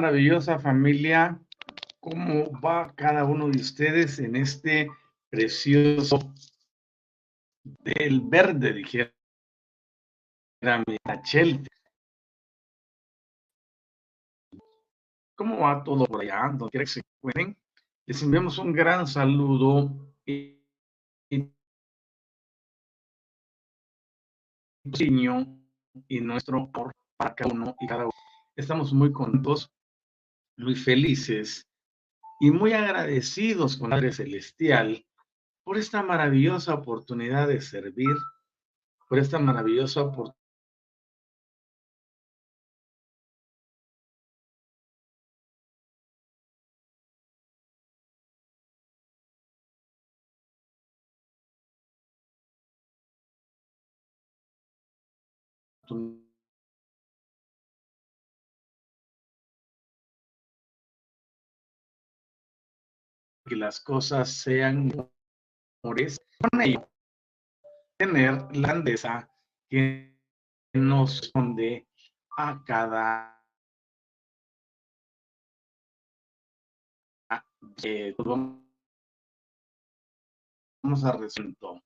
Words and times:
Maravillosa 0.00 0.60
familia, 0.60 1.40
¿cómo 1.98 2.52
va 2.60 2.94
cada 2.94 3.24
uno 3.24 3.48
de 3.48 3.58
ustedes 3.60 4.20
en 4.20 4.36
este 4.36 4.88
precioso 5.28 6.20
del 7.64 8.20
verde, 8.20 8.74
dijera? 8.74 9.12
¿Cómo 15.34 15.58
va 15.58 15.82
todo 15.82 16.06
por 16.06 16.20
allá? 16.20 16.48
Donde 16.48 16.70
quiera 16.70 16.84
que 16.84 16.90
se 16.92 17.00
encuentren. 17.00 17.56
Les 18.06 18.22
enviamos 18.22 18.56
un 18.58 18.72
gran 18.72 19.04
saludo 19.04 19.90
y, 20.24 20.62
y, 21.28 21.52
y 26.08 26.20
nuestro 26.20 26.58
amor 26.58 26.92
para 27.16 27.34
cada 27.34 27.52
uno 27.52 27.74
y 27.80 27.86
cada 27.88 28.04
uno 28.04 28.12
Estamos 28.58 28.92
muy 28.92 29.12
contentos, 29.12 29.70
muy 30.58 30.74
felices 30.74 31.68
y 32.40 32.50
muy 32.50 32.72
agradecidos 32.72 33.76
con 33.76 33.90
Padre 33.90 34.12
Celestial 34.12 35.04
por 35.64 35.78
esta 35.78 36.02
maravillosa 36.02 36.74
oportunidad 36.74 37.48
de 37.48 37.60
servir, 37.60 38.16
por 39.08 39.18
esta 39.18 39.38
maravillosa 39.38 40.02
oportunidad 40.02 40.37
que 63.48 63.56
las 63.56 63.80
cosas 63.80 64.30
sean 64.30 64.92
mejores 65.82 66.20
con 66.38 66.60
ello 66.60 66.88
tener 67.96 68.54
la 68.54 68.70
andesa 68.70 69.30
que 69.68 70.16
nos 70.74 71.20
responde 71.20 71.88
a 72.36 72.62
cada 72.64 73.34
eh, 77.82 78.14
vamos 80.82 81.04
a 81.04 81.12
resuelto 81.12 81.82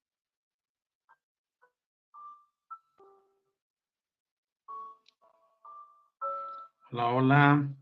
hola 6.90 7.08
hola 7.08 7.81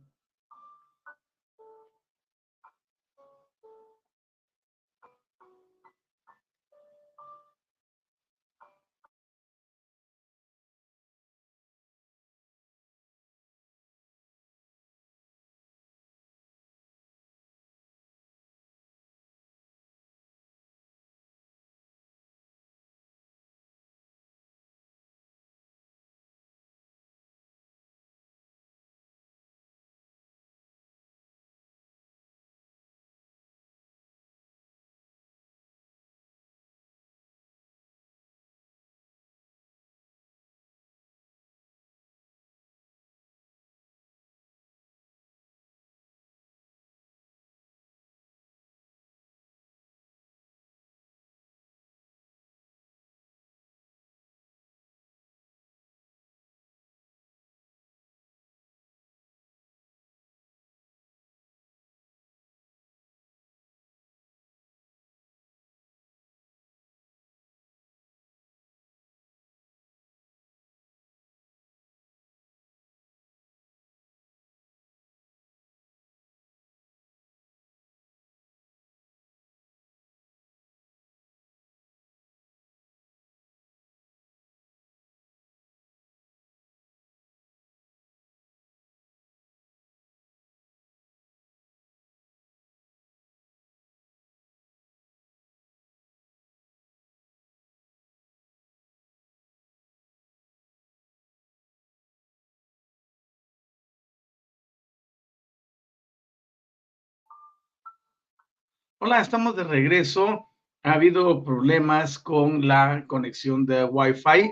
Hola, 109.02 109.22
estamos 109.22 109.56
de 109.56 109.64
regreso. 109.64 110.46
Ha 110.82 110.92
habido 110.92 111.42
problemas 111.42 112.18
con 112.18 112.68
la 112.68 113.06
conexión 113.06 113.64
de 113.64 113.82
Wi-Fi, 113.84 114.50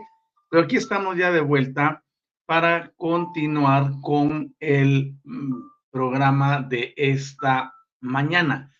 pero 0.48 0.62
aquí 0.62 0.76
estamos 0.76 1.18
ya 1.18 1.30
de 1.30 1.42
vuelta 1.42 2.02
para 2.46 2.90
continuar 2.96 3.90
con 4.00 4.56
el 4.58 5.18
mm, 5.24 5.52
programa 5.90 6.62
de 6.62 6.94
esta 6.96 7.74
mañana. 8.00 8.74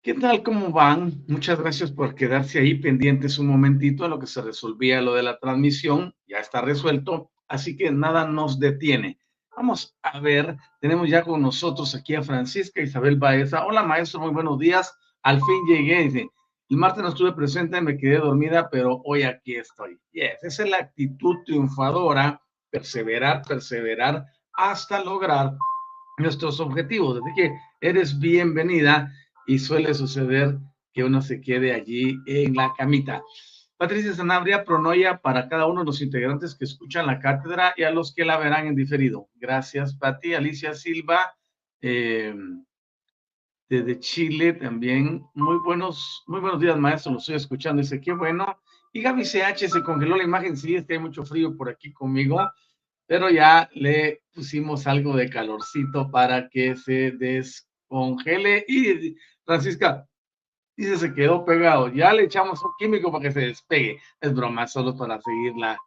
¿Qué 0.00 0.14
tal? 0.14 0.44
¿Cómo 0.44 0.70
van? 0.70 1.24
Muchas 1.26 1.58
gracias 1.58 1.90
por 1.90 2.14
quedarse 2.14 2.60
ahí 2.60 2.76
pendientes 2.76 3.40
un 3.40 3.48
momentito 3.48 4.04
a 4.04 4.08
lo 4.08 4.20
que 4.20 4.28
se 4.28 4.40
resolvía 4.40 5.02
lo 5.02 5.14
de 5.14 5.24
la 5.24 5.40
transmisión. 5.40 6.14
Ya 6.28 6.38
está 6.38 6.60
resuelto, 6.60 7.32
así 7.48 7.76
que 7.76 7.90
nada 7.90 8.28
nos 8.28 8.60
detiene. 8.60 9.18
Vamos 9.56 9.96
a 10.02 10.18
ver, 10.18 10.56
tenemos 10.80 11.08
ya 11.08 11.22
con 11.22 11.40
nosotros 11.40 11.94
aquí 11.94 12.16
a 12.16 12.22
Francisca 12.22 12.82
Isabel 12.82 13.16
Baeza. 13.16 13.64
Hola 13.64 13.84
maestro, 13.84 14.20
muy 14.20 14.30
buenos 14.30 14.58
días. 14.58 14.92
Al 15.22 15.36
fin 15.36 15.64
llegué. 15.68 16.02
Dice, 16.02 16.28
el 16.70 16.76
martes 16.76 17.02
no 17.04 17.10
estuve 17.10 17.32
presente, 17.32 17.80
me 17.80 17.96
quedé 17.96 18.18
dormida, 18.18 18.68
pero 18.68 19.00
hoy 19.04 19.22
aquí 19.22 19.54
estoy. 19.54 19.96
Yes, 20.10 20.38
esa 20.42 20.64
es 20.64 20.70
la 20.70 20.78
actitud 20.78 21.36
triunfadora, 21.46 22.40
perseverar, 22.70 23.42
perseverar 23.46 24.26
hasta 24.54 25.04
lograr 25.04 25.52
nuestros 26.18 26.58
objetivos. 26.58 27.20
Así 27.22 27.34
que 27.36 27.56
eres 27.80 28.18
bienvenida 28.18 29.12
y 29.46 29.60
suele 29.60 29.94
suceder 29.94 30.58
que 30.92 31.04
uno 31.04 31.22
se 31.22 31.40
quede 31.40 31.72
allí 31.72 32.16
en 32.26 32.54
la 32.54 32.72
camita. 32.76 33.22
Patricia 33.76 34.14
Sanabria, 34.14 34.64
pronoya 34.64 35.18
para 35.20 35.48
cada 35.48 35.66
uno 35.66 35.80
de 35.80 35.86
los 35.86 36.00
integrantes 36.00 36.54
que 36.54 36.64
escuchan 36.64 37.06
la 37.06 37.18
cátedra 37.18 37.74
y 37.76 37.82
a 37.82 37.90
los 37.90 38.14
que 38.14 38.24
la 38.24 38.38
verán 38.38 38.68
en 38.68 38.76
diferido. 38.76 39.28
Gracias, 39.34 39.96
Pati. 39.96 40.34
Alicia 40.34 40.74
Silva, 40.74 41.36
eh, 41.80 42.34
desde 43.68 43.98
Chile 43.98 44.52
también. 44.52 45.24
Muy 45.34 45.58
buenos, 45.58 46.22
muy 46.28 46.40
buenos 46.40 46.60
días, 46.60 46.78
maestro. 46.78 47.12
Lo 47.12 47.18
estoy 47.18 47.34
escuchando. 47.34 47.82
Dice, 47.82 48.00
qué 48.00 48.12
bueno. 48.12 48.60
Y 48.92 49.02
Gaby 49.02 49.24
CH 49.24 49.68
se 49.68 49.82
congeló 49.82 50.16
la 50.16 50.22
imagen. 50.22 50.56
Sí, 50.56 50.76
es 50.76 50.84
que 50.86 50.94
hay 50.94 51.00
mucho 51.00 51.24
frío 51.24 51.56
por 51.56 51.68
aquí 51.68 51.92
conmigo, 51.92 52.48
pero 53.06 53.28
ya 53.28 53.68
le 53.74 54.22
pusimos 54.32 54.86
algo 54.86 55.16
de 55.16 55.28
calorcito 55.28 56.10
para 56.12 56.48
que 56.48 56.76
se 56.76 57.10
descongele. 57.10 58.64
Y 58.68 59.16
Francisca, 59.44 60.06
dice, 60.76 60.96
se 60.98 61.14
quedó 61.14 61.44
pegado. 61.44 61.88
Ya 61.88 62.12
le 62.12 62.24
echamos 62.24 62.62
un 62.62 62.72
químico 62.78 63.10
para 63.12 63.22
que 63.22 63.32
se 63.32 63.40
despegue. 63.40 64.00
Es 64.20 64.34
broma, 64.34 64.66
solo 64.66 64.96
para 64.96 65.20
seguir 65.20 65.54
la, 65.56 65.78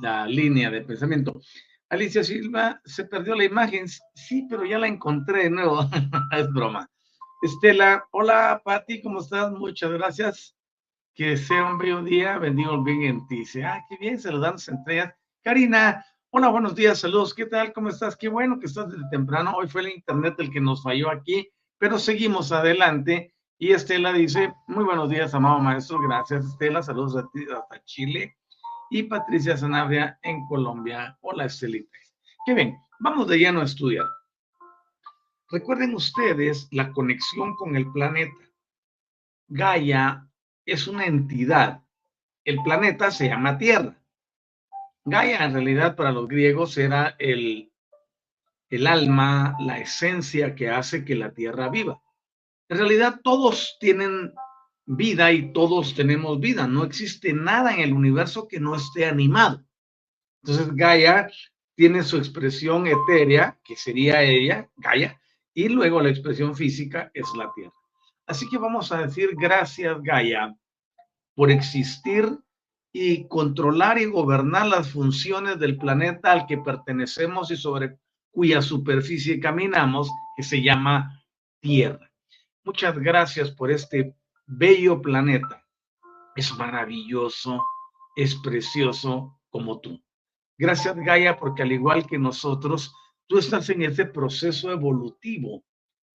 la 0.00 0.26
línea 0.26 0.70
de 0.70 0.82
pensamiento. 0.82 1.40
Alicia 1.88 2.24
Silva, 2.24 2.80
se 2.84 3.04
perdió 3.04 3.34
la 3.34 3.44
imagen. 3.44 3.86
Sí, 4.14 4.46
pero 4.48 4.64
ya 4.64 4.78
la 4.78 4.88
encontré 4.88 5.44
de 5.44 5.50
nuevo. 5.50 5.80
es 6.32 6.52
broma. 6.52 6.88
Estela, 7.42 8.06
hola 8.12 8.62
Pati, 8.64 9.02
¿cómo 9.02 9.20
estás? 9.20 9.52
Muchas 9.52 9.90
gracias. 9.92 10.56
Que 11.14 11.36
sea 11.36 11.66
un 11.66 11.78
bello 11.78 12.02
día, 12.02 12.38
bendigo 12.38 12.74
el 12.74 12.82
bien 12.82 13.02
en 13.02 13.26
ti. 13.26 13.40
Dice, 13.40 13.64
ah, 13.64 13.84
qué 13.88 13.96
bien, 13.98 14.18
saludando 14.18 14.56
estrellas. 14.56 15.14
Karina, 15.42 16.04
hola, 16.30 16.48
buenos 16.48 16.74
días, 16.74 17.00
saludos. 17.00 17.34
¿Qué 17.34 17.46
tal? 17.46 17.72
¿Cómo 17.72 17.90
estás? 17.90 18.16
Qué 18.16 18.28
bueno 18.28 18.58
que 18.58 18.66
estás 18.66 18.90
desde 18.90 19.08
temprano. 19.10 19.52
Hoy 19.56 19.68
fue 19.68 19.82
el 19.82 19.90
internet 19.90 20.34
el 20.38 20.50
que 20.50 20.60
nos 20.60 20.82
falló 20.82 21.10
aquí, 21.10 21.48
pero 21.78 21.98
seguimos 21.98 22.50
adelante 22.50 23.33
y 23.64 23.72
Estela 23.72 24.12
dice, 24.12 24.52
muy 24.66 24.84
buenos 24.84 25.08
días, 25.08 25.32
amado 25.32 25.58
maestro, 25.58 25.98
gracias 25.98 26.44
Estela, 26.44 26.82
saludos 26.82 27.16
a 27.16 27.26
ti 27.30 27.46
hasta 27.50 27.82
Chile. 27.86 28.36
Y 28.90 29.04
Patricia 29.04 29.56
Sanabria 29.56 30.18
en 30.22 30.46
Colombia. 30.48 31.16
Hola 31.22 31.46
Estelita. 31.46 31.96
Qué 32.44 32.52
bien, 32.52 32.76
vamos 33.00 33.26
de 33.26 33.38
lleno 33.38 33.62
a 33.62 33.64
estudiar. 33.64 34.04
Recuerden 35.50 35.94
ustedes 35.94 36.68
la 36.72 36.92
conexión 36.92 37.56
con 37.56 37.74
el 37.74 37.90
planeta. 37.90 38.36
Gaia 39.48 40.28
es 40.66 40.86
una 40.86 41.06
entidad. 41.06 41.82
El 42.44 42.62
planeta 42.64 43.10
se 43.10 43.28
llama 43.28 43.56
Tierra. 43.56 43.98
Gaia 45.06 45.42
en 45.42 45.54
realidad 45.54 45.96
para 45.96 46.12
los 46.12 46.28
griegos 46.28 46.76
era 46.76 47.16
el, 47.18 47.72
el 48.68 48.86
alma, 48.86 49.56
la 49.58 49.78
esencia 49.78 50.54
que 50.54 50.68
hace 50.68 51.02
que 51.02 51.14
la 51.14 51.32
Tierra 51.32 51.70
viva. 51.70 52.03
En 52.68 52.78
realidad 52.78 53.20
todos 53.22 53.76
tienen 53.78 54.32
vida 54.86 55.32
y 55.32 55.52
todos 55.52 55.94
tenemos 55.94 56.40
vida. 56.40 56.66
No 56.66 56.84
existe 56.84 57.32
nada 57.32 57.74
en 57.74 57.80
el 57.80 57.92
universo 57.92 58.48
que 58.48 58.60
no 58.60 58.74
esté 58.74 59.06
animado. 59.06 59.64
Entonces 60.42 60.74
Gaia 60.74 61.28
tiene 61.74 62.02
su 62.02 62.16
expresión 62.16 62.86
etérea, 62.86 63.58
que 63.64 63.76
sería 63.76 64.22
ella, 64.22 64.68
Gaia, 64.76 65.20
y 65.52 65.68
luego 65.68 66.00
la 66.00 66.10
expresión 66.10 66.54
física 66.54 67.10
es 67.14 67.26
la 67.36 67.52
Tierra. 67.54 67.72
Así 68.26 68.48
que 68.48 68.58
vamos 68.58 68.92
a 68.92 69.06
decir 69.06 69.30
gracias 69.36 70.00
Gaia 70.02 70.56
por 71.34 71.50
existir 71.50 72.38
y 72.92 73.26
controlar 73.26 73.98
y 73.98 74.04
gobernar 74.04 74.66
las 74.66 74.90
funciones 74.90 75.58
del 75.58 75.76
planeta 75.76 76.30
al 76.30 76.46
que 76.46 76.58
pertenecemos 76.58 77.50
y 77.50 77.56
sobre 77.56 77.98
cuya 78.30 78.62
superficie 78.62 79.40
caminamos, 79.40 80.10
que 80.36 80.42
se 80.42 80.62
llama 80.62 81.24
Tierra. 81.60 82.13
Muchas 82.64 82.98
gracias 82.98 83.50
por 83.50 83.70
este 83.70 84.16
bello 84.46 85.02
planeta. 85.02 85.62
Es 86.34 86.56
maravilloso, 86.56 87.62
es 88.16 88.34
precioso 88.36 89.38
como 89.50 89.80
tú. 89.80 90.02
Gracias, 90.56 90.96
Gaia, 90.96 91.36
porque 91.36 91.62
al 91.62 91.72
igual 91.72 92.06
que 92.06 92.18
nosotros, 92.18 92.94
tú 93.26 93.36
estás 93.36 93.68
en 93.68 93.82
ese 93.82 94.06
proceso 94.06 94.70
evolutivo 94.70 95.62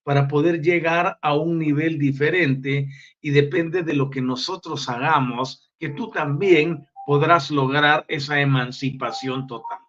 para 0.04 0.28
poder 0.28 0.60
llegar 0.62 1.20
a 1.22 1.36
un 1.36 1.60
nivel 1.60 2.00
diferente 2.00 2.88
y 3.22 3.30
depende 3.30 3.84
de 3.84 3.94
lo 3.94 4.10
que 4.10 4.22
nosotros 4.22 4.90
hagamos, 4.90 5.72
que 5.78 5.90
tú 5.90 6.10
también 6.10 6.88
podrás 7.06 7.52
lograr 7.52 8.06
esa 8.08 8.40
emancipación 8.40 9.46
total. 9.46 9.80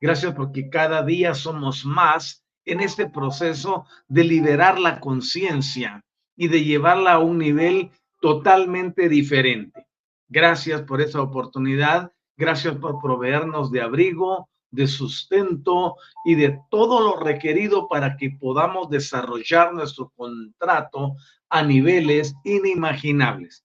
Gracias 0.00 0.34
porque 0.34 0.68
cada 0.68 1.04
día 1.04 1.34
somos 1.34 1.84
más 1.84 2.45
en 2.66 2.80
este 2.80 3.08
proceso 3.08 3.86
de 4.08 4.24
liberar 4.24 4.78
la 4.78 5.00
conciencia 5.00 6.04
y 6.36 6.48
de 6.48 6.64
llevarla 6.64 7.14
a 7.14 7.18
un 7.18 7.38
nivel 7.38 7.90
totalmente 8.20 9.08
diferente. 9.08 9.86
Gracias 10.28 10.82
por 10.82 11.00
esa 11.00 11.22
oportunidad, 11.22 12.12
gracias 12.36 12.76
por 12.76 13.00
proveernos 13.00 13.70
de 13.70 13.80
abrigo, 13.80 14.48
de 14.70 14.88
sustento 14.88 15.96
y 16.24 16.34
de 16.34 16.60
todo 16.70 17.00
lo 17.00 17.20
requerido 17.20 17.88
para 17.88 18.16
que 18.16 18.30
podamos 18.30 18.90
desarrollar 18.90 19.72
nuestro 19.72 20.12
contrato 20.16 21.14
a 21.48 21.62
niveles 21.62 22.34
inimaginables. 22.44 23.62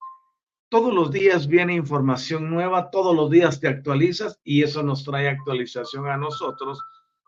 Todos 0.69 0.93
los 0.93 1.11
días 1.11 1.47
viene 1.47 1.73
información 1.73 2.49
nueva, 2.49 2.91
todos 2.91 3.13
los 3.13 3.29
días 3.29 3.59
te 3.59 3.67
actualizas 3.67 4.39
y 4.43 4.63
eso 4.63 4.83
nos 4.83 5.03
trae 5.03 5.27
actualización 5.27 6.07
a 6.07 6.15
nosotros 6.15 6.79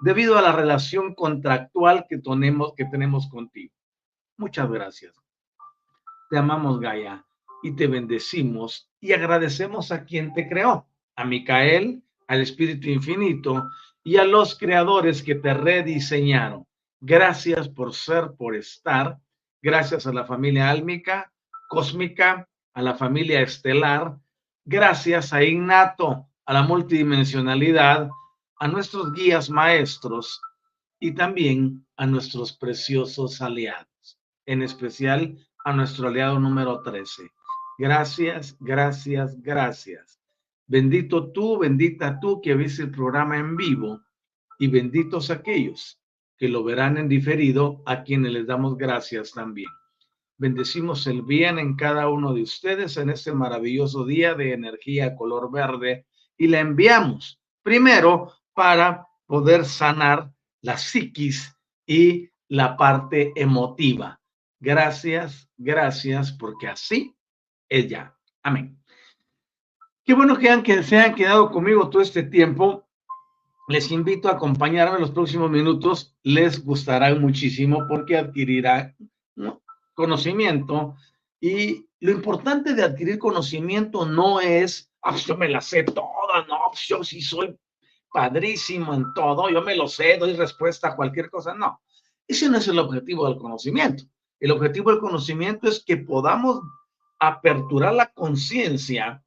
debido 0.03 0.37
a 0.37 0.41
la 0.41 0.51
relación 0.51 1.15
contractual 1.15 2.05
que 2.09 2.17
tenemos, 2.17 2.73
que 2.75 2.83
tenemos 2.85 3.27
contigo. 3.29 3.73
Muchas 4.37 4.69
gracias. 4.69 5.15
Te 6.29 6.37
amamos, 6.37 6.81
Gaia, 6.81 7.25
y 7.61 7.71
te 7.71 7.87
bendecimos 7.87 8.89
y 8.99 9.13
agradecemos 9.13 9.93
a 9.93 10.03
quien 10.03 10.33
te 10.33 10.49
creó, 10.49 10.87
a 11.15 11.23
Micael, 11.23 12.03
al 12.27 12.41
Espíritu 12.41 12.89
Infinito 12.89 13.69
y 14.03 14.17
a 14.17 14.25
los 14.25 14.57
creadores 14.57 15.23
que 15.23 15.35
te 15.35 15.53
rediseñaron. 15.53 16.67
Gracias 16.99 17.69
por 17.69 17.93
ser, 17.93 18.31
por 18.37 18.55
estar. 18.55 19.19
Gracias 19.61 20.05
a 20.05 20.11
la 20.11 20.25
familia 20.25 20.69
álmica, 20.69 21.31
cósmica, 21.69 22.49
a 22.73 22.81
la 22.81 22.95
familia 22.95 23.39
estelar. 23.39 24.17
Gracias 24.65 25.31
a 25.31 25.43
Innato, 25.43 26.27
a 26.45 26.53
la 26.53 26.63
multidimensionalidad 26.63 28.09
a 28.57 28.67
nuestros 28.67 29.13
guías 29.13 29.49
maestros 29.49 30.41
y 30.99 31.13
también 31.13 31.85
a 31.97 32.05
nuestros 32.05 32.53
preciosos 32.53 33.41
aliados, 33.41 34.19
en 34.45 34.61
especial 34.61 35.37
a 35.65 35.73
nuestro 35.73 36.07
aliado 36.07 36.39
número 36.39 36.81
13. 36.81 37.29
Gracias, 37.77 38.55
gracias, 38.59 39.41
gracias. 39.41 40.19
Bendito 40.67 41.31
tú, 41.31 41.59
bendita 41.59 42.19
tú 42.19 42.41
que 42.41 42.55
ves 42.55 42.79
el 42.79 42.91
programa 42.91 43.37
en 43.37 43.57
vivo 43.57 44.01
y 44.59 44.67
benditos 44.67 45.29
aquellos 45.29 45.99
que 46.37 46.49
lo 46.49 46.63
verán 46.63 46.97
en 46.97 47.07
diferido, 47.07 47.81
a 47.85 48.03
quienes 48.03 48.31
les 48.33 48.47
damos 48.47 48.77
gracias 48.77 49.31
también. 49.31 49.69
Bendecimos 50.37 51.07
el 51.07 51.21
bien 51.21 51.59
en 51.59 51.75
cada 51.75 52.09
uno 52.09 52.33
de 52.33 52.41
ustedes 52.41 52.97
en 52.97 53.09
este 53.09 53.33
maravilloso 53.33 54.05
día 54.05 54.33
de 54.33 54.53
energía 54.53 55.15
color 55.15 55.51
verde 55.51 56.05
y 56.37 56.47
la 56.47 56.59
enviamos 56.59 57.39
primero 57.61 58.33
para 58.53 59.07
poder 59.25 59.65
sanar 59.65 60.31
la 60.61 60.77
psiquis 60.77 61.55
y 61.85 62.29
la 62.47 62.77
parte 62.77 63.33
emotiva. 63.35 64.19
Gracias, 64.59 65.49
gracias, 65.57 66.31
porque 66.31 66.67
así 66.67 67.15
es 67.67 67.89
ya. 67.89 68.15
Amén. 68.43 68.77
Qué 70.05 70.13
bueno 70.13 70.37
que, 70.37 70.63
que 70.63 70.83
se 70.83 70.97
han 70.97 71.15
quedado 71.15 71.51
conmigo 71.51 71.89
todo 71.89 72.01
este 72.01 72.23
tiempo. 72.23 72.87
Les 73.67 73.91
invito 73.91 74.27
a 74.27 74.33
acompañarme 74.33 74.95
en 74.95 75.01
los 75.01 75.11
próximos 75.11 75.49
minutos. 75.49 76.15
Les 76.23 76.63
gustará 76.63 77.13
muchísimo 77.15 77.85
porque 77.87 78.17
adquirirán 78.17 78.95
conocimiento 79.93 80.95
y 81.39 81.87
lo 81.99 82.11
importante 82.11 82.73
de 82.73 82.83
adquirir 82.83 83.19
conocimiento 83.19 84.05
no 84.05 84.41
es, 84.41 84.91
ah, 85.01 85.15
yo 85.15 85.37
me 85.37 85.49
la 85.49 85.61
sé 85.61 85.83
toda, 85.83 86.45
no, 86.47 86.57
yo 86.87 87.03
sí 87.03 87.21
soy 87.21 87.57
padrísimo 88.13 88.93
en 88.93 89.13
todo, 89.13 89.49
yo 89.49 89.61
me 89.63 89.75
lo 89.75 89.87
sé, 89.87 90.17
doy 90.17 90.35
respuesta 90.35 90.89
a 90.89 90.95
cualquier 90.95 91.29
cosa, 91.29 91.53
no. 91.55 91.81
Ese 92.27 92.47
no 92.47 92.59
es 92.59 92.67
el 92.67 92.79
objetivo 92.79 93.27
del 93.27 93.37
conocimiento. 93.37 94.03
El 94.39 94.51
objetivo 94.51 94.91
del 94.91 94.99
conocimiento 94.99 95.67
es 95.67 95.83
que 95.83 95.97
podamos 95.97 96.61
aperturar 97.19 97.93
la 97.93 98.11
conciencia 98.13 99.23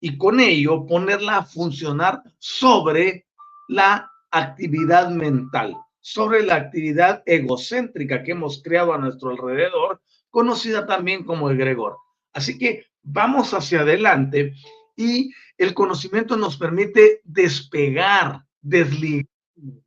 y 0.00 0.16
con 0.16 0.40
ello 0.40 0.86
ponerla 0.86 1.38
a 1.38 1.44
funcionar 1.44 2.22
sobre 2.38 3.26
la 3.68 4.10
actividad 4.30 5.10
mental, 5.10 5.76
sobre 6.00 6.42
la 6.42 6.54
actividad 6.54 7.22
egocéntrica 7.26 8.22
que 8.22 8.32
hemos 8.32 8.62
creado 8.62 8.94
a 8.94 8.98
nuestro 8.98 9.30
alrededor, 9.30 10.00
conocida 10.30 10.86
también 10.86 11.24
como 11.24 11.50
egregor. 11.50 11.98
Así 12.32 12.58
que 12.58 12.86
vamos 13.02 13.52
hacia 13.52 13.80
adelante 13.80 14.54
y 15.00 15.34
el 15.56 15.72
conocimiento 15.72 16.36
nos 16.36 16.56
permite 16.58 17.22
despegar, 17.24 18.44
desligar, 18.60 19.26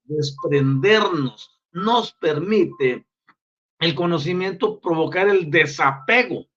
desprendernos, 0.04 1.62
nos 1.72 2.14
permite 2.14 3.06
el 3.80 3.94
conocimiento 3.94 4.80
provocar 4.80 5.28
el 5.28 5.52
desapego 5.52 6.48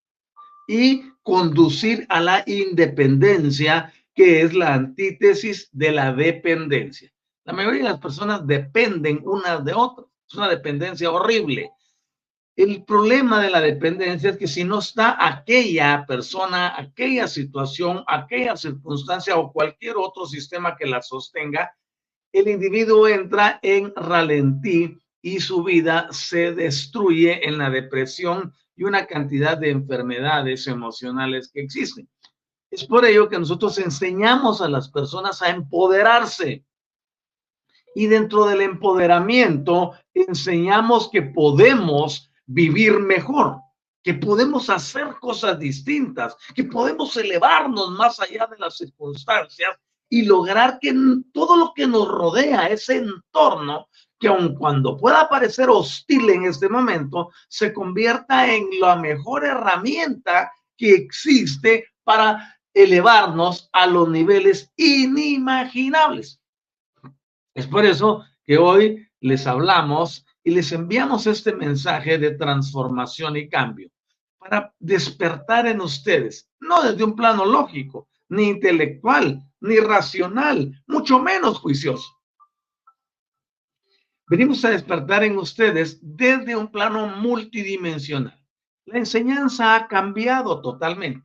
y 0.67 1.03
conducir 1.23 2.07
a 2.09 2.21
la 2.21 2.45
independencia, 2.47 3.93
que 4.15 4.41
es 4.41 4.55
la 4.55 4.75
antítesis 4.75 5.69
de 5.73 5.93
la 5.93 6.13
dependencia. 6.13 7.13
La 7.45 7.53
mayoría 7.53 7.83
de 7.85 7.91
las 7.91 8.01
personas 8.01 8.47
dependen 8.47 9.21
unas 9.25 9.65
de 9.65 9.75
otras. 9.75 10.07
Es 10.29 10.35
una 10.35 10.49
dependencia 10.49 11.11
horrible. 11.11 11.71
El 12.57 12.85
problema 12.85 13.43
de 13.43 13.51
la 13.51 13.61
dependencia 13.61 14.31
es 14.31 14.39
que 14.39 14.49
si 14.49 14.65
no 14.65 14.79
está 14.79 15.27
aquella 15.27 16.07
persona, 16.09 16.75
aquella 16.75 17.29
situación, 17.29 18.03
aquella 18.07 18.57
circunstancia 18.57 19.37
o 19.37 19.53
cualquier 19.53 19.97
otro 19.99 20.25
sistema 20.25 20.75
que 20.75 20.87
la 20.87 21.03
sostenga, 21.03 21.77
el 22.33 22.49
individuo 22.49 23.09
entra 23.09 23.61
en 23.63 23.93
ralentí 23.95 24.99
y 25.21 25.41
su 25.41 25.65
vida 25.65 26.09
se 26.13 26.55
destruye 26.55 27.47
en 27.47 27.59
la 27.59 27.69
depresión 27.69 28.55
y 28.75 28.85
una 28.85 29.07
cantidad 29.07 29.59
de 29.59 29.71
enfermedades 29.71 30.67
emocionales 30.67 31.51
que 31.53 31.61
existen. 31.61 32.09
Es 32.71 32.85
por 32.85 33.05
ello 33.05 33.29
que 33.29 33.39
nosotros 33.39 33.79
enseñamos 33.79 34.63
a 34.63 34.69
las 34.69 34.89
personas 34.89 35.43
a 35.43 35.51
empoderarse. 35.51 36.65
Y 37.95 38.07
dentro 38.07 38.47
del 38.47 38.63
empoderamiento 38.63 39.93
enseñamos 40.15 41.11
que 41.11 41.21
podemos 41.21 42.31
vivir 42.47 42.99
mejor, 43.01 43.61
que 44.03 44.15
podemos 44.15 44.71
hacer 44.71 45.17
cosas 45.21 45.59
distintas, 45.59 46.37
que 46.55 46.65
podemos 46.65 47.17
elevarnos 47.17 47.91
más 47.91 48.21
allá 48.21 48.47
de 48.47 48.59
las 48.59 48.77
circunstancias 48.77 49.77
y 50.09 50.23
lograr 50.23 50.79
que 50.81 50.95
todo 51.33 51.57
lo 51.57 51.73
que 51.75 51.87
nos 51.87 52.07
rodea, 52.07 52.69
ese 52.69 52.99
entorno, 52.99 53.89
que 54.19 54.29
aun 54.29 54.55
cuando 54.55 54.97
pueda 54.97 55.29
parecer 55.29 55.69
hostil 55.69 56.31
en 56.31 56.45
este 56.45 56.69
momento, 56.69 57.31
se 57.49 57.73
convierta 57.73 58.53
en 58.53 58.69
la 58.81 58.97
mejor 58.97 59.45
herramienta 59.45 60.53
que 60.77 60.93
existe 60.93 61.89
para 62.05 62.59
elevarnos 62.73 63.69
a 63.73 63.87
los 63.87 64.09
niveles 64.09 64.73
inimaginables. 64.77 66.41
Es 67.55 67.67
por 67.67 67.85
eso 67.87 68.25
que 68.45 68.59
hoy 68.59 69.09
les 69.21 69.47
hablamos 69.47 70.26
y 70.47 70.53
les 70.53 70.71
enviamos 70.71 71.27
este 71.27 71.53
mensaje 71.53 72.19
de 72.19 72.31
transformación 72.37 73.37
y 73.37 73.49
cambio 73.49 73.91
para 74.39 74.73
despertar 74.79 75.67
en 75.67 75.81
ustedes, 75.81 76.49
no 76.61 76.83
desde 76.83 77.03
un 77.03 77.17
plano 77.17 77.45
lógico, 77.45 78.09
ni 78.29 78.45
intelectual, 78.45 79.43
ni 79.59 79.81
racional, 79.81 80.73
mucho 80.87 81.19
menos 81.19 81.59
juicioso, 81.59 82.13
Venimos 84.29 84.65
a 84.65 84.71
despertar 84.71 85.23
en 85.23 85.39
ustedes 85.39 85.99
desde 86.03 86.57
un 86.57 86.71
plano 86.71 87.07
multidimensional. 87.07 88.41
La 88.85 88.99
enseñanza 88.99 89.77
ha 89.77 89.87
cambiado 89.87 90.61
totalmente. 90.61 91.25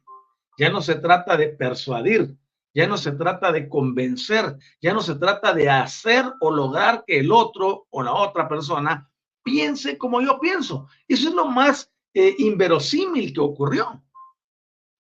Ya 0.57 0.69
no 0.69 0.81
se 0.81 0.95
trata 0.95 1.35
de 1.35 1.49
persuadir, 1.49 2.37
ya 2.75 2.87
no 2.87 2.97
se 2.97 3.11
trata 3.13 3.51
de 3.51 3.67
convencer, 3.67 4.55
ya 4.79 4.93
no 4.93 5.01
se 5.01 5.15
trata 5.15 5.51
de 5.51 5.67
hacer 5.67 6.25
o 6.39 6.51
lograr 6.51 7.03
que 7.05 7.19
el 7.19 7.31
otro 7.31 7.87
o 7.89 8.03
la 8.03 8.13
otra 8.13 8.47
persona 8.47 9.10
piense 9.43 9.97
como 9.97 10.21
yo 10.21 10.39
pienso. 10.39 10.87
Eso 11.07 11.29
es 11.29 11.33
lo 11.33 11.45
más 11.45 11.91
eh, 12.13 12.35
inverosímil 12.39 13.33
que 13.33 13.39
ocurrió. 13.39 14.03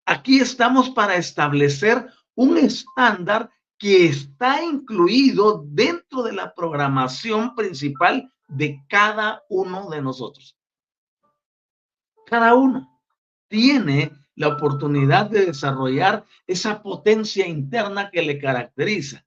Aquí 0.05 0.39
estamos 0.39 0.89
para 0.89 1.15
establecer 1.15 2.07
un 2.35 2.57
estándar 2.57 3.49
que 3.77 4.05
está 4.05 4.63
incluido 4.63 5.63
dentro 5.67 6.23
de 6.23 6.33
la 6.33 6.53
programación 6.53 7.55
principal 7.55 8.31
de 8.47 8.83
cada 8.87 9.43
uno 9.49 9.89
de 9.89 10.01
nosotros. 10.01 10.57
Cada 12.25 12.53
uno 12.55 13.01
tiene 13.47 14.11
la 14.35 14.49
oportunidad 14.49 15.29
de 15.29 15.47
desarrollar 15.47 16.25
esa 16.47 16.81
potencia 16.81 17.47
interna 17.47 18.09
que 18.09 18.21
le 18.21 18.39
caracteriza 18.39 19.25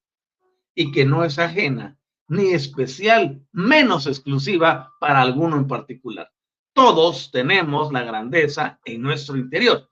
y 0.75 0.91
que 0.93 1.05
no 1.05 1.25
es 1.25 1.39
ajena 1.39 1.99
ni 2.29 2.53
especial, 2.53 3.41
menos 3.53 4.07
exclusiva 4.07 4.93
para 5.01 5.21
alguno 5.21 5.57
en 5.57 5.67
particular. 5.67 6.31
Todos 6.73 7.31
tenemos 7.31 7.93
la 7.93 8.03
grandeza 8.03 8.81
en 8.85 9.03
nuestro 9.03 9.37
interior. 9.37 9.89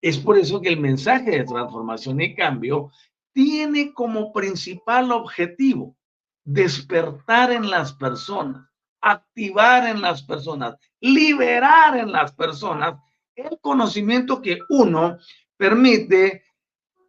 Es 0.00 0.18
por 0.18 0.38
eso 0.38 0.60
que 0.60 0.70
el 0.70 0.80
mensaje 0.80 1.30
de 1.30 1.44
transformación 1.44 2.20
y 2.20 2.34
cambio 2.34 2.90
tiene 3.32 3.92
como 3.92 4.32
principal 4.32 5.12
objetivo 5.12 5.96
despertar 6.44 7.52
en 7.52 7.70
las 7.70 7.92
personas, 7.92 8.66
activar 9.00 9.86
en 9.86 10.00
las 10.00 10.22
personas, 10.22 10.76
liberar 11.00 11.96
en 11.96 12.10
las 12.12 12.32
personas 12.32 12.98
el 13.36 13.58
conocimiento 13.60 14.42
que 14.42 14.58
uno 14.68 15.18
permite 15.56 16.44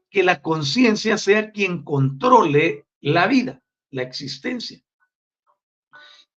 que 0.10 0.24
la 0.24 0.42
conciencia 0.42 1.18
sea 1.18 1.52
quien 1.52 1.84
controle 1.84 2.86
la 3.00 3.28
vida, 3.28 3.62
la 3.92 4.02
existencia. 4.02 4.82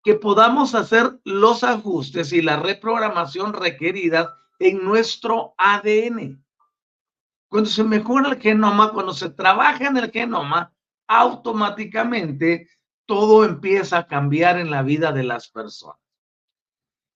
Que 0.03 0.15
podamos 0.15 0.75
hacer 0.75 1.19
los 1.25 1.65
ajustes 1.65 2.33
y 2.33 2.43
la 2.43 2.57
reprogramación 2.57 3.55
requeridas 3.55 4.29
en 4.59 4.85
nuestro 4.85 5.55
ADN. 5.57 6.45
Cuando 7.49 7.71
se 7.71 7.85
mejora 7.85 8.31
el 8.31 8.41
genoma, 8.41 8.93
cuando 8.93 9.15
se 9.15 9.31
trabaja 9.31 9.87
en 9.87 9.97
el 9.97 10.11
genoma, 10.11 10.75
automáticamente 11.07 12.69
todo 13.07 13.45
empieza 13.45 13.99
a 13.99 14.07
cambiar 14.07 14.59
en 14.59 14.71
la 14.71 14.83
vida 14.83 15.13
de 15.13 15.23
las 15.23 15.49
personas. 15.49 15.99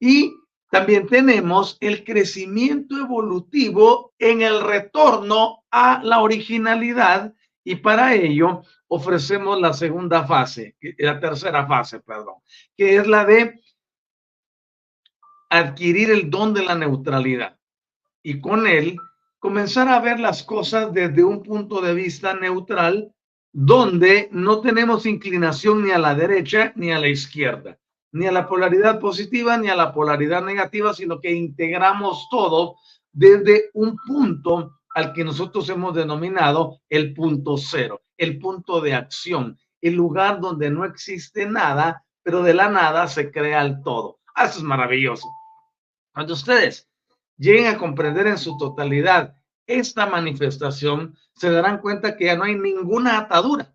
Y 0.01 0.33
también 0.71 1.07
tenemos 1.07 1.77
el 1.81 2.05
crecimiento 2.05 2.97
evolutivo 2.99 4.13
en 4.19 4.43
el 4.43 4.63
retorno 4.63 5.65
a 5.71 6.03
la 6.03 6.21
originalidad 6.21 7.35
y 7.69 7.77
para 7.77 8.15
ello 8.15 8.63
ofrecemos 8.87 9.61
la 9.61 9.75
segunda 9.75 10.27
fase, 10.27 10.75
la 10.97 11.21
tercera 11.21 11.67
fase, 11.67 12.01
perdón, 12.01 12.37
que 12.75 12.97
es 12.97 13.07
la 13.07 13.27
de 13.27 13.61
adquirir 15.51 16.11
el 16.11 16.31
don 16.31 16.55
de 16.55 16.65
la 16.65 16.75
neutralidad. 16.75 17.59
Y 18.23 18.41
con 18.41 18.67
él 18.67 18.97
comenzar 19.39 19.87
a 19.89 20.01
ver 20.01 20.19
las 20.19 20.43
cosas 20.43 20.95
desde 20.95 21.23
un 21.23 21.43
punto 21.43 21.83
de 21.83 21.93
vista 21.93 22.33
neutral, 22.33 23.13
donde 23.53 24.31
no 24.33 24.63
tenemos 24.63 25.05
inclinación 25.05 25.85
ni 25.85 25.91
a 25.91 25.99
la 25.99 26.15
derecha 26.15 26.73
ni 26.75 26.91
a 26.91 26.99
la 26.99 27.09
izquierda, 27.09 27.79
ni 28.13 28.27
a 28.27 28.33
la 28.33 28.49
polaridad 28.49 28.99
positiva 28.99 29.59
ni 29.59 29.69
a 29.69 29.77
la 29.77 29.93
polaridad 29.93 30.43
negativa, 30.43 30.95
sino 30.95 31.21
que 31.21 31.35
integramos 31.35 32.29
todo 32.31 32.77
desde 33.13 33.69
un 33.75 33.95
punto 34.07 34.78
al 34.99 35.13
que 35.13 35.23
nosotros 35.23 35.69
hemos 35.69 35.95
denominado 35.95 36.81
el 36.89 37.15
punto 37.15 37.57
cero, 37.57 38.03
el 38.17 38.37
punto 38.41 38.81
de 38.81 38.95
acción, 38.95 39.57
el 39.81 39.95
lugar 39.95 40.41
donde 40.41 40.71
no 40.71 40.85
existe 40.85 41.47
nada, 41.47 42.05
pero 42.21 42.43
de 42.43 42.53
la 42.53 42.69
nada 42.69 43.07
se 43.07 43.31
crea 43.31 43.63
el 43.63 43.81
todo. 43.81 44.19
Ah, 44.35 44.47
eso 44.47 44.59
es 44.59 44.65
maravilloso. 44.65 45.29
Cuando 46.13 46.35
ustedes 46.35 46.91
lleguen 47.37 47.69
a 47.69 47.79
comprender 47.79 48.27
en 48.27 48.39
su 48.39 48.59
totalidad 48.59 49.37
esta 49.69 50.05
manifestación, 50.07 51.17
se 51.33 51.49
darán 51.49 51.79
cuenta 51.79 52.17
que 52.17 52.25
ya 52.25 52.37
no 52.37 52.43
hay 52.43 52.57
ninguna 52.57 53.19
atadura 53.19 53.73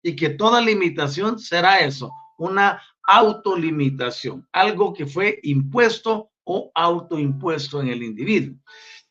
y 0.00 0.14
que 0.14 0.30
toda 0.30 0.60
limitación 0.60 1.40
será 1.40 1.80
eso, 1.80 2.12
una 2.38 2.80
autolimitación, 3.02 4.46
algo 4.52 4.94
que 4.94 5.06
fue 5.06 5.40
impuesto 5.42 6.30
o 6.44 6.70
autoimpuesto 6.72 7.80
en 7.80 7.88
el 7.88 8.04
individuo. 8.04 8.56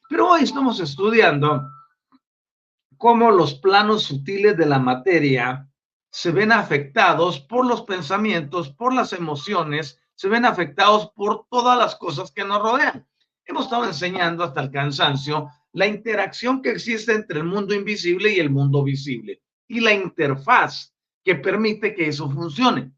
Pero 0.10 0.29
hoy 0.29 0.43
estamos 0.43 0.79
estudiando 0.79 1.69
cómo 2.98 3.31
los 3.31 3.55
planos 3.55 4.03
sutiles 4.03 4.57
de 4.57 4.65
la 4.65 4.79
materia 4.79 5.69
se 6.12 6.31
ven 6.31 6.51
afectados 6.51 7.39
por 7.39 7.65
los 7.65 7.83
pensamientos, 7.83 8.69
por 8.69 8.93
las 8.93 9.13
emociones, 9.13 10.00
se 10.15 10.29
ven 10.29 10.45
afectados 10.45 11.12
por 11.15 11.48
todas 11.50 11.77
las 11.77 11.95
cosas 11.95 12.31
que 12.31 12.43
nos 12.43 12.62
rodean. 12.62 13.07
Hemos 13.45 13.65
estado 13.65 13.86
enseñando 13.86 14.43
hasta 14.43 14.62
el 14.62 14.72
cansancio 14.72 15.50
la 15.72 15.88
interacción 15.88 16.62
que 16.62 16.69
existe 16.69 17.13
entre 17.13 17.39
el 17.39 17.45
mundo 17.45 17.74
invisible 17.74 18.31
y 18.31 18.39
el 18.39 18.50
mundo 18.50 18.83
visible 18.83 19.41
y 19.67 19.79
la 19.79 19.93
interfaz 19.93 20.93
que 21.24 21.36
permite 21.36 21.95
que 21.95 22.07
eso 22.07 22.29
funcione. 22.29 22.93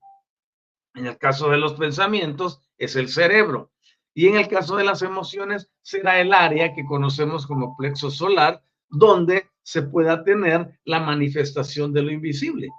En 0.94 1.06
el 1.06 1.18
caso 1.18 1.50
de 1.50 1.58
los 1.58 1.74
pensamientos 1.74 2.62
es 2.78 2.96
el 2.96 3.10
cerebro 3.10 3.72
y 4.16 4.28
en 4.28 4.38
el 4.38 4.48
caso 4.48 4.78
de 4.78 4.86
las 4.86 5.02
emociones 5.02 5.70
será 5.82 6.20
el 6.22 6.34
área 6.34 6.74
que 6.74 6.86
conocemos 6.86 7.46
como 7.46 7.76
plexo 7.76 8.10
solar 8.10 8.64
donde 8.90 9.50
se 9.62 9.82
pueda 9.82 10.24
tener 10.24 10.80
la 10.86 11.02
manifestación 11.02 11.92
de 11.92 12.02
lo 12.02 12.12
invisible. 12.12 12.70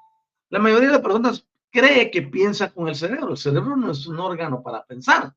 La 0.48 0.58
mayoría 0.58 0.88
de 0.88 0.94
las 0.94 1.02
personas 1.02 1.46
cree 1.70 2.10
que 2.10 2.22
piensa 2.22 2.72
con 2.72 2.88
el 2.88 2.96
cerebro. 2.96 3.32
El 3.32 3.36
cerebro 3.36 3.76
no 3.76 3.90
es 3.90 4.06
un 4.06 4.18
órgano 4.18 4.62
para 4.62 4.82
pensar. 4.84 5.34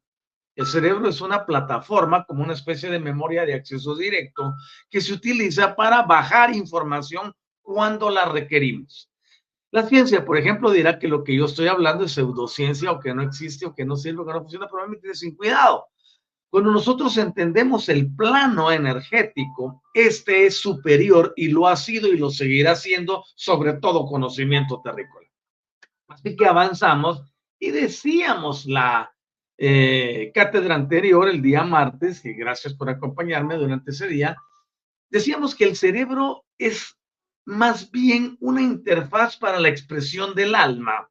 El 0.55 0.65
cerebro 0.65 1.09
es 1.09 1.19
una 1.19 1.45
plataforma 1.45 2.23
como 2.23 2.43
una 2.43 2.53
especie 2.53 2.89
de 2.89 2.99
memoria 2.99 3.45
de 3.45 3.55
acceso 3.55 3.93
directo 3.93 4.53
que 4.89 5.01
se 5.01 5.13
utiliza 5.13 5.75
para 5.75 6.03
bajar 6.03 6.55
información 6.55 7.33
cuando 7.61 8.09
la 8.09 8.25
requerimos. 8.25 9.08
La 9.71 9.87
ciencia, 9.87 10.25
por 10.25 10.37
ejemplo, 10.37 10.71
dirá 10.71 10.97
que 10.97 11.07
lo 11.07 11.23
que 11.23 11.35
yo 11.35 11.45
estoy 11.45 11.67
hablando 11.67 12.05
es 12.05 12.13
pseudociencia 12.13 12.91
o 12.91 12.99
que 12.99 13.13
no 13.13 13.21
existe 13.21 13.65
o 13.65 13.75
que 13.75 13.85
no 13.85 13.95
sirve 13.95 14.21
o 14.21 14.25
que 14.25 14.33
no 14.33 14.41
funciona, 14.41 14.67
probablemente 14.67 15.13
sin 15.13 15.35
cuidado. 15.35 15.85
Cuando 16.49 16.71
nosotros 16.71 17.15
entendemos 17.17 17.87
el 17.89 18.15
plano 18.15 18.71
energético, 18.71 19.83
este 19.93 20.47
es 20.47 20.57
superior 20.57 21.33
y 21.35 21.49
lo 21.49 21.67
ha 21.67 21.75
sido 21.75 22.07
y 22.07 22.17
lo 22.17 22.31
seguirá 22.31 22.75
siendo 22.75 23.23
sobre 23.35 23.73
todo 23.73 24.07
conocimiento 24.07 24.81
terrícola. 24.83 25.27
Así 26.07 26.35
que 26.35 26.47
avanzamos 26.47 27.21
y 27.59 27.69
decíamos 27.69 28.65
la 28.65 29.13
eh, 29.59 30.31
cátedra 30.33 30.73
anterior, 30.73 31.29
el 31.29 31.41
día 31.41 31.63
martes, 31.63 32.25
y 32.25 32.33
gracias 32.33 32.73
por 32.73 32.89
acompañarme 32.89 33.55
durante 33.55 33.91
ese 33.91 34.07
día, 34.07 34.35
decíamos 35.09 35.53
que 35.53 35.65
el 35.65 35.75
cerebro 35.75 36.45
es 36.57 36.98
más 37.49 37.89
bien 37.89 38.37
una 38.41 38.61
interfaz 38.61 39.35
para 39.35 39.59
la 39.59 39.69
expresión 39.69 40.35
del 40.35 40.53
alma 40.53 41.09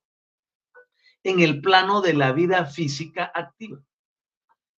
en 1.24 1.40
el 1.40 1.60
plano 1.60 2.00
de 2.00 2.14
la 2.14 2.30
vida 2.30 2.64
física 2.64 3.32
activa. 3.34 3.82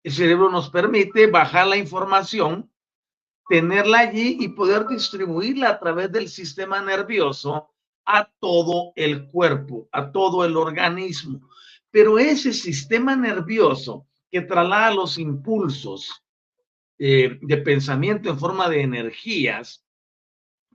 El 0.04 0.12
cerebro 0.12 0.50
nos 0.50 0.70
permite 0.70 1.26
bajar 1.26 1.66
la 1.66 1.76
información, 1.76 2.70
tenerla 3.48 3.98
allí 3.98 4.36
y 4.38 4.50
poder 4.50 4.86
distribuirla 4.86 5.70
a 5.70 5.80
través 5.80 6.12
del 6.12 6.28
sistema 6.28 6.80
nervioso 6.80 7.74
a 8.06 8.30
todo 8.38 8.92
el 8.94 9.26
cuerpo, 9.26 9.88
a 9.90 10.12
todo 10.12 10.44
el 10.44 10.56
organismo. 10.56 11.50
Pero 11.90 12.20
ese 12.20 12.52
sistema 12.52 13.16
nervioso 13.16 14.06
que 14.30 14.42
traslada 14.42 14.94
los 14.94 15.18
impulsos 15.18 16.24
eh, 17.00 17.36
de 17.42 17.56
pensamiento 17.56 18.30
en 18.30 18.38
forma 18.38 18.68
de 18.68 18.82
energías, 18.82 19.84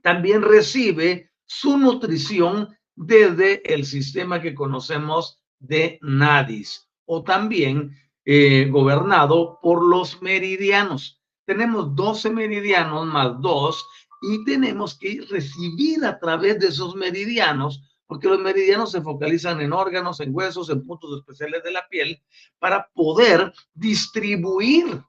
también 0.04 0.42
recibe 0.42 1.30
su 1.46 1.78
nutrición 1.78 2.76
desde 2.94 3.62
el 3.72 3.86
sistema 3.86 4.42
que 4.42 4.54
conocemos 4.54 5.40
de 5.58 5.98
nadis 6.02 6.90
o 7.06 7.24
también 7.24 7.96
eh, 8.26 8.68
gobernado 8.70 9.58
por 9.62 9.82
los 9.82 10.20
meridianos. 10.20 11.22
Tenemos 11.46 11.96
12 11.96 12.28
meridianos 12.30 13.06
más 13.06 13.40
2 13.40 13.86
y 14.20 14.44
tenemos 14.44 14.98
que 14.98 15.24
recibir 15.30 16.04
a 16.04 16.18
través 16.18 16.58
de 16.58 16.68
esos 16.68 16.94
meridianos 16.94 17.82
porque 18.06 18.28
los 18.28 18.40
meridianos 18.40 18.92
se 18.92 19.00
focalizan 19.00 19.62
en 19.62 19.72
órganos, 19.72 20.20
en 20.20 20.34
huesos, 20.34 20.68
en 20.68 20.84
puntos 20.84 21.18
especiales 21.18 21.64
de 21.64 21.72
la 21.72 21.88
piel, 21.88 22.22
para 22.58 22.90
poder 22.94 23.54
distribuir 23.72 25.02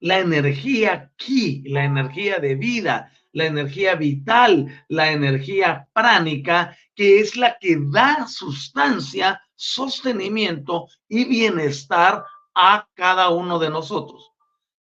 la 0.00 0.20
energía 0.20 1.12
ki, 1.16 1.64
la 1.66 1.84
energía 1.84 2.38
de 2.38 2.54
vida, 2.54 3.12
la 3.32 3.46
energía 3.46 3.94
vital, 3.94 4.84
la 4.88 5.12
energía 5.12 5.88
pránica, 5.92 6.76
que 6.94 7.20
es 7.20 7.36
la 7.36 7.56
que 7.60 7.78
da 7.80 8.26
sustancia, 8.26 9.40
sostenimiento 9.54 10.88
y 11.08 11.24
bienestar 11.24 12.24
a 12.54 12.88
cada 12.94 13.30
uno 13.30 13.58
de 13.58 13.70
nosotros. 13.70 14.32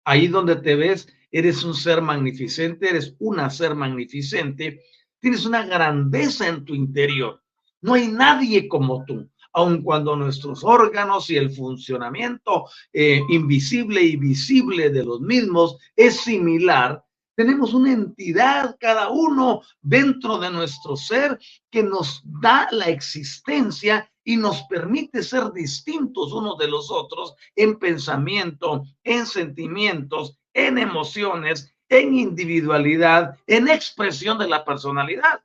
Ahí 0.03 0.27
donde 0.27 0.55
te 0.55 0.75
ves, 0.75 1.07
eres 1.31 1.63
un 1.63 1.73
ser 1.73 2.01
magnificente, 2.01 2.89
eres 2.89 3.15
una 3.19 3.49
ser 3.49 3.75
magnificente 3.75 4.81
Tienes 5.19 5.45
una 5.45 5.65
grandeza 5.65 6.47
en 6.47 6.63
tu 6.63 6.75
interior. 6.75 7.41
No 7.81 7.95
hay 7.95 8.07
nadie 8.07 8.67
como 8.67 9.03
tú, 9.05 9.29
aun 9.53 9.81
cuando 9.81 10.15
nuestros 10.15 10.63
órganos 10.63 11.29
y 11.29 11.37
el 11.37 11.51
funcionamiento 11.51 12.65
eh, 12.93 13.21
invisible 13.29 14.01
y 14.01 14.15
visible 14.15 14.89
de 14.89 15.03
los 15.03 15.21
mismos 15.21 15.77
es 15.95 16.21
similar. 16.21 17.03
Tenemos 17.37 17.73
una 17.73 17.93
entidad 17.93 18.75
cada 18.79 19.09
uno 19.09 19.61
dentro 19.81 20.39
de 20.39 20.49
nuestro 20.49 20.97
ser 20.97 21.39
que 21.71 21.83
nos 21.83 22.21
da 22.25 22.67
la 22.71 22.87
existencia 22.89 24.11
y 24.25 24.35
nos 24.35 24.63
permite 24.63 25.23
ser 25.23 25.53
distintos 25.53 26.33
unos 26.33 26.57
de 26.57 26.67
los 26.67 26.91
otros 26.91 27.35
en 27.55 27.79
pensamiento, 27.79 28.83
en 29.03 29.25
sentimientos, 29.25 30.37
en 30.53 30.79
emociones 30.79 31.73
en 31.89 32.13
individualidad, 32.13 33.37
en 33.47 33.67
expresión 33.67 34.37
de 34.37 34.47
la 34.47 34.65
personalidad. 34.65 35.41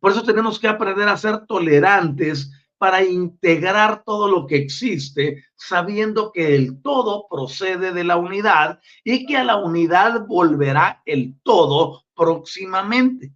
Por 0.00 0.12
eso 0.12 0.22
tenemos 0.22 0.58
que 0.58 0.68
aprender 0.68 1.08
a 1.08 1.16
ser 1.16 1.46
tolerantes 1.46 2.50
para 2.78 3.04
integrar 3.04 4.02
todo 4.04 4.28
lo 4.28 4.46
que 4.46 4.56
existe, 4.56 5.44
sabiendo 5.54 6.32
que 6.32 6.54
el 6.54 6.80
todo 6.80 7.26
procede 7.28 7.92
de 7.92 8.04
la 8.04 8.16
unidad 8.16 8.80
y 9.04 9.26
que 9.26 9.36
a 9.36 9.44
la 9.44 9.56
unidad 9.56 10.26
volverá 10.26 11.02
el 11.04 11.34
todo 11.42 12.04
próximamente. 12.14 13.32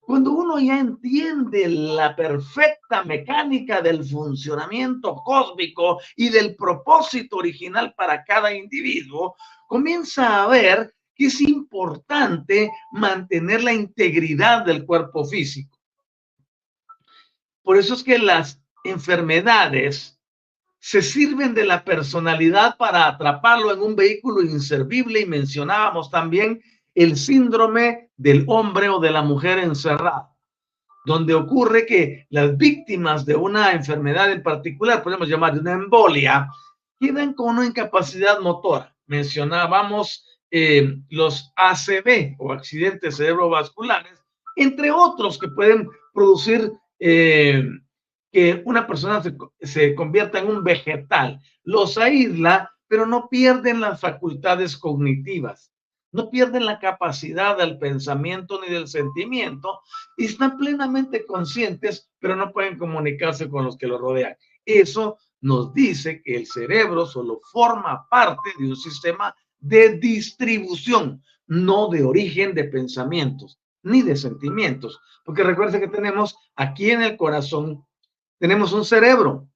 Cuando 0.00 0.32
uno 0.32 0.58
ya 0.58 0.78
entiende 0.78 1.68
la 1.68 2.16
perfecta 2.16 3.04
mecánica 3.04 3.82
del 3.82 4.02
funcionamiento 4.02 5.16
cósmico 5.16 6.00
y 6.16 6.30
del 6.30 6.56
propósito 6.56 7.36
original 7.36 7.92
para 7.94 8.24
cada 8.24 8.54
individuo, 8.54 9.36
comienza 9.68 10.42
a 10.42 10.48
ver 10.48 10.94
es 11.18 11.40
importante 11.40 12.70
mantener 12.92 13.64
la 13.64 13.72
integridad 13.72 14.64
del 14.64 14.86
cuerpo 14.86 15.24
físico. 15.24 15.78
Por 17.62 17.76
eso 17.76 17.94
es 17.94 18.04
que 18.04 18.18
las 18.18 18.62
enfermedades 18.88 20.18
se 20.80 21.02
sirven 21.02 21.54
de 21.54 21.64
la 21.64 21.84
personalidad 21.84 22.76
para 22.76 23.06
atraparlo 23.06 23.72
en 23.72 23.80
un 23.80 23.96
vehículo 23.96 24.42
inservible 24.42 25.20
y 25.20 25.26
mencionábamos 25.26 26.10
también 26.10 26.62
el 26.94 27.16
síndrome 27.16 28.10
del 28.16 28.44
hombre 28.48 28.88
o 28.88 29.00
de 29.00 29.10
la 29.10 29.22
mujer 29.22 29.58
encerrada, 29.58 30.30
donde 31.04 31.34
ocurre 31.34 31.86
que 31.86 32.26
las 32.30 32.56
víctimas 32.56 33.24
de 33.24 33.36
una 33.36 33.72
enfermedad 33.72 34.30
en 34.30 34.42
particular, 34.42 35.02
podemos 35.02 35.28
llamar 35.28 35.54
de 35.54 35.60
una 35.60 35.72
embolia, 35.72 36.48
quedan 36.98 37.34
con 37.34 37.56
una 37.56 37.66
incapacidad 37.66 38.40
motora. 38.40 38.94
Mencionábamos 39.06 40.40
eh, 40.50 40.96
los 41.10 41.52
ACV 41.56 42.36
o 42.38 42.52
accidentes 42.52 43.16
cerebrovasculares, 43.16 44.18
entre 44.56 44.90
otros 44.90 45.38
que 45.38 45.48
pueden 45.48 45.88
producir 46.12 46.72
eh, 46.98 47.62
que 48.30 48.62
una 48.64 48.86
persona 48.86 49.22
se, 49.22 49.36
se, 49.60 49.94
convierta 49.94 50.38
en 50.38 50.48
un 50.48 50.62
vegetal. 50.62 51.40
Los 51.64 51.98
aísla, 51.98 52.70
pero 52.86 53.06
no 53.06 53.28
pierden 53.28 53.80
las 53.80 54.00
facultades 54.00 54.76
cognitivas, 54.76 55.72
no 56.12 56.30
pierden 56.30 56.64
la 56.64 56.78
capacidad 56.78 57.56
del 57.58 57.78
pensamiento 57.78 58.60
ni 58.60 58.72
del 58.72 58.88
sentimiento 58.88 59.80
y 60.16 60.26
están 60.26 60.56
plenamente 60.56 61.26
conscientes, 61.26 62.10
pero 62.18 62.34
no 62.34 62.52
pueden 62.52 62.78
comunicarse 62.78 63.48
con 63.48 63.64
los 63.64 63.76
que 63.76 63.86
los 63.86 64.00
rodean. 64.00 64.36
Eso 64.64 65.18
nos 65.40 65.72
dice 65.72 66.22
que 66.22 66.36
el 66.36 66.46
cerebro 66.46 67.06
solo 67.06 67.40
forma 67.52 68.06
parte 68.08 68.50
de 68.58 68.68
un 68.68 68.76
sistema 68.76 69.34
de 69.58 69.98
distribución, 69.98 71.22
no 71.46 71.88
de 71.88 72.04
origen 72.04 72.54
de 72.54 72.64
pensamientos 72.64 73.58
ni 73.82 74.02
de 74.02 74.16
sentimientos. 74.16 75.00
Porque 75.24 75.42
recuerden 75.42 75.80
que 75.80 75.88
tenemos 75.88 76.36
aquí 76.56 76.90
en 76.90 77.02
el 77.02 77.16
corazón, 77.16 77.84
tenemos 78.38 78.72
un 78.72 78.84
cerebro. 78.84 79.48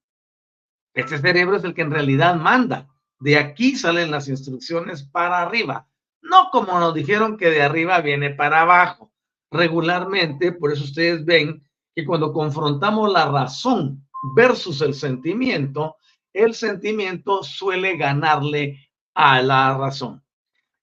Este 0.93 1.17
cerebro 1.17 1.57
es 1.57 1.63
el 1.63 1.73
que 1.73 1.81
en 1.81 1.91
realidad 1.91 2.35
manda. 2.35 2.87
De 3.19 3.37
aquí 3.37 3.75
salen 3.75 4.11
las 4.11 4.27
instrucciones 4.27 5.03
para 5.03 5.41
arriba. 5.41 5.87
No 6.21 6.49
como 6.51 6.79
nos 6.79 6.93
dijeron 6.93 7.37
que 7.37 7.49
de 7.49 7.61
arriba 7.61 8.01
viene 8.01 8.31
para 8.31 8.61
abajo. 8.61 9.11
Regularmente, 9.51 10.51
por 10.51 10.71
eso 10.71 10.83
ustedes 10.83 11.25
ven 11.25 11.63
que 11.95 12.05
cuando 12.05 12.33
confrontamos 12.33 13.11
la 13.11 13.29
razón 13.29 14.07
versus 14.35 14.81
el 14.81 14.93
sentimiento, 14.93 15.97
el 16.33 16.53
sentimiento 16.53 17.43
suele 17.43 17.97
ganarle 17.97 18.89
a 19.13 19.41
la 19.41 19.77
razón. 19.77 20.23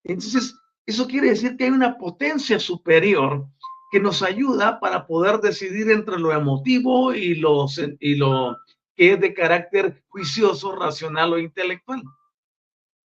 Entonces, 0.05 0.55
eso 0.87 1.07
quiere 1.07 1.31
decir 1.31 1.57
que 1.57 1.65
hay 1.65 1.71
una 1.71 1.99
potencia 1.99 2.59
superior 2.59 3.47
que 3.91 4.01
nos 4.01 4.23
ayuda 4.23 4.79
para 4.81 5.07
poder 5.07 5.39
decidir 5.41 5.91
entre 5.91 6.19
lo 6.19 6.33
emotivo 6.33 7.13
y 7.13 7.35
lo, 7.35 7.67
y 7.99 8.15
lo 8.15 8.57
que 8.95 9.15
es 9.15 9.21
de 9.21 9.35
carácter 9.35 10.03
juicioso, 10.09 10.77
racional 10.77 11.33
o 11.33 11.39
intelectual. 11.39 12.03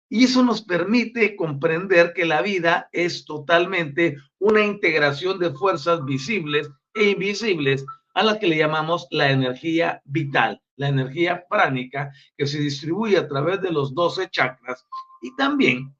Y 0.08 0.24
eso 0.24 0.42
nos 0.42 0.60
permite 0.62 1.36
comprender 1.36 2.12
que 2.12 2.26
la 2.26 2.42
vida 2.42 2.88
es 2.92 3.24
totalmente 3.24 4.18
una 4.38 4.60
integración 4.62 5.38
de 5.38 5.52
fuerzas 5.52 6.04
visibles 6.04 6.68
e 6.94 7.10
invisibles 7.10 7.86
a 8.14 8.22
las 8.22 8.38
que 8.38 8.48
le 8.48 8.58
llamamos 8.58 9.06
la 9.10 9.30
energía 9.30 10.02
vital, 10.04 10.60
la 10.76 10.88
energía 10.88 11.46
pránica 11.48 12.12
que 12.36 12.46
se 12.46 12.58
distribuye 12.58 13.16
a 13.16 13.28
través 13.28 13.62
de 13.62 13.70
los 13.70 13.94
12 13.94 14.28
chakras 14.28 14.84
y 15.22 15.34
también 15.36 15.94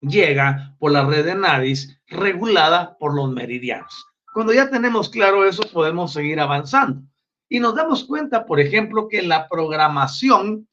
llega 0.00 0.76
por 0.78 0.92
la 0.92 1.04
red 1.04 1.24
de 1.24 1.34
nadis 1.34 2.00
regulada 2.06 2.96
por 2.98 3.14
los 3.14 3.30
meridianos. 3.30 4.06
Cuando 4.32 4.52
ya 4.52 4.70
tenemos 4.70 5.08
claro 5.08 5.44
eso, 5.44 5.62
podemos 5.72 6.12
seguir 6.12 6.40
avanzando. 6.40 7.02
Y 7.48 7.60
nos 7.60 7.74
damos 7.74 8.04
cuenta, 8.04 8.44
por 8.46 8.60
ejemplo, 8.60 9.08
que 9.08 9.22
la 9.22 9.48
programación 9.48 10.68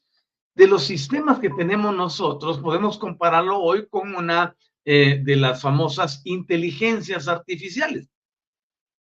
de 0.55 0.67
los 0.67 0.83
sistemas 0.83 1.39
que 1.39 1.49
tenemos 1.49 1.95
nosotros, 1.95 2.59
podemos 2.59 2.97
compararlo 2.97 3.59
hoy 3.59 3.87
con 3.89 4.15
una 4.15 4.55
eh, 4.85 5.19
de 5.23 5.35
las 5.35 5.61
famosas 5.61 6.21
inteligencias 6.25 7.27
artificiales. 7.27 8.09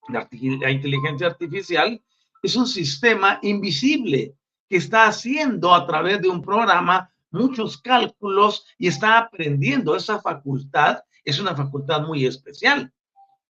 La, 0.09 0.27
la 0.31 0.71
inteligencia 0.71 1.27
artificial 1.27 2.01
es 2.41 2.55
un 2.55 2.67
sistema 2.67 3.39
invisible 3.41 4.35
que 4.69 4.77
está 4.77 5.07
haciendo 5.07 5.73
a 5.73 5.85
través 5.85 6.21
de 6.21 6.29
un 6.29 6.41
programa 6.41 7.11
muchos 7.35 7.77
cálculos 7.77 8.65
y 8.77 8.87
está 8.87 9.19
aprendiendo. 9.19 9.95
Esa 9.95 10.19
facultad 10.21 10.99
es 11.23 11.39
una 11.39 11.55
facultad 11.55 12.01
muy 12.01 12.25
especial. 12.25 12.91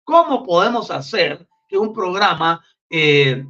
¿Cómo 0.04 0.44
podemos 0.44 0.90
hacer 0.90 1.46
que 1.68 1.78
un 1.78 1.92
programa 1.92 2.64
eh, 2.90 3.46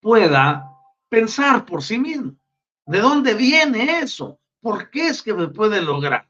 pueda 0.00 0.70
pensar 1.08 1.64
por 1.64 1.82
sí 1.82 1.98
mismo? 1.98 2.36
¿De 2.86 3.00
dónde 3.00 3.34
viene 3.34 4.00
eso? 4.00 4.38
¿Por 4.60 4.90
qué 4.90 5.08
es 5.08 5.22
que 5.22 5.34
me 5.34 5.48
puede 5.48 5.82
lograr? 5.82 6.28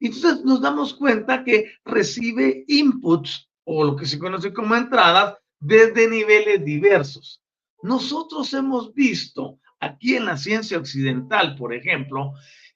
Entonces 0.00 0.44
nos 0.44 0.60
damos 0.60 0.94
cuenta 0.94 1.44
que 1.44 1.72
recibe 1.84 2.64
inputs 2.68 3.48
o 3.64 3.84
lo 3.84 3.96
que 3.96 4.06
se 4.06 4.18
conoce 4.18 4.52
como 4.52 4.74
entradas 4.74 5.36
desde 5.58 6.08
niveles 6.08 6.64
diversos. 6.64 7.42
Nosotros 7.82 8.52
hemos 8.54 8.94
visto 8.94 9.58
aquí 9.80 10.16
en 10.16 10.26
la 10.26 10.36
ciencia 10.36 10.78
occidental, 10.78 11.56
por 11.56 11.74
ejemplo, 11.74 12.32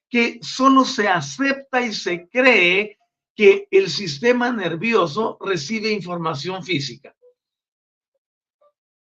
que 0.09 0.39
solo 0.43 0.85
se 0.85 1.09
acepta 1.09 1.81
y 1.81 1.93
se 1.93 2.29
cree 2.29 2.99
que 3.35 3.67
el 3.71 3.89
sistema 3.89 4.53
nervioso 4.53 5.39
recibe 5.41 5.91
información 5.91 6.63
física. 6.63 7.17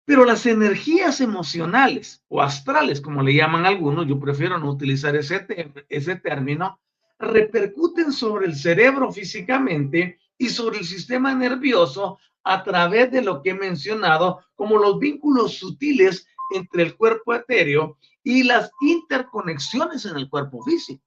Pero 0.05 0.24
las 0.24 0.46
energías 0.46 1.20
emocionales 1.20 2.24
o 2.28 2.42
astrales, 2.42 3.00
como 3.00 3.22
le 3.22 3.35
llaman 3.35 3.66
algunos, 3.66 4.07
yo 4.07 4.18
prefiero 4.18 4.59
no 4.59 4.70
utilizar 4.70 5.14
ese, 5.16 5.46
ese 5.88 6.16
término, 6.16 6.81
repercuten 7.18 8.12
sobre 8.12 8.46
el 8.46 8.57
cerebro 8.57 9.12
físicamente 9.12 10.18
y 10.37 10.48
sobre 10.48 10.78
el 10.78 10.85
sistema 10.85 11.35
nervioso 11.35 12.18
a 12.44 12.64
través 12.64 13.12
de 13.12 13.22
lo 13.22 13.42
que 13.42 13.50
he 13.50 13.55
mencionado 13.55 14.44
como 14.57 14.76
los 14.76 14.98
vínculos 14.98 15.55
sutiles 15.55 16.26
entre 16.54 16.82
el 16.82 16.96
cuerpo 16.96 17.34
etéreo 17.34 17.98
y 18.22 18.42
las 18.42 18.70
interconexiones 18.80 20.04
en 20.04 20.16
el 20.16 20.28
cuerpo 20.28 20.62
físico. 20.62 21.04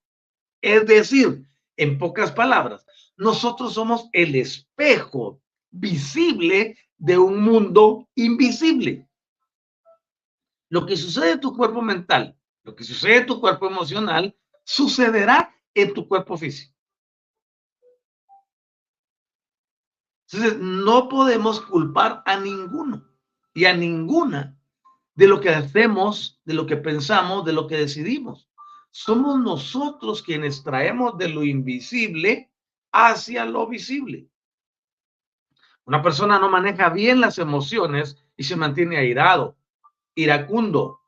Es 0.61 0.85
decir, 0.85 1.47
en 1.77 1.97
pocas 1.97 2.31
palabras, 2.31 2.85
nosotros 3.17 3.73
somos 3.73 4.09
el 4.11 4.35
espejo 4.35 5.41
visible 5.71 6.77
de 6.97 7.17
un 7.17 7.41
mundo 7.41 8.09
invisible. 8.15 9.07
Lo 10.69 10.85
que 10.85 10.97
sucede 10.97 11.33
en 11.33 11.39
tu 11.39 11.55
cuerpo 11.55 11.81
mental, 11.81 12.37
lo 12.63 12.75
que 12.75 12.83
sucede 12.83 13.17
en 13.17 13.25
tu 13.25 13.39
cuerpo 13.39 13.67
emocional, 13.67 14.35
sucederá 14.63 15.53
en 15.73 15.93
tu 15.93 16.07
cuerpo 16.07 16.37
físico. 16.37 16.73
Entonces, 20.27 20.59
no 20.59 21.07
podemos 21.07 21.61
culpar 21.61 22.23
a 22.25 22.39
ninguno 22.39 23.07
y 23.53 23.65
a 23.65 23.73
ninguna 23.75 24.54
de 25.15 25.27
lo 25.27 25.39
que 25.39 25.49
hacemos, 25.49 26.39
de 26.43 26.53
lo 26.53 26.65
que 26.65 26.77
pensamos, 26.77 27.45
de 27.45 27.53
lo 27.53 27.67
que 27.67 27.77
decidimos. 27.77 28.49
Somos 28.91 29.39
nosotros 29.39 30.21
quienes 30.21 30.63
traemos 30.63 31.17
de 31.17 31.29
lo 31.29 31.43
invisible 31.43 32.51
hacia 32.91 33.45
lo 33.45 33.67
visible. 33.67 34.29
Una 35.85 36.01
persona 36.01 36.39
no 36.39 36.49
maneja 36.49 36.89
bien 36.89 37.21
las 37.21 37.37
emociones 37.37 38.17
y 38.35 38.43
se 38.43 38.55
mantiene 38.55 38.97
airado, 38.97 39.57
iracundo, 40.15 41.01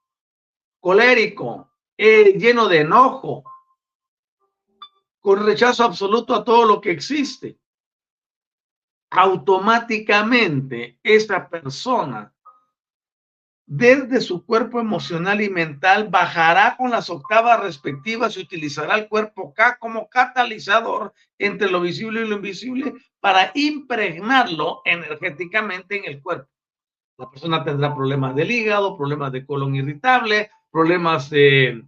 colérico, 0.80 1.72
eh, 1.98 2.38
lleno 2.38 2.68
de 2.68 2.82
enojo, 2.82 3.44
con 5.20 5.46
rechazo 5.46 5.84
absoluto 5.84 6.36
a 6.36 6.44
todo 6.44 6.66
lo 6.66 6.80
que 6.80 6.92
existe. 6.92 7.60
Automáticamente 9.10 11.00
esta 11.04 11.50
persona 11.50 12.34
desde 13.70 14.22
su 14.22 14.46
cuerpo 14.46 14.80
emocional 14.80 15.42
y 15.42 15.50
mental 15.50 16.08
bajará 16.08 16.78
con 16.78 16.90
las 16.90 17.10
octavas 17.10 17.60
respectivas 17.60 18.38
y 18.38 18.42
utilizará 18.42 18.96
el 18.96 19.10
cuerpo 19.10 19.54
K 19.54 19.78
como 19.78 20.08
catalizador 20.08 21.14
entre 21.38 21.70
lo 21.70 21.82
visible 21.82 22.22
y 22.22 22.28
lo 22.30 22.38
invisible 22.38 22.94
para 23.20 23.52
impregnarlo 23.56 24.82
energéticamente 24.86 25.98
en 25.98 26.06
el 26.06 26.22
cuerpo. 26.22 26.50
La 27.18 27.30
persona 27.30 27.62
tendrá 27.62 27.94
problemas 27.94 28.36
del 28.36 28.52
hígado, 28.52 28.96
problemas 28.96 29.34
de 29.34 29.46
colon 29.46 29.76
irritable, 29.76 30.50
problemas 30.72 31.30
de, 31.30 31.84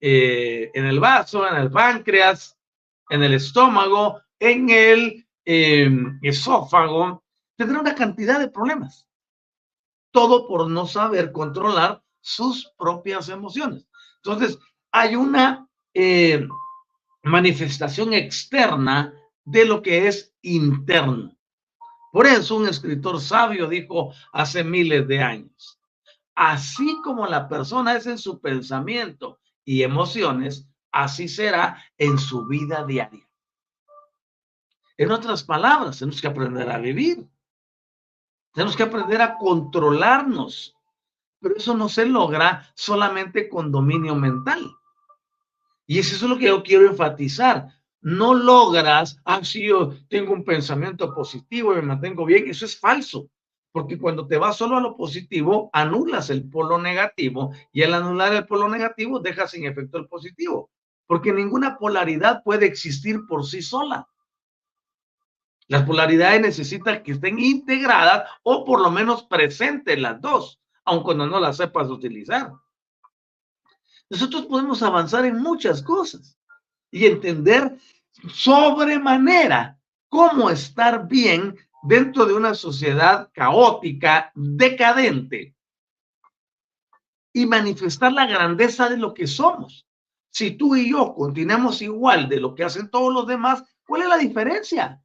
eh, 0.00 0.70
en 0.72 0.84
el 0.84 1.00
vaso, 1.00 1.48
en 1.48 1.56
el 1.56 1.70
páncreas, 1.70 2.56
en 3.10 3.24
el 3.24 3.34
estómago, 3.34 4.20
en 4.38 4.70
el 4.70 5.26
eh, 5.44 5.90
esófago. 6.22 7.24
Tendrá 7.56 7.80
una 7.80 7.94
cantidad 7.96 8.38
de 8.38 8.48
problemas 8.48 9.08
todo 10.14 10.46
por 10.46 10.70
no 10.70 10.86
saber 10.86 11.32
controlar 11.32 12.00
sus 12.20 12.72
propias 12.78 13.28
emociones. 13.28 13.84
Entonces, 14.22 14.56
hay 14.92 15.16
una 15.16 15.68
eh, 15.92 16.46
manifestación 17.24 18.14
externa 18.14 19.12
de 19.44 19.64
lo 19.64 19.82
que 19.82 20.06
es 20.06 20.32
interno. 20.40 21.36
Por 22.12 22.28
eso 22.28 22.54
un 22.54 22.68
escritor 22.68 23.20
sabio 23.20 23.68
dijo 23.68 24.14
hace 24.32 24.62
miles 24.62 25.08
de 25.08 25.20
años, 25.20 25.80
así 26.36 26.96
como 27.02 27.26
la 27.26 27.48
persona 27.48 27.96
es 27.96 28.06
en 28.06 28.18
su 28.18 28.40
pensamiento 28.40 29.40
y 29.64 29.82
emociones, 29.82 30.68
así 30.92 31.26
será 31.26 31.82
en 31.98 32.18
su 32.18 32.46
vida 32.46 32.84
diaria. 32.86 33.28
En 34.96 35.10
otras 35.10 35.42
palabras, 35.42 35.98
tenemos 35.98 36.20
que 36.20 36.28
aprender 36.28 36.70
a 36.70 36.78
vivir. 36.78 37.28
Tenemos 38.54 38.76
que 38.76 38.84
aprender 38.84 39.20
a 39.20 39.36
controlarnos, 39.36 40.76
pero 41.40 41.56
eso 41.56 41.76
no 41.76 41.88
se 41.88 42.06
logra 42.06 42.70
solamente 42.74 43.48
con 43.48 43.72
dominio 43.72 44.14
mental. 44.14 44.70
Y 45.86 45.98
eso 45.98 46.14
es 46.14 46.22
lo 46.22 46.38
que 46.38 46.46
yo 46.46 46.62
quiero 46.62 46.86
enfatizar. 46.86 47.68
No 48.00 48.32
logras, 48.32 49.20
ah, 49.24 49.42
sí, 49.42 49.66
yo 49.66 49.94
tengo 50.08 50.32
un 50.32 50.44
pensamiento 50.44 51.12
positivo 51.12 51.72
y 51.72 51.76
me 51.76 51.82
mantengo 51.82 52.24
bien. 52.24 52.48
Eso 52.48 52.64
es 52.64 52.78
falso, 52.78 53.28
porque 53.72 53.98
cuando 53.98 54.26
te 54.26 54.38
vas 54.38 54.56
solo 54.56 54.76
a 54.76 54.80
lo 54.80 54.96
positivo, 54.96 55.68
anulas 55.72 56.30
el 56.30 56.48
polo 56.48 56.78
negativo 56.78 57.52
y 57.72 57.82
al 57.82 57.94
anular 57.94 58.32
el 58.34 58.46
polo 58.46 58.68
negativo, 58.68 59.18
dejas 59.18 59.50
sin 59.50 59.66
efecto 59.66 59.98
el 59.98 60.06
positivo, 60.06 60.70
porque 61.06 61.32
ninguna 61.32 61.76
polaridad 61.76 62.42
puede 62.44 62.66
existir 62.66 63.26
por 63.26 63.44
sí 63.44 63.62
sola. 63.62 64.08
Las 65.66 65.84
polaridades 65.84 66.40
necesitan 66.40 67.02
que 67.02 67.12
estén 67.12 67.38
integradas 67.38 68.28
o 68.42 68.64
por 68.64 68.80
lo 68.80 68.90
menos 68.90 69.24
presentes 69.24 69.98
las 69.98 70.20
dos, 70.20 70.60
aun 70.84 71.02
cuando 71.02 71.26
no 71.26 71.40
las 71.40 71.56
sepas 71.56 71.88
utilizar. 71.88 72.52
Nosotros 74.10 74.46
podemos 74.46 74.82
avanzar 74.82 75.24
en 75.24 75.40
muchas 75.40 75.82
cosas 75.82 76.38
y 76.90 77.06
entender 77.06 77.78
sobremanera 78.32 79.78
cómo 80.08 80.50
estar 80.50 81.08
bien 81.08 81.56
dentro 81.82 82.26
de 82.26 82.34
una 82.34 82.54
sociedad 82.54 83.30
caótica, 83.32 84.30
decadente, 84.34 85.54
y 87.32 87.46
manifestar 87.46 88.12
la 88.12 88.26
grandeza 88.26 88.88
de 88.88 88.96
lo 88.96 89.12
que 89.12 89.26
somos. 89.26 89.86
Si 90.30 90.52
tú 90.52 90.76
y 90.76 90.90
yo 90.90 91.14
continuamos 91.14 91.82
igual 91.82 92.28
de 92.28 92.40
lo 92.40 92.54
que 92.54 92.64
hacen 92.64 92.90
todos 92.90 93.12
los 93.12 93.26
demás, 93.26 93.64
¿cuál 93.86 94.02
es 94.02 94.08
la 94.08 94.16
diferencia? 94.16 95.03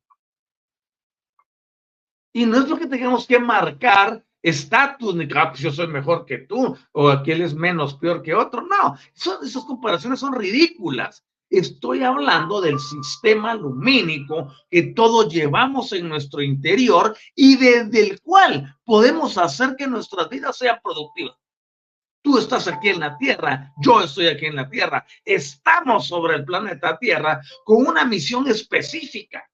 Y 2.34 2.46
no 2.46 2.60
es 2.60 2.70
lo 2.70 2.78
que 2.78 2.88
tengamos 2.88 3.26
que 3.26 3.40
marcar 3.40 4.24
estatus, 4.42 5.16
ni 5.16 5.28
que 5.28 5.38
ah, 5.38 5.50
pues 5.50 5.62
yo 5.62 5.72
soy 5.72 5.88
mejor 5.88 6.26
que 6.26 6.40
tú, 6.40 6.78
o 6.92 7.10
aquel 7.10 7.42
es 7.42 7.54
menos 7.54 7.96
peor 7.96 8.22
que 8.22 8.34
otro. 8.34 8.62
No, 8.62 8.96
esas 9.16 9.64
comparaciones 9.66 10.20
son 10.20 10.34
ridículas. 10.34 11.24
Estoy 11.50 12.04
hablando 12.04 12.62
del 12.62 12.80
sistema 12.80 13.56
lumínico 13.56 14.54
que 14.70 14.84
todos 14.94 15.34
llevamos 15.34 15.92
en 15.94 16.08
nuestro 16.08 16.44
interior 16.44 17.18
y 17.34 17.58
desde 17.58 18.02
el 18.02 18.22
cual 18.22 18.78
podemos 18.86 19.36
hacer 19.38 19.76
que 19.76 19.88
nuestras 19.88 20.30
vidas 20.30 20.58
sean 20.58 20.80
productivas. 20.84 21.36
Tú 22.22 22.38
estás 22.38 22.68
aquí 22.68 22.90
en 22.90 23.00
la 23.00 23.18
Tierra, 23.18 23.74
yo 23.82 24.02
estoy 24.02 24.28
aquí 24.28 24.46
en 24.46 24.58
la 24.58 24.70
Tierra. 24.70 25.04
Estamos 25.26 26.08
sobre 26.08 26.36
el 26.36 26.46
planeta 26.46 27.00
Tierra 27.00 27.42
con 27.66 27.88
una 27.88 28.06
misión 28.06 28.48
específica. 28.48 29.49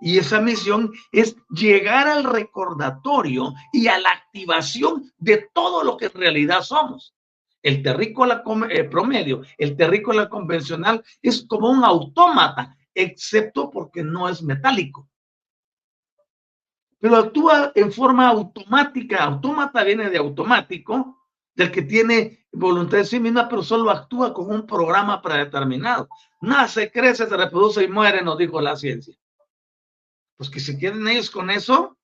Y 0.00 0.18
esa 0.18 0.40
misión 0.40 0.92
es 1.12 1.36
llegar 1.50 2.06
al 2.06 2.24
recordatorio 2.24 3.52
y 3.72 3.88
a 3.88 3.98
la 3.98 4.10
activación 4.10 5.12
de 5.18 5.48
todo 5.52 5.82
lo 5.82 5.96
que 5.96 6.06
en 6.06 6.14
realidad 6.14 6.62
somos. 6.62 7.14
El 7.62 7.82
terrícola 7.82 8.44
eh, 8.70 8.84
promedio, 8.84 9.42
el 9.56 9.76
terrícola 9.76 10.28
convencional 10.28 11.04
es 11.20 11.44
como 11.48 11.70
un 11.70 11.84
autómata, 11.84 12.76
excepto 12.94 13.70
porque 13.70 14.04
no 14.04 14.28
es 14.28 14.42
metálico. 14.42 15.08
Pero 17.00 17.16
actúa 17.16 17.72
en 17.74 17.92
forma 17.92 18.28
automática. 18.28 19.24
Autómata 19.24 19.84
viene 19.84 20.10
de 20.10 20.18
automático, 20.18 21.18
del 21.54 21.72
que 21.72 21.82
tiene 21.82 22.46
voluntad 22.52 22.98
de 22.98 23.04
sí 23.04 23.20
misma, 23.20 23.48
pero 23.48 23.62
solo 23.62 23.90
actúa 23.90 24.32
con 24.32 24.50
un 24.50 24.66
programa 24.66 25.20
predeterminado. 25.20 26.08
Nace, 26.40 26.90
crece, 26.90 27.26
se 27.26 27.36
reproduce 27.36 27.82
y 27.82 27.88
muere, 27.88 28.22
nos 28.22 28.38
dijo 28.38 28.60
la 28.60 28.76
ciencia. 28.76 29.16
Pues 30.38 30.48
que 30.48 30.60
se 30.60 30.78
queden 30.78 31.06
ellos 31.08 31.30
con 31.30 31.50
eso. 31.50 31.98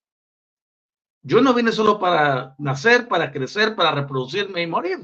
Yo 1.22 1.40
no 1.40 1.54
vine 1.54 1.72
solo 1.72 1.98
para 1.98 2.54
nacer, 2.58 3.08
para 3.08 3.32
crecer, 3.32 3.74
para 3.74 3.92
reproducirme 3.92 4.60
y 4.60 4.66
morir. 4.66 4.98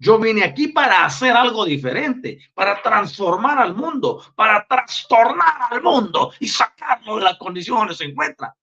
Yo 0.00 0.18
vine 0.18 0.44
aquí 0.44 0.68
para 0.68 1.04
hacer 1.04 1.34
algo 1.34 1.64
diferente, 1.64 2.50
para 2.54 2.82
transformar 2.82 3.58
al 3.58 3.74
mundo, 3.74 4.22
para 4.34 4.66
trastornar 4.66 5.68
al 5.70 5.82
mundo 5.82 6.32
y 6.40 6.48
sacarlo 6.48 7.16
de 7.16 7.22
la 7.22 7.38
condición 7.38 7.78
donde 7.78 7.94
se 7.94 8.04
encuentra. 8.04 8.54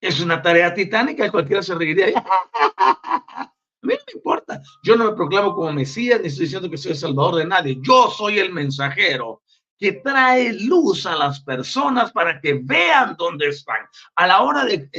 Es 0.00 0.20
una 0.20 0.42
tarea 0.42 0.74
titánica 0.74 1.26
y 1.26 1.30
cualquiera 1.30 1.62
se 1.62 1.74
reiría. 1.74 2.06
A 2.18 3.80
mí 3.82 3.94
no 3.94 4.04
me 4.06 4.12
importa. 4.14 4.60
Yo 4.82 4.96
no 4.96 5.04
me 5.10 5.16
proclamo 5.16 5.54
como 5.54 5.72
Mesías 5.72 6.20
ni 6.20 6.26
estoy 6.26 6.46
diciendo 6.46 6.68
que 6.68 6.76
soy 6.76 6.92
el 6.92 6.98
salvador 6.98 7.36
de 7.36 7.46
nadie. 7.46 7.78
Yo 7.80 8.10
soy 8.10 8.38
el 8.40 8.52
mensajero 8.52 9.42
que 9.78 9.92
trae 9.92 10.52
luz 10.52 11.06
a 11.06 11.14
las 11.14 11.40
personas 11.40 12.10
para 12.10 12.40
que 12.40 12.60
vean 12.62 13.14
dónde 13.16 13.48
están. 13.48 13.86
A 14.16 14.26
la 14.26 14.42
hora 14.42 14.64
de, 14.64 14.90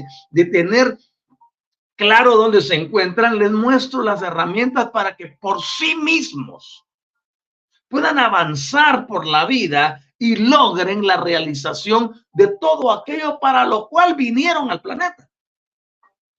tener 0.46 0.98
claro 1.96 2.38
dónde 2.38 2.62
se 2.62 2.76
encuentran, 2.76 3.38
les 3.38 3.52
muestro 3.52 4.02
las 4.02 4.22
herramientas 4.22 4.90
para 4.92 5.16
que 5.16 5.38
por 5.40 5.62
sí 5.62 5.96
mismos 5.96 6.86
puedan 7.90 8.20
avanzar 8.20 9.06
por 9.06 9.28
la 9.28 9.46
vida 9.46 10.02
y 10.18 10.38
logren 10.38 11.06
la 11.06 11.18
realización 11.18 12.26
de 12.34 12.56
todo 12.60 12.92
aquello 12.92 13.40
para 13.40 13.66
lo 13.66 13.90
cual 13.90 14.16
vinieron 14.16 14.72
al 14.72 14.82
planeta. 14.82 15.30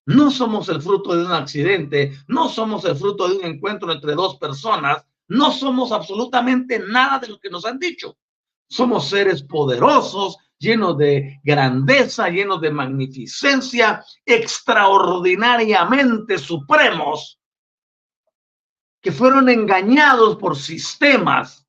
No 0.06 0.30
somos 0.30 0.68
el 0.70 0.80
fruto 0.80 1.14
de 1.14 1.24
un 1.24 1.32
accidente, 1.32 2.18
no 2.26 2.48
somos 2.48 2.84
el 2.84 2.96
fruto 2.96 3.28
de 3.28 3.36
un 3.36 3.44
encuentro 3.44 3.92
entre 3.92 4.14
dos 4.14 4.36
personas, 4.36 5.04
no 5.28 5.52
somos 5.52 5.92
absolutamente 5.92 6.78
nada 6.78 7.18
de 7.18 7.28
lo 7.28 7.38
que 7.38 7.50
nos 7.50 7.64
han 7.64 7.78
dicho. 7.78 8.16
Somos 8.70 9.10
seres 9.10 9.42
poderosos, 9.42 10.38
llenos 10.56 10.96
de 10.96 11.40
grandeza, 11.42 12.28
llenos 12.28 12.60
de 12.60 12.70
magnificencia, 12.70 14.04
extraordinariamente 14.24 16.38
supremos, 16.38 17.40
que 19.02 19.10
fueron 19.10 19.48
engañados 19.48 20.36
por 20.36 20.56
sistemas 20.56 21.66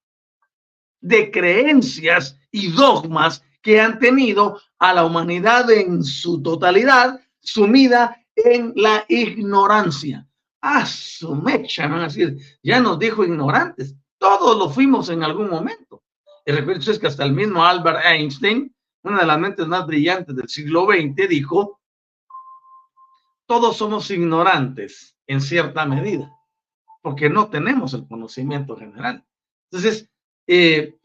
de 0.99 1.31
creencias 1.31 2.37
y 2.51 2.71
dogmas 2.71 3.43
que 3.63 3.81
han 3.81 3.97
tenido 3.97 4.61
a 4.77 4.93
la 4.93 5.03
humanidad 5.03 5.71
en 5.71 6.03
su 6.03 6.43
totalidad 6.43 7.19
sumida 7.39 8.23
en 8.35 8.73
la 8.75 9.05
ignorancia. 9.07 10.27
Ah, 10.61 10.85
su 10.85 11.33
mecha, 11.33 11.87
van 11.87 12.01
a 12.01 12.03
decir, 12.03 12.37
ya 12.61 12.79
nos 12.79 12.99
dijo 12.99 13.23
ignorantes. 13.23 13.95
Todos 14.19 14.55
lo 14.57 14.69
fuimos 14.69 15.09
en 15.09 15.23
algún 15.23 15.49
momento. 15.49 16.00
Y 16.45 16.51
recuerden 16.51 16.99
que 16.99 17.07
hasta 17.07 17.23
el 17.23 17.33
mismo 17.33 17.63
Albert 17.63 18.05
Einstein 18.05 18.73
una 19.03 19.21
de 19.21 19.25
las 19.25 19.39
mentes 19.39 19.67
más 19.67 19.85
brillantes 19.85 20.35
del 20.35 20.47
siglo 20.47 20.85
XX, 20.85 21.27
dijo, 21.27 21.79
todos 23.45 23.77
somos 23.77 24.09
ignorantes 24.11 25.15
en 25.27 25.41
cierta 25.41 25.85
medida, 25.85 26.31
porque 27.01 27.29
no 27.29 27.49
tenemos 27.49 27.93
el 27.93 28.07
conocimiento 28.07 28.77
general. 28.77 29.25
Entonces, 29.71 30.09
eh, 30.47 30.97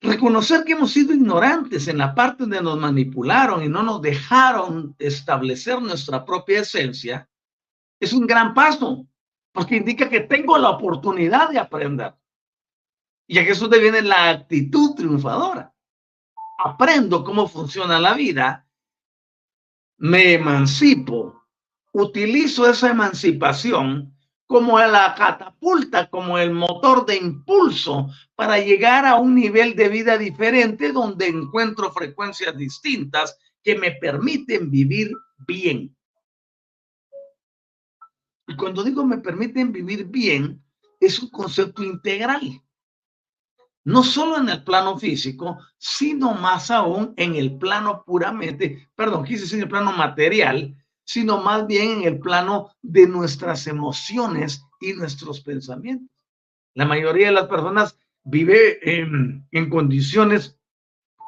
reconocer 0.00 0.64
que 0.64 0.72
hemos 0.72 0.92
sido 0.92 1.12
ignorantes 1.12 1.88
en 1.88 1.98
la 1.98 2.14
parte 2.14 2.44
donde 2.44 2.62
nos 2.62 2.78
manipularon 2.78 3.62
y 3.64 3.68
no 3.68 3.82
nos 3.82 4.00
dejaron 4.00 4.94
establecer 4.98 5.80
nuestra 5.82 6.24
propia 6.24 6.60
esencia, 6.60 7.28
es 7.98 8.12
un 8.12 8.26
gran 8.26 8.54
paso, 8.54 9.06
porque 9.52 9.76
indica 9.76 10.08
que 10.08 10.20
tengo 10.20 10.56
la 10.58 10.70
oportunidad 10.70 11.50
de 11.50 11.58
aprender. 11.58 12.14
Y 13.26 13.38
aquí 13.38 13.50
es 13.50 13.60
donde 13.60 13.80
viene 13.80 14.02
la 14.02 14.30
actitud 14.30 14.94
triunfadora 14.94 15.72
aprendo 16.58 17.24
cómo 17.24 17.48
funciona 17.48 17.98
la 17.98 18.14
vida, 18.14 18.66
me 19.98 20.34
emancipo, 20.34 21.42
utilizo 21.92 22.68
esa 22.68 22.90
emancipación 22.90 24.14
como 24.46 24.78
la 24.78 25.14
catapulta, 25.16 26.08
como 26.08 26.38
el 26.38 26.52
motor 26.52 27.04
de 27.04 27.16
impulso 27.16 28.08
para 28.34 28.58
llegar 28.58 29.04
a 29.04 29.16
un 29.16 29.34
nivel 29.34 29.74
de 29.74 29.88
vida 29.88 30.16
diferente 30.18 30.92
donde 30.92 31.26
encuentro 31.26 31.92
frecuencias 31.92 32.56
distintas 32.56 33.36
que 33.62 33.76
me 33.76 33.92
permiten 33.92 34.70
vivir 34.70 35.10
bien. 35.46 35.96
Y 38.46 38.54
cuando 38.54 38.84
digo 38.84 39.04
me 39.04 39.18
permiten 39.18 39.72
vivir 39.72 40.04
bien, 40.04 40.62
es 41.00 41.18
un 41.18 41.30
concepto 41.30 41.82
integral 41.82 42.62
no 43.86 44.02
solo 44.02 44.38
en 44.38 44.48
el 44.48 44.64
plano 44.64 44.98
físico, 44.98 45.58
sino 45.78 46.34
más 46.34 46.72
aún 46.72 47.14
en 47.16 47.36
el 47.36 47.56
plano 47.56 48.02
puramente, 48.04 48.88
perdón, 48.96 49.24
quise 49.24 49.42
decir 49.42 49.60
el 49.60 49.68
plano 49.68 49.92
material, 49.92 50.74
sino 51.04 51.40
más 51.40 51.68
bien 51.68 51.98
en 51.98 52.02
el 52.02 52.18
plano 52.18 52.72
de 52.82 53.06
nuestras 53.06 53.68
emociones 53.68 54.64
y 54.80 54.92
nuestros 54.94 55.40
pensamientos. 55.40 56.08
La 56.74 56.84
mayoría 56.84 57.26
de 57.28 57.34
las 57.34 57.46
personas 57.46 57.96
vive 58.24 58.80
en, 58.82 59.46
en 59.52 59.70
condiciones 59.70 60.58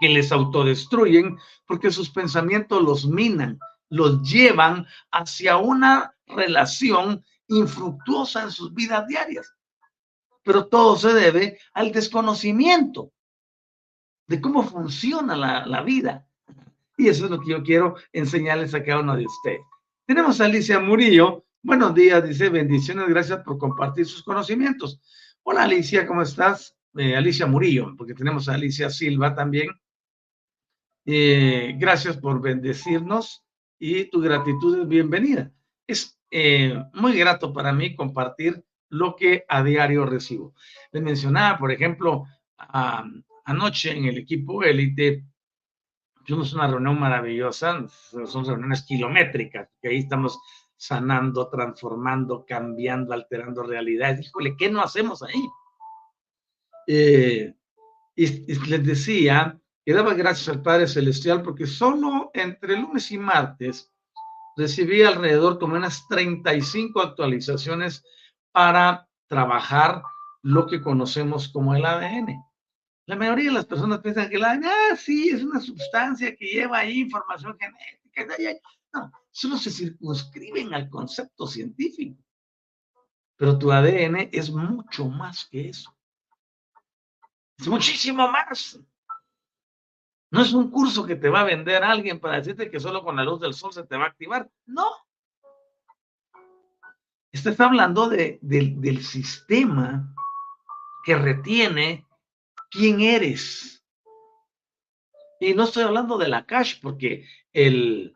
que 0.00 0.08
les 0.08 0.32
autodestruyen 0.32 1.38
porque 1.64 1.92
sus 1.92 2.10
pensamientos 2.10 2.82
los 2.82 3.06
minan, 3.06 3.60
los 3.88 4.28
llevan 4.28 4.84
hacia 5.12 5.58
una 5.58 6.12
relación 6.26 7.24
infructuosa 7.46 8.42
en 8.42 8.50
sus 8.50 8.74
vidas 8.74 9.06
diarias 9.06 9.54
pero 10.48 10.66
todo 10.66 10.96
se 10.96 11.12
debe 11.12 11.58
al 11.74 11.92
desconocimiento 11.92 13.12
de 14.26 14.40
cómo 14.40 14.62
funciona 14.62 15.36
la, 15.36 15.82
vida. 15.82 16.26
Y 16.96 17.08
eso 17.08 17.26
es 17.26 17.30
lo 17.30 17.38
que 17.38 17.50
yo 17.50 17.62
quiero 17.62 17.96
enseñarles 18.14 18.72
a 18.72 18.82
cada 18.82 19.00
uno 19.00 19.14
de 19.14 19.26
ustedes. 19.26 19.60
Tenemos 20.06 20.40
a 20.40 20.46
Alicia 20.46 20.80
Murillo. 20.80 21.44
Buenos 21.62 21.94
días, 21.94 22.26
dice, 22.26 22.48
bendiciones, 22.48 23.06
gracias 23.10 23.40
por 23.40 23.58
compartir 23.58 24.06
sus 24.06 24.22
conocimientos. 24.22 25.02
Hola 25.42 25.64
Alicia, 25.64 26.06
¿cómo 26.06 26.22
estás? 26.22 26.74
Eh, 26.96 27.14
Alicia 27.14 27.44
Murillo, 27.44 27.94
porque 27.98 28.14
tenemos 28.14 28.48
a 28.48 28.54
Alicia 28.54 28.88
Silva 28.88 29.34
también. 29.34 29.68
Eh, 31.04 31.74
gracias 31.76 32.16
por 32.16 32.40
bendecirnos 32.40 33.44
y 33.78 34.04
tu 34.04 34.22
gratitud 34.22 34.80
es 34.80 34.88
bienvenida. 34.88 35.52
Es 35.86 36.18
eh, 36.30 36.82
muy 36.94 37.18
grato 37.18 37.52
para 37.52 37.70
mí 37.74 37.94
compartir 37.94 38.64
lo 38.90 39.16
que 39.16 39.44
a 39.48 39.62
diario 39.62 40.06
recibo. 40.06 40.54
Les 40.92 41.02
mencionaba, 41.02 41.58
por 41.58 41.72
ejemplo, 41.72 42.26
anoche 43.44 43.96
en 43.96 44.04
el 44.06 44.18
equipo 44.18 44.62
élite, 44.62 45.24
tuvimos 46.24 46.52
una 46.52 46.66
reunión 46.66 46.98
maravillosa, 46.98 47.86
son 47.88 48.44
reuniones 48.44 48.82
kilométricas, 48.82 49.68
que 49.80 49.88
ahí 49.88 49.98
estamos 49.98 50.38
sanando, 50.76 51.48
transformando, 51.48 52.44
cambiando, 52.46 53.12
alterando 53.12 53.62
realidades. 53.62 54.26
Híjole, 54.26 54.56
¿qué 54.56 54.70
no 54.70 54.80
hacemos 54.80 55.22
ahí? 55.22 55.48
Eh, 56.86 57.54
y, 58.14 58.26
les 58.68 58.84
decía 58.84 59.60
que 59.84 59.92
daba 59.92 60.14
gracias 60.14 60.48
al 60.48 60.62
Padre 60.62 60.86
Celestial 60.86 61.42
porque 61.42 61.66
solo 61.66 62.30
entre 62.32 62.76
lunes 62.76 63.10
y 63.10 63.18
martes 63.18 63.92
recibí 64.56 65.02
alrededor 65.02 65.58
como 65.58 65.76
unas 65.76 66.06
35 66.08 67.00
actualizaciones 67.00 68.04
para 68.52 69.08
trabajar 69.26 70.02
lo 70.42 70.66
que 70.66 70.80
conocemos 70.80 71.48
como 71.48 71.74
el 71.74 71.84
ADN. 71.84 72.44
La 73.06 73.16
mayoría 73.16 73.46
de 73.46 73.54
las 73.54 73.66
personas 73.66 74.00
piensan 74.00 74.28
que 74.28 74.36
el 74.36 74.44
ADN, 74.44 74.66
ah, 74.66 74.96
sí, 74.96 75.30
es 75.30 75.42
una 75.42 75.60
sustancia 75.60 76.34
que 76.36 76.46
lleva 76.46 76.78
ahí 76.78 77.00
información 77.00 77.56
genética. 78.12 78.68
No, 78.92 79.12
solo 79.30 79.56
se 79.56 79.70
circunscriben 79.70 80.74
al 80.74 80.88
concepto 80.88 81.46
científico. 81.46 82.22
Pero 83.36 83.58
tu 83.58 83.70
ADN 83.70 84.28
es 84.32 84.50
mucho 84.50 85.08
más 85.08 85.46
que 85.46 85.68
eso. 85.68 85.94
Es 87.58 87.68
muchísimo 87.68 88.28
más. 88.28 88.80
No 90.30 90.42
es 90.42 90.52
un 90.52 90.70
curso 90.70 91.06
que 91.06 91.16
te 91.16 91.28
va 91.28 91.40
a 91.40 91.44
vender 91.44 91.82
alguien 91.82 92.20
para 92.20 92.36
decirte 92.36 92.70
que 92.70 92.80
solo 92.80 93.02
con 93.02 93.16
la 93.16 93.24
luz 93.24 93.40
del 93.40 93.54
sol 93.54 93.72
se 93.72 93.84
te 93.84 93.96
va 93.96 94.04
a 94.04 94.08
activar. 94.08 94.50
No. 94.66 94.90
Este 97.32 97.50
está 97.50 97.66
hablando 97.66 98.08
de, 98.08 98.38
del 98.40 99.02
sistema 99.04 100.14
que 101.04 101.16
retiene 101.16 102.06
quién 102.70 103.00
eres. 103.00 103.84
Y 105.40 105.54
no 105.54 105.64
estoy 105.64 105.84
hablando 105.84 106.18
de 106.18 106.28
la 106.28 106.46
cache, 106.46 106.78
porque 106.82 107.26
el, 107.52 108.14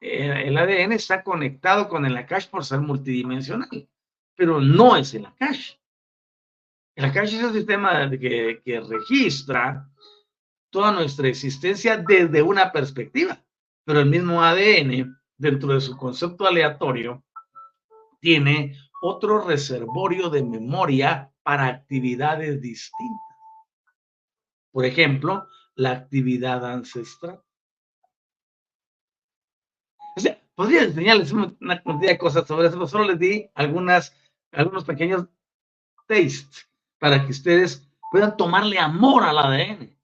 el 0.00 0.56
ADN 0.56 0.92
está 0.92 1.22
conectado 1.22 1.88
con 1.88 2.04
el 2.04 2.26
cache 2.26 2.48
por 2.50 2.64
ser 2.64 2.80
multidimensional, 2.80 3.88
pero 4.34 4.60
no 4.60 4.96
es 4.96 5.14
el 5.14 5.26
cache. 5.34 5.80
El 6.94 7.12
cache 7.12 7.36
es 7.36 7.44
el 7.44 7.52
sistema 7.52 8.10
que, 8.10 8.60
que 8.64 8.80
registra 8.80 9.88
toda 10.70 10.92
nuestra 10.92 11.28
existencia 11.28 11.96
desde 11.96 12.42
una 12.42 12.72
perspectiva, 12.72 13.42
pero 13.84 14.00
el 14.00 14.06
mismo 14.06 14.42
ADN, 14.42 15.16
dentro 15.36 15.72
de 15.72 15.80
su 15.80 15.96
concepto 15.96 16.46
aleatorio, 16.46 17.24
tiene 18.20 18.76
otro 19.00 19.44
reservorio 19.44 20.28
de 20.30 20.42
memoria 20.42 21.32
para 21.42 21.66
actividades 21.66 22.60
distintas. 22.60 23.36
Por 24.72 24.84
ejemplo, 24.84 25.46
la 25.74 25.92
actividad 25.92 26.64
ancestral. 26.64 27.40
O 30.16 30.20
sea, 30.20 30.40
podría 30.54 30.82
enseñarles 30.82 31.32
una 31.32 31.82
cantidad 31.82 32.10
de 32.10 32.18
cosas 32.18 32.46
sobre 32.46 32.66
eso, 32.66 32.76
pero 32.76 32.88
solo 32.88 33.04
les 33.04 33.18
di 33.18 33.50
algunas, 33.54 34.14
algunos 34.52 34.84
pequeños 34.84 35.26
tastes 36.06 36.68
para 36.98 37.24
que 37.24 37.30
ustedes 37.30 37.88
puedan 38.10 38.36
tomarle 38.36 38.78
amor 38.78 39.22
al 39.22 39.38
ADN. 39.38 39.96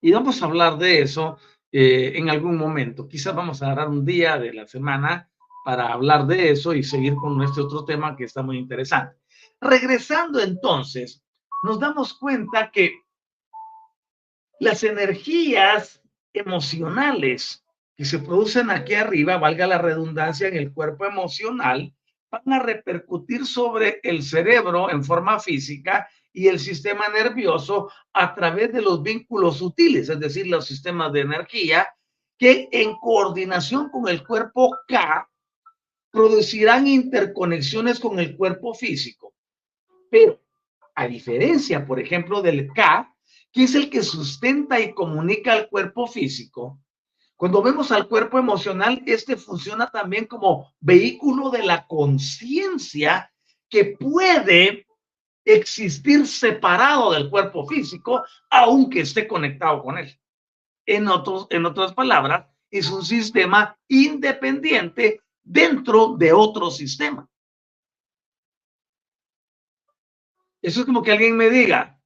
Y 0.00 0.12
vamos 0.12 0.42
a 0.42 0.46
hablar 0.46 0.78
de 0.78 1.02
eso 1.02 1.38
eh, 1.72 2.12
en 2.16 2.30
algún 2.30 2.56
momento. 2.56 3.08
Quizás 3.08 3.34
vamos 3.34 3.62
a 3.62 3.66
agarrar 3.66 3.88
un 3.88 4.04
día 4.04 4.38
de 4.38 4.52
la 4.52 4.66
semana 4.66 5.30
para 5.66 5.92
hablar 5.92 6.28
de 6.28 6.52
eso 6.52 6.74
y 6.74 6.84
seguir 6.84 7.16
con 7.16 7.36
nuestro 7.36 7.64
otro 7.64 7.84
tema 7.84 8.14
que 8.14 8.22
está 8.22 8.40
muy 8.40 8.56
interesante. 8.56 9.16
Regresando 9.60 10.38
entonces, 10.38 11.24
nos 11.64 11.80
damos 11.80 12.14
cuenta 12.14 12.70
que 12.70 13.00
las 14.60 14.84
energías 14.84 16.00
emocionales 16.32 17.66
que 17.96 18.04
se 18.04 18.20
producen 18.20 18.70
aquí 18.70 18.94
arriba, 18.94 19.38
valga 19.38 19.66
la 19.66 19.78
redundancia, 19.78 20.46
en 20.46 20.54
el 20.54 20.72
cuerpo 20.72 21.04
emocional, 21.04 21.92
van 22.30 22.52
a 22.52 22.62
repercutir 22.62 23.44
sobre 23.44 23.98
el 24.04 24.22
cerebro 24.22 24.88
en 24.88 25.02
forma 25.02 25.40
física 25.40 26.08
y 26.32 26.46
el 26.46 26.60
sistema 26.60 27.08
nervioso 27.08 27.90
a 28.12 28.36
través 28.36 28.72
de 28.72 28.82
los 28.82 29.02
vínculos 29.02 29.56
sutiles, 29.56 30.10
es 30.10 30.20
decir, 30.20 30.46
los 30.46 30.64
sistemas 30.64 31.12
de 31.12 31.22
energía, 31.22 31.88
que 32.38 32.68
en 32.70 32.94
coordinación 33.00 33.90
con 33.90 34.06
el 34.06 34.24
cuerpo 34.24 34.76
K 34.86 35.28
producirán 36.16 36.86
interconexiones 36.86 38.00
con 38.00 38.18
el 38.18 38.38
cuerpo 38.38 38.72
físico. 38.72 39.34
Pero, 40.10 40.40
a 40.94 41.06
diferencia, 41.06 41.86
por 41.86 42.00
ejemplo, 42.00 42.40
del 42.40 42.72
K, 42.72 43.14
que 43.52 43.64
es 43.64 43.74
el 43.74 43.90
que 43.90 44.02
sustenta 44.02 44.80
y 44.80 44.94
comunica 44.94 45.52
al 45.52 45.68
cuerpo 45.68 46.06
físico, 46.06 46.80
cuando 47.36 47.60
vemos 47.62 47.92
al 47.92 48.08
cuerpo 48.08 48.38
emocional, 48.38 49.02
este 49.04 49.36
funciona 49.36 49.90
también 49.90 50.24
como 50.24 50.72
vehículo 50.80 51.50
de 51.50 51.64
la 51.64 51.86
conciencia 51.86 53.30
que 53.68 53.84
puede 54.00 54.86
existir 55.44 56.26
separado 56.26 57.12
del 57.12 57.28
cuerpo 57.28 57.66
físico, 57.66 58.24
aunque 58.48 59.00
esté 59.00 59.28
conectado 59.28 59.82
con 59.82 59.98
él. 59.98 60.18
En, 60.86 61.08
otros, 61.08 61.46
en 61.50 61.66
otras 61.66 61.92
palabras, 61.92 62.46
es 62.70 62.90
un 62.90 63.04
sistema 63.04 63.76
independiente 63.86 65.20
dentro 65.46 66.16
de 66.16 66.32
otro 66.32 66.70
sistema. 66.70 67.26
Eso 70.60 70.80
es 70.80 70.86
como 70.86 71.02
que 71.02 71.12
alguien 71.12 71.36
me 71.36 71.48
diga, 71.48 71.98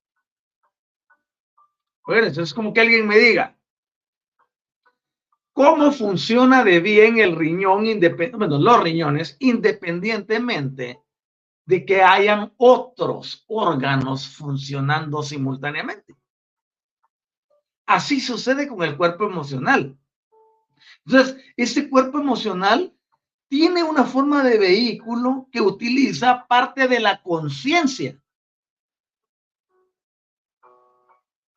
bueno, 2.04 2.26
eso 2.26 2.42
es 2.42 2.52
como 2.52 2.74
que 2.74 2.80
alguien 2.80 3.06
me 3.06 3.18
diga, 3.18 3.58
¿cómo 5.52 5.90
funciona 5.92 6.62
de 6.62 6.80
bien 6.80 7.18
el 7.18 7.34
riñón, 7.36 7.84
bueno, 8.36 8.58
los 8.58 8.82
riñones, 8.82 9.36
independientemente 9.40 11.00
de 11.64 11.86
que 11.86 12.02
hayan 12.02 12.52
otros 12.56 13.44
órganos 13.46 14.28
funcionando 14.28 15.22
simultáneamente. 15.22 16.16
Así 17.86 18.20
sucede 18.20 18.66
con 18.66 18.82
el 18.82 18.96
cuerpo 18.96 19.24
emocional. 19.24 19.96
Entonces, 21.06 21.44
este 21.56 21.88
cuerpo 21.88 22.18
emocional 22.18 22.92
tiene 23.50 23.82
una 23.82 24.04
forma 24.04 24.44
de 24.44 24.58
vehículo 24.58 25.48
que 25.50 25.60
utiliza 25.60 26.46
parte 26.46 26.86
de 26.86 27.00
la 27.00 27.20
conciencia. 27.20 28.16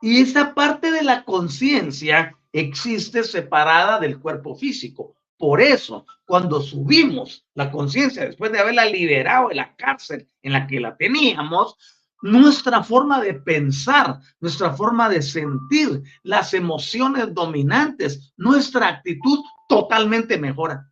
Y 0.01 0.23
esa 0.23 0.55
parte 0.55 0.91
de 0.91 1.03
la 1.03 1.23
conciencia 1.23 2.35
existe 2.51 3.23
separada 3.23 3.99
del 3.99 4.19
cuerpo 4.19 4.55
físico. 4.55 5.15
Por 5.37 5.61
eso, 5.61 6.07
cuando 6.25 6.61
subimos 6.61 7.45
la 7.53 7.69
conciencia, 7.71 8.25
después 8.25 8.51
de 8.51 8.59
haberla 8.59 8.85
liberado 8.85 9.49
de 9.49 9.55
la 9.55 9.75
cárcel 9.75 10.27
en 10.41 10.53
la 10.53 10.65
que 10.65 10.79
la 10.79 10.97
teníamos, 10.97 11.77
nuestra 12.23 12.81
forma 12.81 13.21
de 13.21 13.35
pensar, 13.35 14.19
nuestra 14.39 14.73
forma 14.73 15.09
de 15.09 15.21
sentir, 15.21 16.01
las 16.23 16.55
emociones 16.55 17.31
dominantes, 17.35 18.33
nuestra 18.35 18.87
actitud 18.87 19.43
totalmente 19.69 20.39
mejora. 20.39 20.89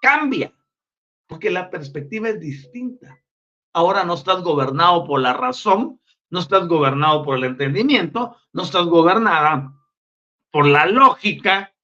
Cambia, 0.00 0.52
porque 1.26 1.50
la 1.50 1.70
perspectiva 1.70 2.30
es 2.30 2.40
distinta. 2.40 3.22
Ahora 3.72 4.04
no 4.04 4.14
estás 4.14 4.42
gobernado 4.42 5.06
por 5.06 5.20
la 5.20 5.32
razón, 5.32 6.00
no 6.30 6.40
estás 6.40 6.66
gobernado 6.66 7.22
por 7.22 7.36
el 7.36 7.44
entendimiento, 7.44 8.36
no 8.52 8.62
estás 8.62 8.86
gobernada 8.86 9.72
por 10.50 10.66
la 10.66 10.86
lógica, 10.86 11.74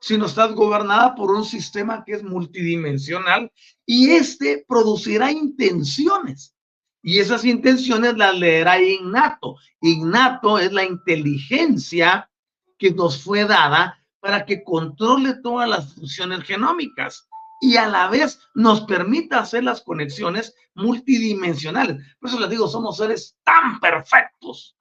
sino 0.00 0.26
estás 0.26 0.54
gobernada 0.54 1.14
por 1.14 1.30
un 1.30 1.44
sistema 1.44 2.04
que 2.04 2.12
es 2.12 2.22
multidimensional 2.22 3.50
y 3.84 4.10
este 4.10 4.64
producirá 4.68 5.32
intenciones. 5.32 6.54
Y 7.02 7.20
esas 7.20 7.44
intenciones 7.44 8.16
las 8.16 8.36
leerá 8.36 8.80
innato. 8.80 9.56
Innato 9.80 10.58
es 10.58 10.72
la 10.72 10.84
inteligencia 10.84 12.30
que 12.76 12.90
nos 12.90 13.22
fue 13.22 13.44
dada 13.44 13.98
para 14.20 14.44
que 14.44 14.62
controle 14.62 15.34
todas 15.42 15.68
las 15.68 15.94
funciones 15.94 16.42
genómicas 16.44 17.27
y 17.60 17.76
a 17.76 17.86
la 17.88 18.08
vez 18.08 18.40
nos 18.54 18.82
permita 18.82 19.40
hacer 19.40 19.64
las 19.64 19.82
conexiones 19.82 20.54
multidimensionales. 20.74 21.96
Por 22.20 22.30
eso 22.30 22.40
les 22.40 22.50
digo, 22.50 22.68
somos 22.68 22.96
seres 22.96 23.36
tan 23.44 23.80
perfectos. 23.80 24.76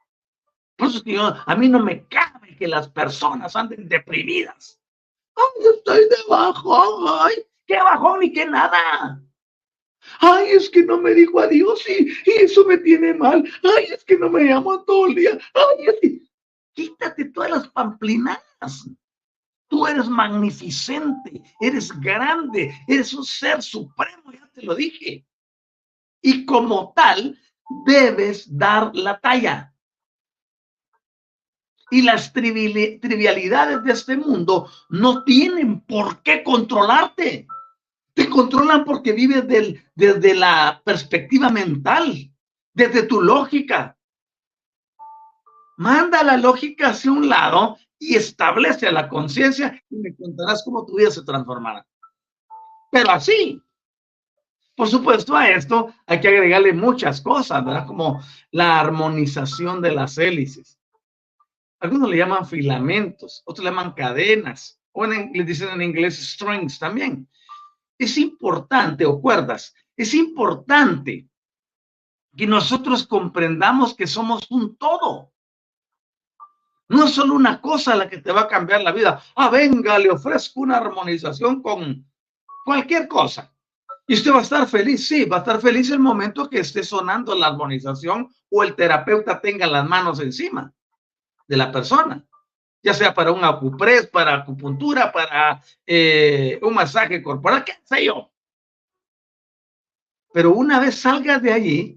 Por 0.75 0.89
eso 0.89 0.97
es 0.97 1.03
que 1.03 1.17
a 1.19 1.55
mí 1.55 1.69
no 1.69 1.79
me 1.79 2.05
cabe 2.07 2.55
que 2.55 2.67
las 2.67 2.87
personas 2.89 3.55
anden 3.55 3.87
deprimidas. 3.87 4.79
Ay, 5.35 5.67
estoy 5.75 6.07
debajo, 6.09 7.21
ay, 7.21 7.35
qué 7.65 7.77
bajón 7.77 8.19
ni 8.19 8.31
qué 8.31 8.45
nada. 8.45 9.21
Ay, 10.19 10.49
es 10.51 10.69
que 10.69 10.83
no 10.83 10.99
me 10.99 11.13
dijo 11.13 11.39
adiós 11.39 11.83
y, 11.89 12.07
y 12.25 12.31
eso 12.43 12.63
me 12.65 12.77
tiene 12.77 13.13
mal. 13.13 13.43
Ay, 13.63 13.85
es 13.85 14.03
que 14.03 14.17
no 14.17 14.29
me 14.29 14.43
llamo 14.43 14.83
todo 14.83 15.07
el 15.07 15.15
día. 15.15 15.37
Ay, 15.53 15.85
es 15.87 15.95
que... 16.01 16.27
Quítate 16.77 17.25
todas 17.25 17.49
las 17.49 17.67
pamplinas. 17.69 18.37
Tú 19.67 19.85
eres 19.85 20.07
magnificente, 20.07 21.43
eres 21.59 21.91
grande, 21.99 22.73
eres 22.87 23.13
un 23.13 23.25
ser 23.25 23.61
supremo, 23.61 24.31
ya 24.31 24.47
te 24.53 24.63
lo 24.63 24.75
dije. 24.75 25.25
Y 26.21 26.45
como 26.45 26.93
tal, 26.95 27.37
debes 27.85 28.45
dar 28.57 28.95
la 28.95 29.19
talla 29.19 29.73
y 31.89 32.01
las 32.01 32.33
trivialidades 32.33 33.83
de 33.83 33.91
este 33.91 34.17
mundo 34.17 34.69
no 34.89 35.23
tienen 35.23 35.81
por 35.81 36.21
qué 36.21 36.43
controlarte. 36.43 37.47
Te 38.13 38.29
controlan 38.29 38.83
porque 38.83 39.13
vives 39.13 39.45
desde 39.95 40.35
la 40.35 40.81
perspectiva 40.83 41.49
mental, 41.49 42.31
desde 42.73 43.03
tu 43.03 43.21
lógica. 43.21 43.97
Manda 45.77 46.23
la 46.23 46.37
lógica 46.37 46.89
hacia 46.89 47.11
un 47.11 47.29
lado 47.29 47.77
y 47.99 48.15
establece 48.15 48.91
la 48.91 49.09
conciencia 49.09 49.81
y 49.89 49.95
me 49.97 50.15
contarás 50.15 50.63
cómo 50.63 50.85
tu 50.85 50.95
vida 50.95 51.11
se 51.11 51.23
transformará. 51.23 51.85
Pero 52.91 53.11
así, 53.11 53.61
por 54.75 54.87
supuesto, 54.87 55.35
a 55.35 55.49
esto 55.49 55.93
hay 56.05 56.19
que 56.19 56.27
agregarle 56.27 56.73
muchas 56.73 57.21
cosas, 57.21 57.63
¿verdad? 57.65 57.87
Como 57.87 58.21
la 58.51 58.79
armonización 58.79 59.81
de 59.81 59.91
las 59.91 60.17
hélices 60.17 60.77
algunos 61.79 62.09
le 62.09 62.17
llaman 62.17 62.45
filamentos, 62.45 63.43
otros 63.45 63.63
le 63.63 63.71
llaman 63.71 63.93
cadenas, 63.93 64.79
o 64.91 65.05
le 65.05 65.43
dicen 65.43 65.69
en 65.69 65.81
inglés 65.81 66.17
strings 66.33 66.79
también. 66.79 67.29
Es 67.97 68.17
importante, 68.17 69.05
o 69.05 69.21
cuerdas, 69.21 69.75
es 69.95 70.13
importante 70.13 71.27
que 72.35 72.47
nosotros 72.47 73.05
comprendamos 73.05 73.95
que 73.95 74.07
somos 74.07 74.49
un 74.49 74.75
todo. 74.77 75.33
No 76.89 77.05
es 77.05 77.11
solo 77.11 77.33
una 77.33 77.59
cosa 77.59 77.95
la 77.95 78.09
que 78.09 78.19
te 78.19 78.31
va 78.31 78.41
a 78.41 78.47
cambiar 78.47 78.81
la 78.81 78.91
vida. 78.91 79.21
Ah, 79.35 79.49
venga, 79.49 79.99
le 79.99 80.09
ofrezco 80.09 80.61
una 80.61 80.77
armonización 80.77 81.61
con 81.61 82.05
cualquier 82.63 83.07
cosa. 83.07 83.53
Y 84.09 84.13
usted 84.13 84.31
va 84.31 84.39
a 84.39 84.43
estar 84.43 84.67
feliz, 84.67 85.05
sí, 85.05 85.25
va 85.25 85.37
a 85.37 85.39
estar 85.39 85.59
feliz 85.59 85.89
el 85.91 85.99
momento 85.99 86.49
que 86.49 86.59
esté 86.59 86.81
sonando 86.81 87.35
la 87.35 87.47
armonización 87.47 88.29
o 88.49 88.63
el 88.63 88.73
terapeuta 88.73 89.41
tenga 89.41 89.67
las 89.67 89.85
manos 89.87 90.21
encima 90.21 90.73
de 91.45 91.57
la 91.57 91.71
persona, 91.71 92.25
ya 92.81 92.93
sea 92.93 93.13
para 93.13 93.33
un 93.33 93.43
acupres, 93.43 94.07
para 94.07 94.35
acupuntura, 94.35 95.11
para 95.11 95.61
eh, 95.85 96.57
un 96.61 96.73
masaje 96.73 97.21
corporal, 97.21 97.65
qué 97.65 97.73
sé 97.83 98.05
yo. 98.05 98.31
Pero 100.31 100.53
una 100.53 100.79
vez 100.79 100.95
salgas 100.99 101.41
de 101.41 101.51
allí, 101.51 101.96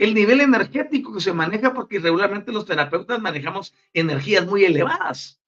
el 0.00 0.14
nivel 0.14 0.40
energético 0.40 1.14
que 1.14 1.20
se 1.20 1.32
maneja, 1.32 1.72
porque 1.72 1.98
regularmente 1.98 2.52
los 2.52 2.66
terapeutas 2.66 3.20
manejamos 3.20 3.74
energías 3.92 4.46
muy 4.46 4.64
elevadas 4.64 5.40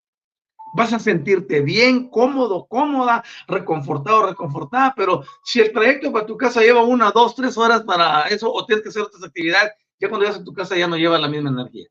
vas 0.73 0.93
a 0.93 0.99
sentirte 0.99 1.61
bien, 1.61 2.09
cómodo, 2.09 2.67
cómoda, 2.67 3.23
reconfortado, 3.47 4.27
reconfortada, 4.27 4.95
pero 4.97 5.23
si 5.45 5.61
el 5.61 5.73
trayecto 5.73 6.11
para 6.13 6.27
tu 6.27 6.37
casa 6.37 6.61
lleva 6.61 6.83
una, 6.83 7.11
dos, 7.11 7.35
tres 7.35 7.57
horas 7.59 7.83
para 7.83 8.23
eso, 8.29 8.51
o 8.53 8.65
tienes 8.65 8.83
que 8.83 8.89
hacer 8.89 9.03
otras 9.03 9.23
actividades, 9.23 9.73
ya 10.01 10.09
cuando 10.09 10.25
llegas 10.25 10.41
a 10.41 10.45
tu 10.45 10.53
casa 10.53 10.77
ya 10.77 10.89
no 10.89 10.97
lleva 10.97 11.19
la 11.19 11.29
misma 11.29 11.51
energía. 11.51 11.89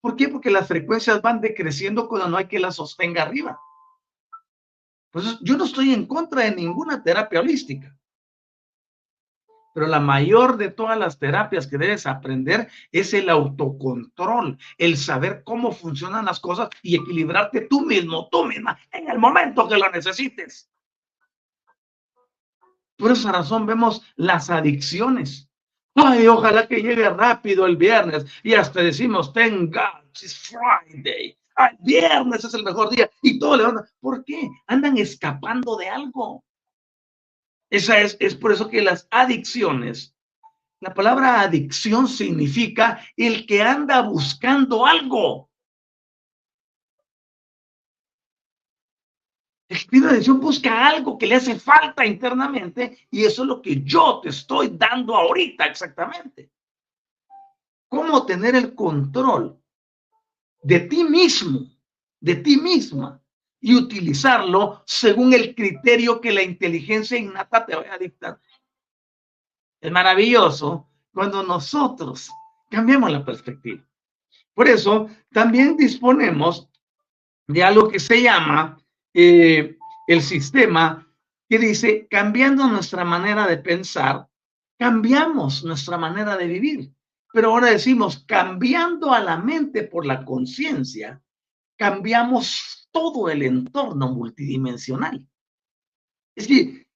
¿Por 0.00 0.14
qué? 0.14 0.28
Porque 0.28 0.50
las 0.50 0.68
frecuencias 0.68 1.20
van 1.20 1.40
decreciendo 1.40 2.08
cuando 2.08 2.28
no 2.28 2.36
hay 2.36 2.46
que 2.46 2.60
las 2.60 2.76
sostenga 2.76 3.22
arriba. 3.22 3.58
Pues 5.10 5.38
yo 5.40 5.56
no 5.56 5.64
estoy 5.64 5.92
en 5.92 6.06
contra 6.06 6.42
de 6.42 6.54
ninguna 6.54 7.02
terapia 7.02 7.40
holística. 7.40 7.96
Pero 9.76 9.88
la 9.88 10.00
mayor 10.00 10.56
de 10.56 10.70
todas 10.70 10.98
las 10.98 11.18
terapias 11.18 11.66
que 11.66 11.76
debes 11.76 12.06
aprender 12.06 12.70
es 12.92 13.12
el 13.12 13.28
autocontrol, 13.28 14.56
el 14.78 14.96
saber 14.96 15.42
cómo 15.44 15.70
funcionan 15.70 16.24
las 16.24 16.40
cosas 16.40 16.70
y 16.80 16.96
equilibrarte 16.96 17.60
tú 17.60 17.82
mismo, 17.82 18.26
tú 18.32 18.46
misma, 18.46 18.78
en 18.90 19.10
el 19.10 19.18
momento 19.18 19.68
que 19.68 19.76
lo 19.76 19.90
necesites. 19.90 20.70
Por 22.96 23.12
esa 23.12 23.30
razón 23.32 23.66
vemos 23.66 24.02
las 24.16 24.48
adicciones. 24.48 25.50
Ay, 25.94 26.26
ojalá 26.26 26.66
que 26.66 26.80
llegue 26.80 27.10
rápido 27.10 27.66
el 27.66 27.76
viernes 27.76 28.24
y 28.42 28.54
hasta 28.54 28.80
decimos, 28.80 29.34
thank 29.34 29.74
God, 29.74 30.08
it's 30.22 30.56
Friday. 30.56 31.36
Ay, 31.54 31.76
viernes 31.80 32.42
es 32.42 32.54
el 32.54 32.64
mejor 32.64 32.88
día 32.88 33.10
y 33.20 33.38
todo 33.38 33.58
le 33.58 33.64
van. 33.64 33.84
¿Por 34.00 34.24
qué? 34.24 34.48
Andan 34.68 34.96
escapando 34.96 35.76
de 35.76 35.90
algo. 35.90 36.45
Esa 37.70 38.00
es, 38.00 38.16
es 38.20 38.34
por 38.34 38.52
eso 38.52 38.68
que 38.68 38.80
las 38.80 39.08
adicciones, 39.10 40.14
la 40.80 40.94
palabra 40.94 41.40
adicción 41.40 42.06
significa 42.06 43.00
el 43.16 43.46
que 43.46 43.62
anda 43.62 44.02
buscando 44.02 44.86
algo. 44.86 45.50
El 49.68 50.00
de 50.00 50.08
adicción 50.08 50.38
busca 50.38 50.86
algo 50.86 51.18
que 51.18 51.26
le 51.26 51.34
hace 51.34 51.58
falta 51.58 52.06
internamente 52.06 53.08
y 53.10 53.24
eso 53.24 53.42
es 53.42 53.48
lo 53.48 53.60
que 53.60 53.82
yo 53.82 54.20
te 54.22 54.28
estoy 54.28 54.68
dando 54.68 55.16
ahorita 55.16 55.64
exactamente. 55.64 56.52
¿Cómo 57.88 58.24
tener 58.26 58.54
el 58.54 58.74
control 58.74 59.60
de 60.62 60.80
ti 60.80 61.02
mismo, 61.02 61.66
de 62.20 62.36
ti 62.36 62.56
misma? 62.56 63.20
Y 63.60 63.74
utilizarlo 63.74 64.82
según 64.86 65.32
el 65.32 65.54
criterio 65.54 66.20
que 66.20 66.32
la 66.32 66.42
inteligencia 66.42 67.18
innata 67.18 67.64
te 67.64 67.74
vaya 67.74 67.94
a 67.94 67.98
dictar. 67.98 68.40
Es 69.80 69.90
maravilloso 69.90 70.88
cuando 71.12 71.42
nosotros 71.42 72.30
cambiamos 72.70 73.10
la 73.10 73.24
perspectiva. 73.24 73.82
Por 74.54 74.68
eso 74.68 75.08
también 75.30 75.76
disponemos 75.76 76.68
de 77.46 77.62
algo 77.62 77.88
que 77.88 78.00
se 78.00 78.22
llama 78.22 78.78
eh, 79.12 79.76
el 80.06 80.22
sistema 80.22 81.06
que 81.48 81.58
dice, 81.58 82.06
cambiando 82.10 82.66
nuestra 82.66 83.04
manera 83.04 83.46
de 83.46 83.58
pensar, 83.58 84.28
cambiamos 84.78 85.64
nuestra 85.64 85.96
manera 85.96 86.36
de 86.36 86.46
vivir. 86.46 86.92
Pero 87.32 87.50
ahora 87.50 87.68
decimos, 87.68 88.24
cambiando 88.26 89.12
a 89.12 89.20
la 89.20 89.36
mente 89.36 89.84
por 89.84 90.06
la 90.06 90.24
conciencia, 90.24 91.22
cambiamos 91.76 92.85
todo 92.96 93.28
el 93.28 93.42
entorno 93.42 94.10
multidimensional. 94.10 95.22
Es 96.34 96.46
que 96.46 96.86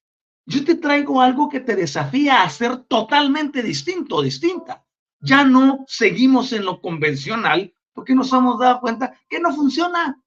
yo 0.46 0.64
te 0.64 0.76
traigo 0.76 1.20
algo 1.20 1.50
que 1.50 1.60
te 1.60 1.76
desafía 1.76 2.42
a 2.42 2.48
ser 2.48 2.84
totalmente 2.84 3.62
distinto 3.62 4.22
distinta. 4.22 4.82
Ya 5.20 5.44
no 5.44 5.84
seguimos 5.86 6.54
en 6.54 6.64
lo 6.64 6.80
convencional 6.80 7.74
porque 7.92 8.14
nos 8.14 8.32
hemos 8.32 8.58
dado 8.58 8.80
cuenta 8.80 9.14
que 9.28 9.40
no 9.40 9.54
funciona. 9.54 10.18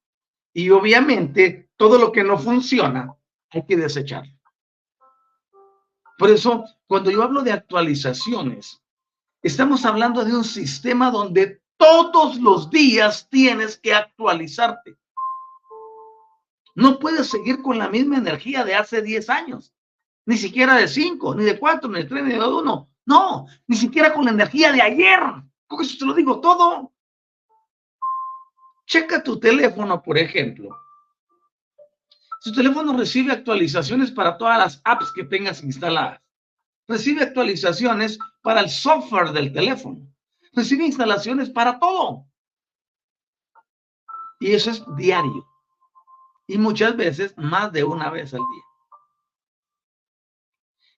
Y 0.53 0.69
obviamente 0.69 1.71
todo 1.76 1.97
lo 1.97 2.11
que 2.11 2.24
no 2.24 2.38
funciona 2.38 3.11
hay 3.49 3.65
que 3.65 3.76
desecharlo. 3.76 4.32
Por 6.19 6.30
eso, 6.30 6.65
cuando 6.86 7.09
yo 7.09 7.24
hablo 7.24 7.41
de 7.41 7.51
actualizaciones, 7.51 8.80
estamos 9.41 9.86
hablando 9.86 10.24
de 10.24 10.36
un 10.36 10.43
sistema 10.43 11.09
donde 11.09 11.63
todos 11.78 12.38
los 12.38 12.69
días 12.69 13.28
tienes 13.28 13.76
que 13.80 13.95
actualizarte. 13.95 14.97
No 16.76 16.97
puedes 16.99 17.28
seguir 17.30 17.61
con 17.61 17.78
la 17.78 17.89
misma 17.89 18.17
energía 18.17 18.63
de 18.63 18.76
hace 18.76 19.01
10 19.01 19.30
años, 19.30 19.74
ni 20.26 20.38
siquiera 20.38 20.76
de 20.76 20.88
5, 20.88 21.36
ni 21.36 21.43
de 21.43 21.59
4, 21.59 21.89
ni 21.89 21.99
de 21.99 22.05
3, 22.05 22.24
ni 22.24 22.32
de 22.34 22.43
1. 22.43 22.89
No, 23.05 23.45
ni 23.67 23.76
siquiera 23.76 24.13
con 24.13 24.26
la 24.26 24.32
energía 24.32 24.71
de 24.71 24.82
ayer. 24.82 25.19
Con 25.67 25.82
eso 25.82 25.97
te 25.99 26.05
lo 26.05 26.13
digo 26.13 26.39
todo. 26.39 26.93
Checa 28.88 29.21
tu 29.21 29.39
teléfono, 29.39 30.01
por 30.01 30.17
ejemplo. 30.17 30.76
Tu 32.43 32.51
teléfono 32.51 32.97
recibe 32.97 33.34
actualizaciones 33.34 34.11
para 34.11 34.38
todas 34.38 34.57
las 34.57 34.82
apps 34.84 35.11
que 35.13 35.24
tengas 35.24 35.63
instaladas. 35.63 36.21
Recibe 36.88 37.24
actualizaciones 37.24 38.17
para 38.41 38.61
el 38.61 38.69
software 38.69 39.32
del 39.32 39.53
teléfono. 39.53 40.05
Recibe 40.53 40.86
instalaciones 40.86 41.49
para 41.49 41.80
todo. 41.80 42.26
Y 44.39 44.51
eso 44.53 44.71
es 44.71 44.84
diario 44.97 45.53
y 46.54 46.58
muchas 46.60 46.95
veces 46.95 47.34
más 47.36 47.72
de 47.72 47.84
una 47.84 48.12
vez 48.12 48.32
al 48.32 48.41
día. 48.41 48.64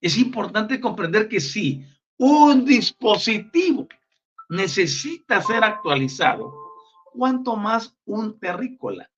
Es 0.01 0.17
importante 0.17 0.81
comprender 0.81 1.29
que 1.29 1.39
si 1.39 1.81
un 2.17 2.65
dispositivo 2.65 3.87
necesita 4.49 5.41
ser 5.41 5.63
actualizado, 5.63 6.53
cuanto 7.13 7.55
más 7.55 7.95
un 8.03 8.37
terrícola, 8.37 9.09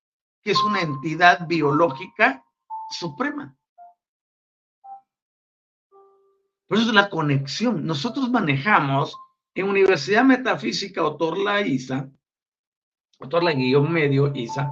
que 0.44 0.52
es 0.52 0.64
una 0.64 0.82
entidad 0.82 1.48
biológica 1.48 2.46
suprema. 2.92 3.58
Por 6.68 6.78
eso 6.78 6.90
es 6.90 6.94
la 6.94 7.10
conexión. 7.10 7.84
Nosotros 7.84 8.30
manejamos 8.30 9.18
en 9.56 9.68
Universidad 9.68 10.24
Metafísica 10.24 11.04
Otorla 11.04 11.62
ISA, 11.62 12.12
Otorla 13.18 13.54
guion 13.54 13.92
medio 13.92 14.32
ISA, 14.36 14.72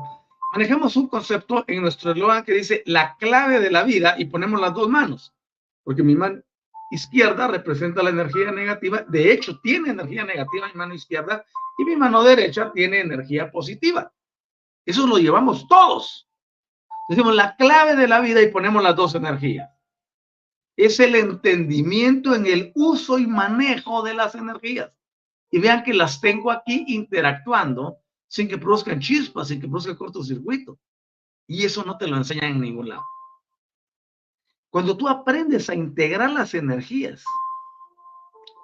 manejamos 0.56 0.95
un 0.95 1.10
concepto 1.10 1.66
en 1.68 1.82
nuestro 1.82 2.12
eslogan 2.12 2.45
que 2.45 2.53
dice 2.53 2.82
la 2.86 3.18
clave 3.18 3.60
de 3.60 3.70
la 3.70 3.84
vida 3.84 4.16
y 4.18 4.26
ponemos 4.26 4.62
las 4.62 4.74
dos 4.74 4.88
manos, 4.88 5.36
porque 5.84 6.01
mi 6.01 6.16
mano 6.16 6.41
izquierda 6.91 7.47
representa 7.47 8.01
la 8.01 8.12
energía 8.12 8.51
negativa, 8.51 9.03
de 9.10 9.34
hecho 9.34 9.60
tiene 9.60 9.89
energía 9.89 10.24
negativa 10.24 10.68
mi 10.68 10.76
mano 10.76 10.93
izquierda 10.93 11.45
y 11.78 11.84
mi 11.84 11.97
mano 11.97 12.24
derecha 12.24 12.72
tiene 12.74 13.01
energía 13.01 13.51
positiva. 13.51 14.14
Eso 14.86 15.06
lo 15.06 15.18
llevamos 15.18 15.68
todos. 15.68 16.30
Decimos 17.10 17.36
la 17.36 17.58
clave 17.58 17.97
de 17.97 18.08
la 18.08 18.22
vida 18.22 18.41
y 18.41 18.47
ponemos 18.47 18.82
las 18.82 18.95
dos 18.95 19.14
energías. 19.16 19.70
Es 20.78 21.01
el 21.01 21.16
entendimiento 21.16 22.34
en 22.34 22.45
el 22.45 22.72
uso 22.76 23.18
y 23.20 23.28
manejo 23.28 24.03
de 24.03 24.14
las 24.14 24.36
energías. 24.36 24.89
Y 25.51 25.60
vean 25.60 25.84
que 25.84 25.93
las 25.93 26.22
tengo 26.22 26.49
aquí 26.49 26.86
interactuando 26.88 27.99
sin 28.36 28.49
que 28.49 28.57
produzcan 28.57 28.99
chispas, 28.99 29.47
sin 29.47 29.61
que 29.61 29.67
produzcan 29.69 29.95
cortocircuito. 29.95 30.77
Y 31.47 31.63
eso 31.63 31.86
no 31.86 31.97
te 31.97 32.05
lo 32.05 32.17
enseñan 32.17 32.51
en 32.51 32.59
ningún 32.59 32.89
lado. 32.89 33.05
Cuando 34.69 34.97
tú 34.97 35.07
aprendes 35.07 35.69
a 35.69 35.73
integrar 35.73 36.29
las 36.31 36.53
energías, 36.53 37.23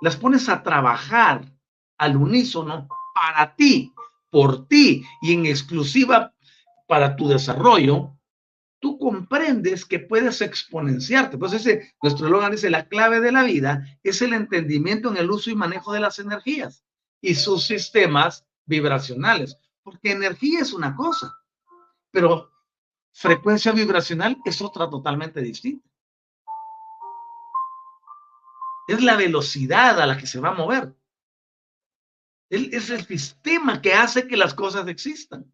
las 0.01 0.17
pones 0.17 0.49
a 0.49 0.61
trabajar 0.61 1.49
al 1.97 2.17
unísono 2.17 2.89
para 3.15 3.55
ti, 3.55 3.93
por 4.29 4.67
ti 4.67 5.05
y 5.21 5.35
en 5.35 5.45
exclusiva 5.45 6.33
para 6.85 7.15
tu 7.15 7.29
desarrollo, 7.29 8.17
tú 8.81 8.99
comprendes 8.99 9.85
que 9.85 9.99
puedes 9.99 10.41
exponenciarte. 10.41 11.37
Pues 11.37 11.53
ese, 11.53 11.93
nuestro 12.03 12.25
eslogan 12.25 12.51
dice, 12.51 12.69
la 12.69 12.89
clave 12.89 13.21
de 13.21 13.31
la 13.31 13.43
vida 13.43 13.85
es 14.03 14.21
el 14.21 14.33
entendimiento 14.33 15.09
en 15.09 15.15
el 15.15 15.31
uso 15.31 15.49
y 15.49 15.55
manejo 15.55 15.93
de 15.93 16.01
las 16.01 16.19
energías 16.19 16.83
y 17.21 17.35
sus 17.35 17.63
sistemas 17.63 18.45
vibracionales, 18.71 19.57
porque 19.83 20.11
energía 20.11 20.61
es 20.61 20.73
una 20.73 20.95
cosa, 20.95 21.37
pero 22.09 22.49
frecuencia 23.11 23.73
vibracional 23.73 24.37
es 24.45 24.61
otra 24.61 24.89
totalmente 24.89 25.41
distinta. 25.41 25.87
Es 28.87 29.03
la 29.03 29.15
velocidad 29.15 29.99
a 29.99 30.07
la 30.07 30.17
que 30.17 30.25
se 30.25 30.39
va 30.39 30.49
a 30.49 30.55
mover. 30.55 30.95
Es 32.49 32.89
el 32.89 33.05
sistema 33.05 33.81
que 33.81 33.93
hace 33.93 34.27
que 34.27 34.35
las 34.35 34.53
cosas 34.53 34.87
existan. 34.87 35.45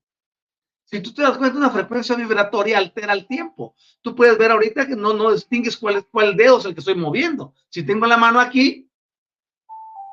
Si 0.85 1.01
tú 1.01 1.13
te 1.13 1.21
das 1.21 1.37
cuenta, 1.37 1.57
una 1.57 1.69
frecuencia 1.69 2.15
vibratoria 2.15 2.77
altera 2.77 3.13
el 3.13 3.27
tiempo. 3.27 3.75
Tú 4.01 4.15
puedes 4.15 4.37
ver 4.37 4.51
ahorita 4.51 4.87
que 4.87 4.95
no, 4.95 5.13
no 5.13 5.31
distingues 5.31 5.75
cuál, 5.77 6.07
cuál 6.07 6.35
dedo 6.35 6.59
es 6.59 6.65
el 6.65 6.73
que 6.73 6.79
estoy 6.79 6.95
moviendo. 6.95 7.53
Si 7.69 7.83
tengo 7.83 8.05
la 8.07 8.17
mano 8.17 8.39
aquí, 8.39 8.89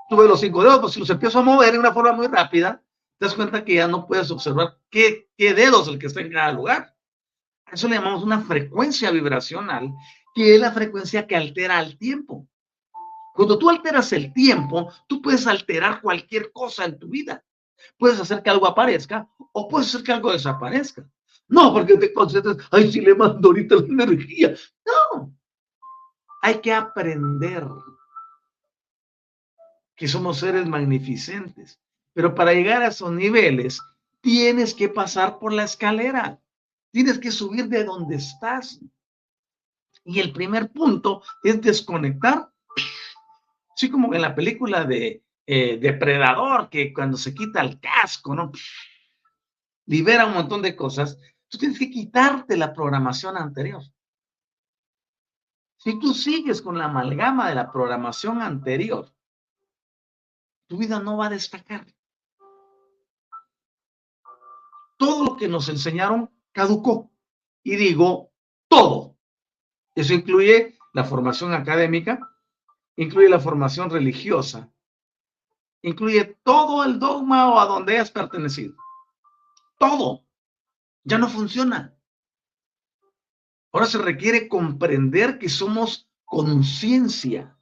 tú 0.09 0.16
ves 0.16 0.28
los 0.28 0.40
cinco 0.40 0.62
dedos, 0.62 0.80
pues 0.80 0.92
si 0.94 1.00
los 1.00 1.09
empiezo 1.09 1.38
a 1.38 1.42
mover 1.42 1.72
de 1.72 1.78
una 1.78 1.92
forma 1.92 2.12
muy 2.12 2.26
rápida, 2.26 2.84
te 3.25 3.29
das 3.29 3.37
cuenta 3.37 3.64
que 3.64 3.77
ya 3.77 3.89
no 3.89 4.07
puedes 4.07 4.31
observar 4.31 4.77
qué, 4.91 5.31
qué 5.39 5.55
dedo 5.55 5.81
es 5.81 5.89
el 5.89 5.99
que 5.99 6.09
está 6.09 6.20
en 6.20 6.31
cada 6.31 6.53
lugar. 6.53 6.95
Eso 7.72 7.89
le 7.89 7.95
llamamos 7.95 8.22
una 8.22 8.43
frecuencia 8.43 9.11
vibracional, 9.11 9.91
que 10.35 10.55
es 10.55 10.61
la 10.61 10.72
frecuencia 10.72 11.27
que 11.27 11.35
altera 11.35 11.81
el 11.81 11.97
tiempo. 11.97 12.47
Cuando 13.35 13.59
tú 13.59 13.70
alteras 13.70 14.12
el 14.12 14.31
tiempo, 14.35 14.93
tú 15.09 15.22
puedes 15.22 15.47
alterar 15.47 16.03
cualquier 16.03 16.53
cosa 16.53 16.85
en 16.85 16.99
tu 16.99 17.09
vida. 17.09 17.43
Puedes 17.97 18.20
hacer 18.20 18.43
que 18.43 18.51
algo 18.51 18.66
aparezca 18.66 19.27
o 19.53 19.68
puedes 19.68 19.89
hacer 19.89 20.03
que 20.03 20.12
algo 20.12 20.31
desaparezca. 20.31 21.09
No, 21.49 21.72
porque 21.72 21.97
te 21.97 22.12
concentras, 22.12 22.59
ay, 22.70 22.93
si 22.93 23.01
le 23.01 23.14
mando 23.14 23.49
ahorita 23.49 23.77
la 23.77 24.05
energía. 24.05 24.55
No. 24.85 25.35
Hay 26.43 26.61
que 26.61 26.75
aprender 26.75 27.66
que 29.97 30.09
somos 30.09 30.41
seres 30.41 30.66
magnificentes. 30.68 31.81
Pero 32.14 32.34
para 32.34 32.54
llegar 32.54 32.82
a 32.82 32.88
esos 32.88 33.12
niveles, 33.12 33.80
tienes 34.20 34.72
que 34.72 34.88
pasar 34.88 35.38
por 35.38 35.52
la 35.52 35.64
escalera. 35.64 36.40
Tienes 36.90 37.18
que 37.18 37.30
subir 37.30 37.68
de 37.68 37.84
donde 37.84 38.16
estás. 38.16 38.80
Y 40.04 40.20
el 40.20 40.32
primer 40.32 40.70
punto 40.70 41.22
es 41.42 41.60
desconectar. 41.60 42.50
Así 43.74 43.90
como 43.90 44.14
en 44.14 44.22
la 44.22 44.34
película 44.34 44.84
de 44.84 45.24
eh, 45.46 45.78
Depredador, 45.78 46.70
que 46.70 46.94
cuando 46.94 47.16
se 47.16 47.34
quita 47.34 47.60
el 47.60 47.80
casco, 47.80 48.34
¿no? 48.34 48.52
Libera 49.86 50.26
un 50.26 50.34
montón 50.34 50.62
de 50.62 50.76
cosas. 50.76 51.18
Tú 51.48 51.58
tienes 51.58 51.78
que 51.78 51.90
quitarte 51.90 52.56
la 52.56 52.72
programación 52.72 53.36
anterior. 53.36 53.82
Si 55.76 55.98
tú 55.98 56.14
sigues 56.14 56.62
con 56.62 56.78
la 56.78 56.86
amalgama 56.86 57.48
de 57.48 57.56
la 57.56 57.70
programación 57.70 58.40
anterior, 58.40 59.12
tu 60.66 60.78
vida 60.78 60.98
no 61.00 61.18
va 61.18 61.26
a 61.26 61.30
destacar. 61.30 61.86
Todo 65.05 65.22
lo 65.22 65.36
que 65.36 65.48
nos 65.48 65.68
enseñaron 65.68 66.30
caducó. 66.52 67.12
Y 67.62 67.76
digo 67.76 68.32
todo. 68.68 69.18
Eso 69.94 70.14
incluye 70.14 70.78
la 70.94 71.05
formación 71.05 71.52
académica, 71.52 72.18
incluye 72.96 73.28
la 73.28 73.38
formación 73.38 73.90
religiosa, 73.90 74.72
incluye 75.82 76.38
todo 76.42 76.84
el 76.84 76.98
dogma 76.98 77.52
o 77.52 77.61
a 77.61 77.66
donde 77.66 77.92
hayas 77.92 78.11
pertenecido. 78.11 78.76
Todo. 79.78 80.24
Ya 81.02 81.18
no 81.18 81.28
funciona. 81.28 81.94
Ahora 83.72 83.84
se 83.84 83.98
requiere 83.98 84.48
comprender 84.48 85.38
que 85.38 85.50
somos 85.50 86.09
conciencia, 86.24 87.53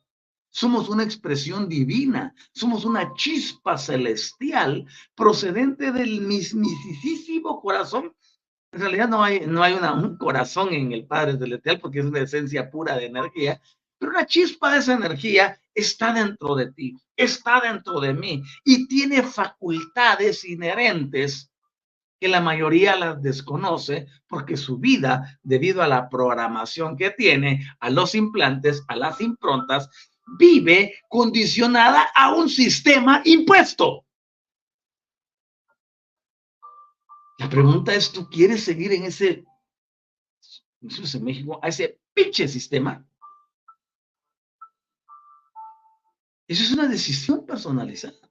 somos 0.52 0.90
una 0.90 1.02
expresión 1.02 1.66
divina, 1.68 2.34
somos 2.52 2.84
una 2.84 3.14
chispa 3.14 3.78
celestial 3.78 4.86
procedente 5.14 5.90
del 5.92 6.20
mismísimo 6.20 7.60
corazón. 7.60 8.14
En 8.70 8.80
realidad 8.80 9.08
no 9.08 9.24
hay, 9.24 9.40
no 9.46 9.62
hay 9.62 9.72
un 9.72 10.16
corazón 10.18 10.72
en 10.74 10.92
el 10.92 11.06
Padre 11.06 11.38
Celestial 11.38 11.80
porque 11.80 12.00
es 12.00 12.04
una 12.04 12.20
esencia 12.20 12.70
pura 12.70 12.96
de 12.96 13.06
energía, 13.06 13.60
pero 13.98 14.12
una 14.12 14.26
chispa 14.26 14.72
de 14.72 14.78
esa 14.78 14.92
energía 14.92 15.58
está 15.74 16.12
dentro 16.12 16.54
de 16.54 16.70
ti, 16.72 16.96
está 17.16 17.60
dentro 17.60 18.00
de 18.00 18.12
mí 18.12 18.42
y 18.62 18.86
tiene 18.88 19.22
facultades 19.22 20.44
inherentes 20.44 21.50
que 22.20 22.28
la 22.28 22.40
mayoría 22.40 22.94
las 22.94 23.22
desconoce 23.22 24.06
porque 24.28 24.56
su 24.56 24.78
vida, 24.78 25.40
debido 25.42 25.82
a 25.82 25.88
la 25.88 26.08
programación 26.08 26.96
que 26.96 27.10
tiene, 27.10 27.66
a 27.80 27.90
los 27.90 28.14
implantes, 28.14 28.84
a 28.86 28.96
las 28.96 29.20
improntas, 29.20 29.88
vive 30.38 30.94
condicionada 31.08 32.10
a 32.14 32.34
un 32.34 32.48
sistema 32.48 33.22
impuesto. 33.24 34.04
La 37.38 37.48
pregunta 37.48 37.94
es, 37.94 38.12
¿tú 38.12 38.28
quieres 38.28 38.62
seguir 38.62 38.92
en 38.92 39.04
ese, 39.04 39.44
en 40.80 41.24
México, 41.24 41.58
a 41.62 41.68
ese 41.68 42.00
pinche 42.14 42.46
sistema? 42.46 43.04
Eso 46.46 46.62
es 46.62 46.72
una 46.72 46.86
decisión 46.86 47.46
personalizada. 47.46 48.30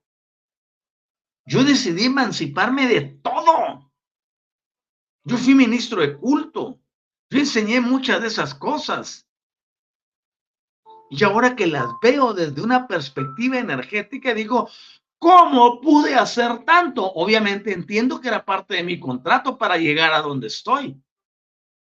Yo 1.44 1.64
decidí 1.64 2.04
emanciparme 2.04 2.86
de 2.86 3.00
todo. 3.22 3.92
Yo 5.24 5.36
fui 5.36 5.54
ministro 5.54 6.00
de 6.00 6.16
culto. 6.16 6.80
Yo 7.30 7.38
enseñé 7.38 7.80
muchas 7.80 8.20
de 8.20 8.28
esas 8.28 8.54
cosas. 8.54 9.28
Y 11.14 11.24
ahora 11.24 11.54
que 11.54 11.66
las 11.66 11.86
veo 12.00 12.32
desde 12.32 12.62
una 12.62 12.88
perspectiva 12.88 13.58
energética, 13.58 14.34
digo, 14.34 14.68
¿Cómo 15.22 15.80
pude 15.80 16.16
hacer 16.16 16.64
tanto? 16.64 17.04
Obviamente 17.04 17.72
entiendo 17.72 18.20
que 18.20 18.26
era 18.26 18.44
parte 18.44 18.74
de 18.74 18.82
mi 18.82 18.98
contrato 18.98 19.56
para 19.56 19.76
llegar 19.76 20.12
a 20.12 20.20
donde 20.20 20.48
estoy. 20.48 21.00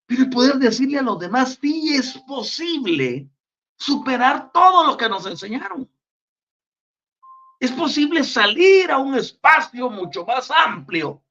Pero 0.04 0.28
poder 0.28 0.56
decirle 0.56 0.98
a 0.98 1.02
los 1.02 1.18
demás, 1.18 1.58
sí 1.58 1.94
es 1.94 2.18
posible 2.26 3.30
superar 3.74 4.52
todo 4.52 4.86
lo 4.86 4.98
que 4.98 5.08
nos 5.08 5.24
enseñaron. 5.24 5.90
Es 7.58 7.72
posible 7.72 8.22
salir 8.22 8.90
a 8.90 8.98
un 8.98 9.14
espacio 9.14 9.88
mucho 9.88 10.26
más 10.26 10.50
amplio, 10.50 11.24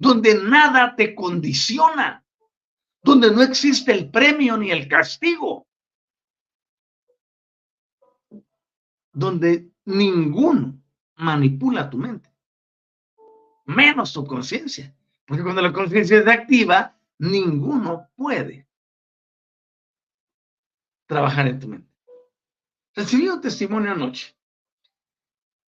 donde 0.00 0.34
nada 0.34 0.96
te 0.96 1.14
condiciona, 1.14 2.26
donde 3.04 3.30
no 3.30 3.40
existe 3.42 3.92
el 3.92 4.10
premio 4.10 4.56
ni 4.56 4.72
el 4.72 4.88
castigo, 4.88 5.65
donde 9.16 9.72
ningún 9.86 10.84
manipula 11.16 11.88
tu 11.88 11.96
mente, 11.96 12.30
menos 13.64 14.12
tu 14.12 14.26
conciencia. 14.26 14.94
Porque 15.24 15.42
cuando 15.42 15.62
la 15.62 15.72
conciencia 15.72 16.18
es 16.18 16.26
activa, 16.26 16.94
ninguno 17.18 18.10
puede 18.14 18.68
trabajar 21.06 21.48
en 21.48 21.58
tu 21.58 21.66
mente. 21.66 21.90
Recibí 22.94 23.26
un 23.28 23.40
testimonio 23.40 23.92
anoche. 23.92 24.36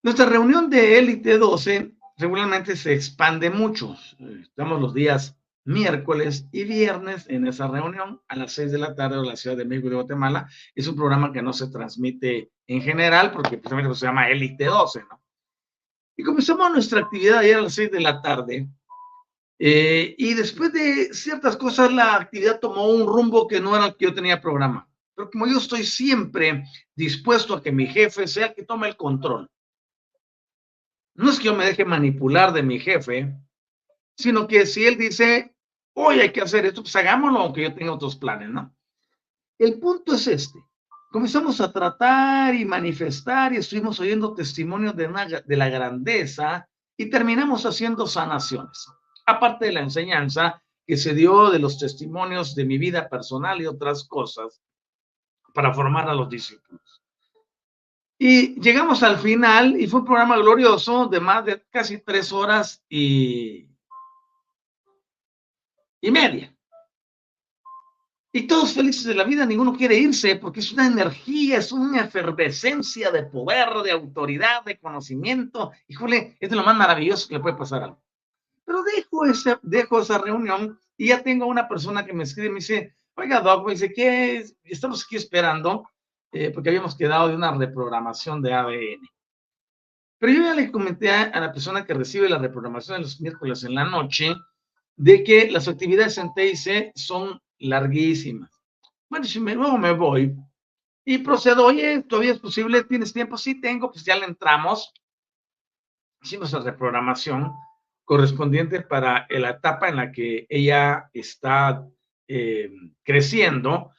Nuestra 0.03 0.26
reunión 0.26 0.68
de 0.68 0.99
élite 0.99 1.38
12 1.38 1.96
regularmente 2.18 2.76
se 2.76 2.92
expande 2.92 3.49
mucho. 3.49 3.96
Estamos 4.42 4.78
los 4.78 4.92
días 4.92 5.34
miércoles 5.68 6.48
y 6.50 6.64
viernes 6.64 7.26
en 7.28 7.46
esa 7.46 7.68
reunión 7.68 8.22
a 8.26 8.36
las 8.36 8.52
6 8.52 8.72
de 8.72 8.78
la 8.78 8.94
tarde 8.94 9.16
en 9.16 9.26
la 9.26 9.36
Ciudad 9.36 9.56
de 9.56 9.66
México 9.66 9.90
de 9.90 9.96
Guatemala. 9.96 10.48
Es 10.74 10.88
un 10.88 10.96
programa 10.96 11.30
que 11.30 11.42
no 11.42 11.52
se 11.52 11.68
transmite 11.68 12.50
en 12.66 12.80
general 12.80 13.30
porque 13.32 13.58
precisamente 13.58 13.94
se 13.94 14.06
llama 14.06 14.30
Élite 14.30 14.64
12, 14.64 15.00
¿no? 15.10 15.22
Y 16.16 16.24
comenzamos 16.24 16.72
nuestra 16.72 17.00
actividad 17.00 17.38
ayer 17.38 17.56
a 17.56 17.60
las 17.60 17.74
seis 17.74 17.90
de 17.90 18.00
la 18.00 18.20
tarde. 18.22 18.66
Eh, 19.58 20.14
y 20.16 20.34
después 20.34 20.72
de 20.72 21.12
ciertas 21.12 21.56
cosas, 21.56 21.92
la 21.92 22.16
actividad 22.16 22.60
tomó 22.60 22.88
un 22.88 23.06
rumbo 23.06 23.46
que 23.46 23.60
no 23.60 23.76
era 23.76 23.86
el 23.86 23.96
que 23.96 24.06
yo 24.06 24.14
tenía 24.14 24.40
programa. 24.40 24.88
Pero 25.14 25.30
como 25.30 25.46
yo 25.46 25.58
estoy 25.58 25.84
siempre 25.84 26.64
dispuesto 26.96 27.54
a 27.54 27.62
que 27.62 27.72
mi 27.72 27.86
jefe 27.86 28.26
sea 28.26 28.46
el 28.46 28.54
que 28.54 28.64
tome 28.64 28.88
el 28.88 28.96
control. 28.96 29.48
No 31.14 31.30
es 31.30 31.38
que 31.38 31.44
yo 31.44 31.54
me 31.54 31.66
deje 31.66 31.84
manipular 31.84 32.52
de 32.52 32.62
mi 32.62 32.80
jefe, 32.80 33.34
sino 34.16 34.48
que 34.48 34.66
si 34.66 34.86
él 34.86 34.96
dice, 34.96 35.54
hoy 35.99 36.20
hay 36.20 36.32
que 36.32 36.40
hacer 36.40 36.66
esto, 36.66 36.82
pues 36.82 36.96
hagámoslo, 36.96 37.40
aunque 37.40 37.62
yo 37.62 37.74
tenga 37.74 37.92
otros 37.92 38.16
planes, 38.16 38.51
¿no? 38.51 38.74
El 39.59 39.78
punto 39.78 40.14
es 40.14 40.26
este 40.26 40.59
comenzamos 41.11 41.61
a 41.61 41.72
tratar 41.72 42.55
y 42.55 42.64
manifestar 42.64 43.53
y 43.53 43.57
estuvimos 43.57 43.99
oyendo 44.01 44.34
testimonios 44.34 44.94
de, 44.96 45.42
de 45.44 45.57
la 45.57 45.68
grandeza 45.68 46.68
y 46.96 47.09
terminamos 47.11 47.64
haciendo 47.64 48.07
sanaciones. 48.07 48.86
Aparte 49.26 49.66
de 49.66 49.72
la 49.72 49.80
enseñanza 49.80 50.62
que 50.86 50.96
se 50.96 51.14
dio 51.14 51.51
de 51.51 51.59
los 51.59 51.78
testimonios 51.78 52.55
de 52.55 52.64
mi 52.64 52.78
vida 52.78 53.09
personal 53.09 53.61
y 53.61 53.66
otras 53.66 54.05
cosas 54.05 54.61
para 55.55 55.72
formar 55.72 56.09
a 56.09 56.14
los 56.14 56.28
discípulos. 56.28 57.03
Y 58.18 58.61
llegamos 58.61 59.03
al 59.03 59.18
final 59.18 59.80
y 59.80 59.86
fue 59.86 60.01
un 60.01 60.07
programa 60.07 60.36
glorioso 60.36 61.07
de 61.07 61.20
más 61.20 61.44
de 61.44 61.62
casi 61.70 61.99
tres 61.99 62.32
horas 62.32 62.82
y, 62.88 63.67
y 66.01 66.11
media. 66.11 66.55
Y 68.30 68.46
todos 68.46 68.74
felices 68.74 69.05
de 69.05 69.14
la 69.14 69.24
vida, 69.24 69.46
ninguno 69.46 69.74
quiere 69.74 69.96
irse 69.96 70.36
porque 70.36 70.61
es 70.61 70.72
una 70.72 70.86
energía, 70.86 71.59
es 71.59 71.72
una 71.72 72.03
efervescencia 72.03 73.11
de 73.11 73.24
poder, 73.24 73.70
de 73.82 73.90
autoridad, 73.90 74.64
de 74.64 74.78
conocimiento. 74.78 75.72
Híjole, 75.86 76.36
es 76.38 76.51
de 76.51 76.57
lo 76.57 76.62
más 76.62 76.76
maravilloso 76.76 77.26
que 77.26 77.34
le 77.34 77.40
puede 77.40 77.57
pasar 77.57 77.84
algo. 77.84 78.03
Pero 78.66 78.82
dejo, 78.82 79.24
ese, 79.24 79.59
dejo 79.62 80.01
esa 80.01 80.18
reunión 80.18 80.78
y 80.96 81.09
ya 81.09 81.22
tengo 81.22 81.46
una 81.46 81.66
persona 81.66 82.05
que 82.05 82.12
me 82.12 82.24
escribe 82.24 82.49
y 82.49 82.51
me 82.51 82.57
dice, 82.57 82.94
oiga, 83.14 83.40
Doc, 83.40 83.64
me 83.64 83.72
dice, 83.72 83.92
¿qué? 83.94 84.44
Estamos 84.62 85.05
aquí 85.05 85.16
esperando 85.16 85.88
eh, 86.30 86.51
porque 86.51 86.68
habíamos 86.68 86.94
quedado 86.94 87.28
de 87.28 87.34
una 87.34 87.53
reprogramación 87.53 88.42
de 88.42 88.53
ADN. 88.53 89.09
Pero 90.18 90.32
yo 90.34 90.42
ya 90.42 90.55
le 90.55 90.70
comenté 90.70 91.11
a, 91.11 91.22
a 91.22 91.40
la 91.40 91.51
persona 91.51 91.86
que 91.86 91.94
recibe 91.94 92.28
la 92.28 92.38
reprogramación 92.38 92.99
de 92.99 93.05
los 93.05 93.20
miércoles 93.22 93.64
en 93.64 93.74
la 93.74 93.84
noche 93.84 94.34
de 94.99 95.22
que 95.22 95.51
las 95.51 95.68
actividades 95.68 96.18
en 96.18 96.34
TIC 96.34 96.92
son 96.94 97.40
larguísimas. 97.61 98.51
Bueno, 99.09 99.24
si 99.24 99.40
me, 99.40 99.55
luego 99.55 99.78
me 99.78 99.92
voy 99.92 100.36
y 101.05 101.18
procedo, 101.18 101.64
oye, 101.64 102.03
¿todavía 102.03 102.32
es 102.32 102.40
posible? 102.40 102.84
¿Tienes 102.84 103.12
tiempo? 103.12 103.38
Sí, 103.38 103.61
tengo, 103.61 103.90
pues 103.90 104.05
ya 104.05 104.16
le 104.16 104.26
entramos. 104.26 104.92
Hicimos 106.20 106.53
la 106.53 106.61
reprogramación 106.61 107.53
correspondiente 108.05 108.82
para 108.82 109.26
la 109.30 109.51
etapa 109.51 109.88
en 109.88 109.96
la 109.96 110.11
que 110.11 110.46
ella 110.49 111.09
está 111.12 111.86
eh, 112.26 112.70
creciendo. 113.05 113.92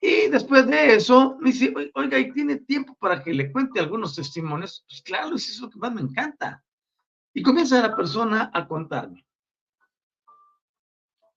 Y 0.00 0.28
después 0.28 0.66
de 0.66 0.96
eso, 0.96 1.36
me 1.40 1.52
dice, 1.52 1.72
oiga, 1.94 2.18
¿y 2.18 2.32
tiene 2.32 2.56
tiempo 2.56 2.96
para 2.98 3.22
que 3.22 3.32
le 3.32 3.52
cuente 3.52 3.78
algunos 3.78 4.16
testimonios? 4.16 4.84
Pues 4.88 5.00
claro, 5.02 5.36
eso 5.36 5.52
es 5.52 5.60
lo 5.60 5.70
que 5.70 5.78
más 5.78 5.94
me 5.94 6.00
encanta. 6.00 6.64
Y 7.32 7.42
comienza 7.42 7.80
la 7.80 7.94
persona 7.94 8.50
a 8.52 8.66
contarme 8.66 9.24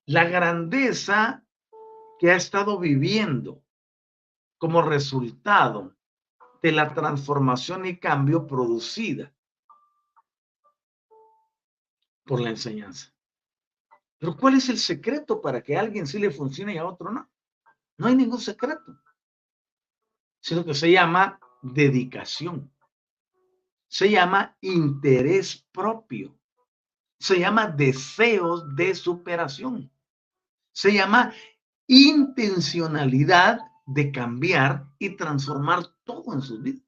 la 0.05 0.25
grandeza 0.25 1.45
que 2.19 2.31
ha 2.31 2.35
estado 2.35 2.79
viviendo 2.79 3.63
como 4.57 4.81
resultado 4.81 5.95
de 6.61 6.71
la 6.71 6.93
transformación 6.93 7.85
y 7.85 7.97
cambio 7.97 8.47
producida 8.47 9.33
por 12.25 12.39
la 12.39 12.49
enseñanza. 12.49 13.13
Pero 14.17 14.37
¿cuál 14.37 14.55
es 14.55 14.69
el 14.69 14.77
secreto 14.77 15.41
para 15.41 15.61
que 15.61 15.75
a 15.75 15.81
alguien 15.81 16.07
sí 16.07 16.17
le 16.19 16.31
funcione 16.31 16.75
y 16.75 16.77
a 16.77 16.85
otro 16.85 17.11
no? 17.11 17.29
No 17.97 18.07
hay 18.07 18.15
ningún 18.15 18.39
secreto, 18.39 18.97
sino 20.39 20.63
que 20.63 20.73
se 20.73 20.91
llama 20.91 21.39
dedicación, 21.61 22.73
se 23.87 24.09
llama 24.09 24.57
interés 24.61 25.67
propio, 25.71 26.37
se 27.19 27.39
llama 27.39 27.67
deseos 27.67 28.75
de 28.75 28.95
superación, 28.95 29.92
se 30.73 30.91
llama 30.91 31.33
intencionalidad 31.87 33.61
de 33.85 34.11
cambiar 34.11 34.87
y 34.99 35.15
transformar 35.15 35.85
todo 36.03 36.33
en 36.33 36.41
sus 36.41 36.61
vidas. 36.61 36.83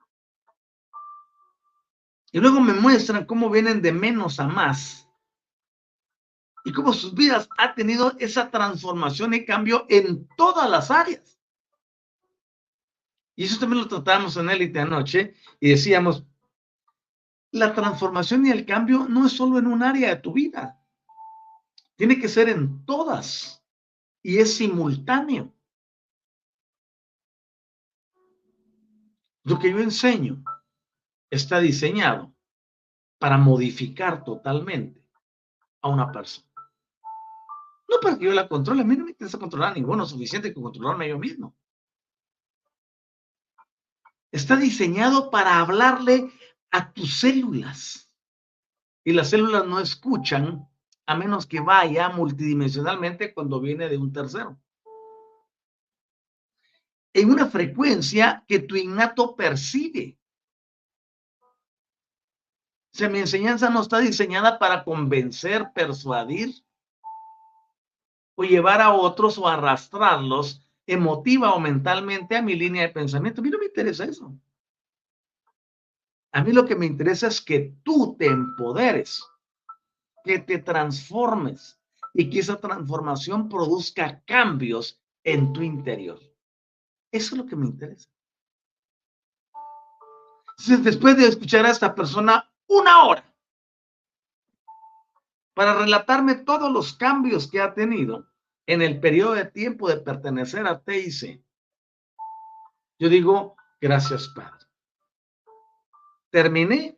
Y 2.31 2.39
luego 2.39 2.59
me 2.59 2.73
muestran 2.73 3.25
cómo 3.25 3.49
vienen 3.49 3.81
de 3.81 3.93
menos 3.93 4.39
a 4.39 4.47
más 4.47 5.07
y 6.65 6.73
cómo 6.73 6.91
sus 6.91 7.13
vidas 7.13 7.47
ha 7.57 7.75
tenido 7.75 8.13
esa 8.19 8.49
transformación 8.49 9.33
y 9.33 9.45
cambio 9.45 9.85
en 9.87 10.27
todas 10.35 10.69
las 10.69 10.91
áreas. 10.91 11.39
Y 13.35 13.45
eso 13.45 13.59
también 13.59 13.83
lo 13.83 13.87
tratamos 13.87 14.35
en 14.37 14.49
élite 14.49 14.79
anoche 14.79 15.35
y 15.59 15.69
decíamos, 15.69 16.25
la 17.51 17.73
transformación 17.73 18.45
y 18.45 18.51
el 18.51 18.65
cambio 18.65 19.05
no 19.07 19.27
es 19.27 19.33
solo 19.33 19.59
en 19.59 19.67
un 19.67 19.83
área 19.83 20.09
de 20.09 20.21
tu 20.21 20.33
vida, 20.33 20.81
tiene 21.95 22.19
que 22.19 22.27
ser 22.27 22.49
en 22.49 22.85
todas 22.85 23.64
y 24.25 24.39
es 24.39 24.55
simultáneo. 24.57 25.53
Lo 29.43 29.59
que 29.59 29.69
yo 29.69 29.77
enseño 29.77 30.43
está 31.29 31.59
diseñado 31.59 32.33
para 33.19 33.37
modificar 33.37 34.23
totalmente 34.23 35.05
a 35.83 35.89
una 35.89 36.11
persona. 36.11 36.49
No 37.87 37.99
para 38.01 38.17
que 38.17 38.25
yo 38.25 38.33
la 38.33 38.47
controle, 38.47 38.81
a 38.81 38.83
mí 38.83 38.97
no 38.97 39.05
me 39.05 39.11
interesa 39.11 39.37
controlar 39.37 39.73
a 39.73 39.75
ninguno, 39.75 40.07
suficiente 40.07 40.51
que 40.51 40.59
controlarme 40.59 41.07
yo 41.07 41.19
mismo. 41.19 41.55
Está 44.31 44.55
diseñado 44.55 45.29
para 45.29 45.59
hablarle 45.59 46.31
a 46.71 46.91
tus 46.93 47.19
células. 47.19 48.11
Y 49.03 49.13
las 49.13 49.29
células 49.29 49.67
no 49.67 49.79
escuchan 49.79 50.67
a 51.05 51.15
menos 51.15 51.45
que 51.45 51.59
vaya 51.59 52.09
multidimensionalmente 52.09 53.33
cuando 53.33 53.59
viene 53.59 53.87
de 53.87 53.97
un 53.97 54.11
tercero. 54.11 54.57
En 57.13 57.31
una 57.31 57.47
frecuencia 57.47 58.43
que 58.47 58.59
tu 58.59 58.75
innato 58.75 59.35
percibe. 59.35 60.17
O 62.93 62.97
sea, 62.97 63.09
mi 63.09 63.19
enseñanza 63.19 63.69
no 63.69 63.81
está 63.81 63.99
diseñada 63.99 64.57
para 64.57 64.83
convencer, 64.83 65.71
persuadir 65.73 66.63
o 68.35 68.43
llevar 68.43 68.81
a 68.81 68.93
otros 68.93 69.37
o 69.37 69.47
arrastrarlos 69.47 70.61
emotiva 70.87 71.53
o 71.53 71.59
mentalmente 71.59 72.35
a 72.35 72.41
mi 72.41 72.55
línea 72.55 72.83
de 72.83 72.89
pensamiento. 72.89 73.41
A 73.41 73.43
mí 73.43 73.49
no 73.49 73.59
me 73.59 73.65
interesa 73.65 74.05
eso. 74.05 74.33
A 76.31 76.43
mí 76.43 76.51
lo 76.51 76.65
que 76.65 76.75
me 76.75 76.85
interesa 76.85 77.27
es 77.27 77.41
que 77.41 77.73
tú 77.83 78.15
te 78.17 78.27
empoderes 78.27 79.25
que 80.25 80.39
te 80.39 80.57
transformes 80.57 81.79
y 82.13 82.29
que 82.29 82.39
esa 82.39 82.59
transformación 82.59 83.47
produzca 83.47 84.21
cambios 84.25 84.99
en 85.23 85.53
tu 85.53 85.61
interior. 85.61 86.19
Eso 87.11 87.35
es 87.35 87.41
lo 87.41 87.45
que 87.45 87.55
me 87.55 87.67
interesa. 87.67 88.09
Entonces, 90.57 90.83
después 90.83 91.17
de 91.17 91.27
escuchar 91.27 91.65
a 91.65 91.71
esta 91.71 91.93
persona 91.93 92.49
una 92.67 93.05
hora 93.05 93.33
para 95.53 95.73
relatarme 95.73 96.35
todos 96.35 96.71
los 96.71 96.93
cambios 96.93 97.49
que 97.49 97.61
ha 97.61 97.73
tenido 97.73 98.27
en 98.65 98.81
el 98.81 98.99
periodo 98.99 99.33
de 99.33 99.45
tiempo 99.45 99.87
de 99.89 99.97
pertenecer 99.97 100.65
a 100.65 100.81
TIC, 100.81 101.43
yo 102.97 103.09
digo, 103.09 103.55
gracias, 103.79 104.29
Padre. 104.29 104.65
Terminé 106.29 106.97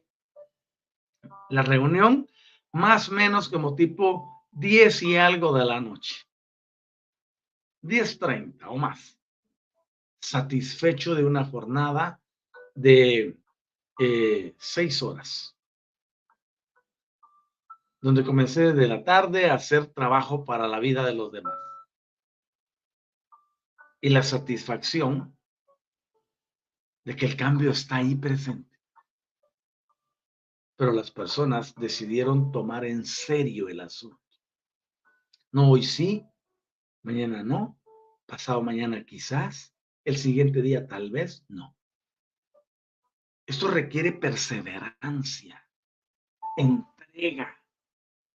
la 1.50 1.64
reunión 1.64 2.28
más 2.78 3.10
o 3.10 3.14
menos 3.14 3.50
como 3.50 3.76
tipo 3.76 4.48
10 4.52 5.04
y 5.04 5.18
algo 5.18 5.58
de 5.58 5.66
la 5.66 5.82
noche. 5.82 6.16
10.30 7.82 8.68
o 8.68 8.78
más. 8.78 9.20
Satisfecho 10.22 11.16
de 11.16 11.26
una 11.26 11.44
jornada 11.46 12.22
de 12.76 13.38
eh, 14.00 14.56
seis 14.60 15.02
horas, 15.02 15.58
donde 18.00 18.24
comencé 18.24 18.74
desde 18.74 18.88
la 18.88 19.04
tarde 19.04 19.50
a 19.50 19.56
hacer 19.56 19.88
trabajo 19.88 20.46
para 20.46 20.68
la 20.68 20.80
vida 20.80 21.04
de 21.04 21.16
los 21.16 21.32
demás. 21.32 21.58
Y 24.02 24.10
la 24.10 24.22
satisfacción 24.22 25.36
de 27.06 27.16
que 27.16 27.26
el 27.26 27.36
cambio 27.36 27.72
está 27.72 27.96
ahí 27.98 28.16
presente 28.16 28.67
pero 30.78 30.94
las 30.94 31.10
personas 31.10 31.74
decidieron 31.76 32.52
tomar 32.52 32.86
en 32.86 33.04
serio 33.04 33.68
el 33.68 33.80
asunto. 33.80 34.22
No 35.52 35.72
hoy 35.72 35.84
sí, 35.84 36.26
mañana 37.02 37.44
no, 37.44 37.82
pasado 38.28 38.62
mañana 38.62 39.04
quizás, 39.04 39.76
el 40.06 40.18
siguiente 40.18 40.62
día 40.62 40.88
tal 40.88 41.10
vez 41.10 41.44
no. 41.50 41.76
Esto 43.48 43.70
requiere 43.72 44.12
perseverancia, 44.12 45.68
entrega, 46.58 47.58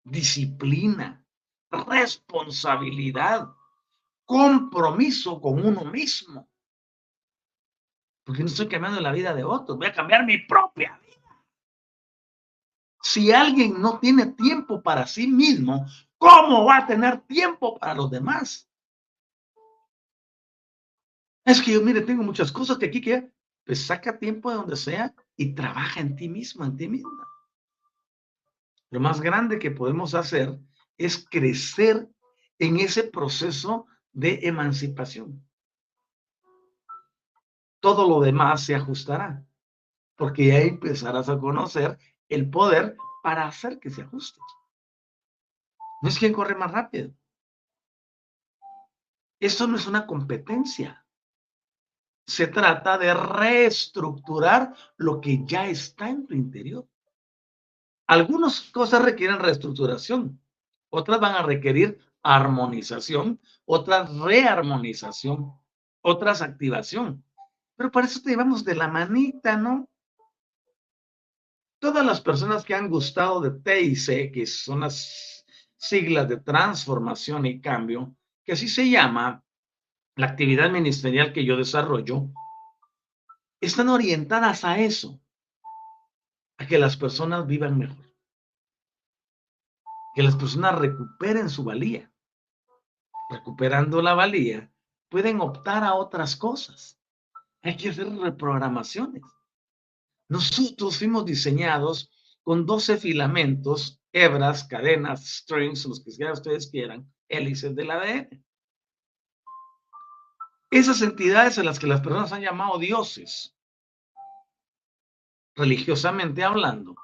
disciplina, 0.03 1.23
responsabilidad, 1.69 3.53
compromiso 4.25 5.39
con 5.39 5.63
uno 5.63 5.85
mismo. 5.85 6.49
Porque 8.23 8.41
no 8.41 8.47
estoy 8.47 8.67
cambiando 8.67 8.99
la 8.99 9.11
vida 9.11 9.35
de 9.35 9.43
otros, 9.43 9.77
voy 9.77 9.87
a 9.87 9.93
cambiar 9.93 10.25
mi 10.25 10.39
propia. 10.39 11.00
Si 13.11 13.29
alguien 13.29 13.81
no 13.81 13.99
tiene 13.99 14.27
tiempo 14.27 14.81
para 14.81 15.05
sí 15.05 15.27
mismo, 15.27 15.85
¿cómo 16.17 16.63
va 16.63 16.77
a 16.77 16.87
tener 16.87 17.19
tiempo 17.23 17.77
para 17.77 17.93
los 17.93 18.09
demás? 18.09 18.69
Es 21.43 21.61
que 21.61 21.73
yo, 21.73 21.81
mire, 21.81 21.99
tengo 21.99 22.23
muchas 22.23 22.53
cosas 22.53 22.77
que 22.77 22.85
aquí 22.85 23.01
que, 23.01 23.29
pues 23.65 23.85
saca 23.85 24.17
tiempo 24.17 24.49
de 24.49 24.55
donde 24.55 24.77
sea 24.77 25.13
y 25.35 25.53
trabaja 25.53 25.99
en 25.99 26.15
ti 26.15 26.29
mismo, 26.29 26.63
en 26.63 26.77
ti 26.77 26.87
misma. 26.87 27.27
Lo 28.91 29.01
más 29.01 29.19
grande 29.19 29.59
que 29.59 29.71
podemos 29.71 30.15
hacer 30.15 30.57
es 30.97 31.27
crecer 31.29 32.07
en 32.59 32.79
ese 32.79 33.03
proceso 33.03 33.87
de 34.13 34.39
emancipación. 34.43 35.45
Todo 37.81 38.07
lo 38.07 38.21
demás 38.21 38.63
se 38.63 38.73
ajustará, 38.73 39.43
porque 40.15 40.53
ahí 40.53 40.69
empezarás 40.69 41.27
a 41.27 41.37
conocer 41.37 41.97
el 42.31 42.49
poder 42.49 42.97
para 43.21 43.45
hacer 43.45 43.79
que 43.79 43.89
se 43.89 44.01
ajuste. 44.01 44.39
No 46.01 46.09
es 46.09 46.17
quien 46.17 46.33
corre 46.33 46.55
más 46.55 46.71
rápido. 46.71 47.13
Esto 49.39 49.67
no 49.67 49.75
es 49.75 49.85
una 49.85 50.07
competencia. 50.07 51.05
Se 52.25 52.47
trata 52.47 52.97
de 52.97 53.13
reestructurar 53.13 54.73
lo 54.95 55.19
que 55.19 55.43
ya 55.45 55.67
está 55.67 56.09
en 56.09 56.25
tu 56.25 56.33
interior. 56.33 56.87
Algunas 58.07 58.61
cosas 58.71 59.03
requieren 59.03 59.39
reestructuración, 59.39 60.41
otras 60.89 61.19
van 61.19 61.35
a 61.35 61.43
requerir 61.43 61.99
armonización, 62.23 63.41
otras 63.65 64.15
rearmonización, 64.17 65.53
otras 66.01 66.41
activación. 66.41 67.25
Pero 67.75 67.91
para 67.91 68.07
eso 68.07 68.21
te 68.21 68.29
llevamos 68.29 68.63
de 68.63 68.75
la 68.75 68.87
manita, 68.87 69.57
¿no? 69.57 69.90
Todas 71.81 72.05
las 72.05 72.21
personas 72.21 72.63
que 72.63 72.75
han 72.75 72.89
gustado 72.89 73.41
de 73.41 73.49
TIC, 73.59 74.31
que 74.31 74.45
son 74.45 74.81
las 74.81 75.43
siglas 75.75 76.29
de 76.29 76.37
transformación 76.37 77.47
y 77.47 77.59
cambio, 77.59 78.15
que 78.45 78.51
así 78.51 78.69
se 78.69 78.87
llama 78.87 79.43
la 80.15 80.27
actividad 80.27 80.69
ministerial 80.69 81.33
que 81.33 81.43
yo 81.43 81.57
desarrollo, 81.57 82.29
están 83.59 83.89
orientadas 83.89 84.63
a 84.63 84.77
eso, 84.77 85.19
a 86.59 86.67
que 86.67 86.77
las 86.77 86.95
personas 86.95 87.47
vivan 87.47 87.79
mejor, 87.79 88.13
que 90.13 90.21
las 90.21 90.35
personas 90.35 90.77
recuperen 90.77 91.49
su 91.49 91.63
valía. 91.63 92.11
Recuperando 93.31 94.03
la 94.03 94.13
valía, 94.13 94.71
pueden 95.09 95.41
optar 95.41 95.83
a 95.83 95.95
otras 95.95 96.35
cosas. 96.35 96.99
Hay 97.63 97.75
que 97.75 97.89
hacer 97.89 98.07
reprogramaciones. 98.07 99.23
Nosotros 100.31 100.97
fuimos 100.97 101.25
diseñados 101.25 102.09
con 102.41 102.65
12 102.65 102.95
filamentos, 102.95 104.01
hebras, 104.13 104.63
cadenas, 104.63 105.27
strings, 105.27 105.83
los 105.83 106.01
que 106.01 106.31
ustedes 106.31 106.71
quieran, 106.71 107.05
hélices 107.27 107.75
del 107.75 107.91
ADN. 107.91 108.41
Esas 110.69 111.01
entidades 111.01 111.59
a 111.59 111.63
las 111.63 111.79
que 111.79 111.87
las 111.87 111.99
personas 111.99 112.31
han 112.31 112.43
llamado 112.43 112.79
dioses, 112.79 113.57
religiosamente 115.53 116.45
hablando, 116.45 116.95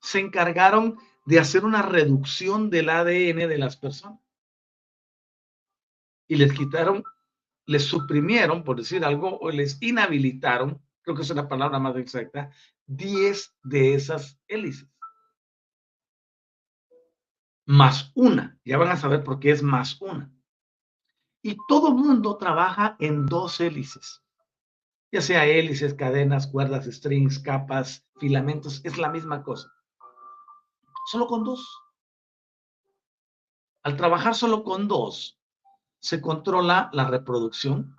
se 0.00 0.18
encargaron 0.18 0.98
de 1.24 1.38
hacer 1.38 1.64
una 1.64 1.82
reducción 1.82 2.70
del 2.70 2.88
ADN 2.88 3.48
de 3.48 3.58
las 3.58 3.76
personas. 3.76 4.18
Y 6.26 6.34
les 6.34 6.52
quitaron, 6.52 7.04
les 7.66 7.84
suprimieron, 7.84 8.64
por 8.64 8.78
decir 8.78 9.04
algo, 9.04 9.38
o 9.38 9.52
les 9.52 9.80
inhabilitaron, 9.80 10.82
creo 11.02 11.16
que 11.16 11.22
es 11.22 11.30
la 11.34 11.48
palabra 11.48 11.78
más 11.78 11.96
exacta, 11.96 12.50
10 12.86 13.56
de 13.62 13.94
esas 13.94 14.38
hélices. 14.48 14.88
Más 17.64 18.10
una, 18.14 18.58
ya 18.64 18.78
van 18.78 18.90
a 18.90 18.96
saber 18.96 19.22
por 19.22 19.38
qué 19.38 19.50
es 19.50 19.62
más 19.62 20.00
una. 20.00 20.32
Y 21.42 21.56
todo 21.68 21.92
mundo 21.92 22.36
trabaja 22.36 22.96
en 22.98 23.26
dos 23.26 23.60
hélices. 23.60 24.22
Ya 25.10 25.20
sea 25.20 25.44
hélices, 25.44 25.94
cadenas, 25.94 26.46
cuerdas, 26.46 26.86
strings, 26.86 27.38
capas, 27.38 28.04
filamentos, 28.18 28.80
es 28.84 28.96
la 28.98 29.10
misma 29.10 29.42
cosa. 29.42 29.70
Solo 31.10 31.26
con 31.26 31.44
dos. 31.44 31.66
Al 33.82 33.96
trabajar 33.96 34.34
solo 34.34 34.62
con 34.62 34.86
dos, 34.86 35.40
se 36.00 36.20
controla 36.20 36.88
la 36.92 37.08
reproducción, 37.08 37.96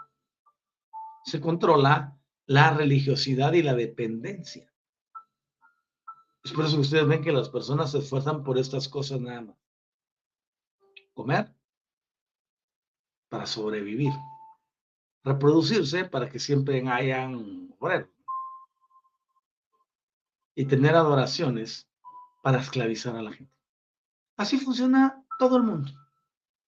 se 1.26 1.39
controla 1.39 2.18
la 2.46 2.74
religiosidad 2.74 3.54
y 3.54 3.64
la 3.64 3.74
dependencia. 3.74 4.72
Es 6.44 6.52
por 6.52 6.66
eso 6.66 6.76
que 6.76 6.82
ustedes 6.82 7.08
ven 7.08 7.24
que 7.24 7.32
las 7.32 7.50
personas 7.50 7.91
se 7.91 8.00
esfuerzan 8.00 8.44
por 8.44 8.58
estas 8.58 8.89
cosas 8.89 9.22
nada 9.22 9.41
más. 9.41 9.58
Comer, 11.14 11.54
para 13.30 13.46
sobrevivir. 13.46 14.14
Reproducirse 15.24 16.06
para 16.06 16.30
que 16.30 16.39
siempre 16.39 16.86
hayan 16.88 17.74
Y 20.56 20.66
tener 20.66 20.96
adoraciones 20.96 21.89
para 22.44 22.60
esclavizar 22.60 23.16
a 23.16 23.22
la 23.22 23.32
gente. 23.32 23.54
Así 24.36 24.60
funciona 24.60 25.26
todo 25.39 25.58
el 25.58 25.64
mundo. 25.64 25.91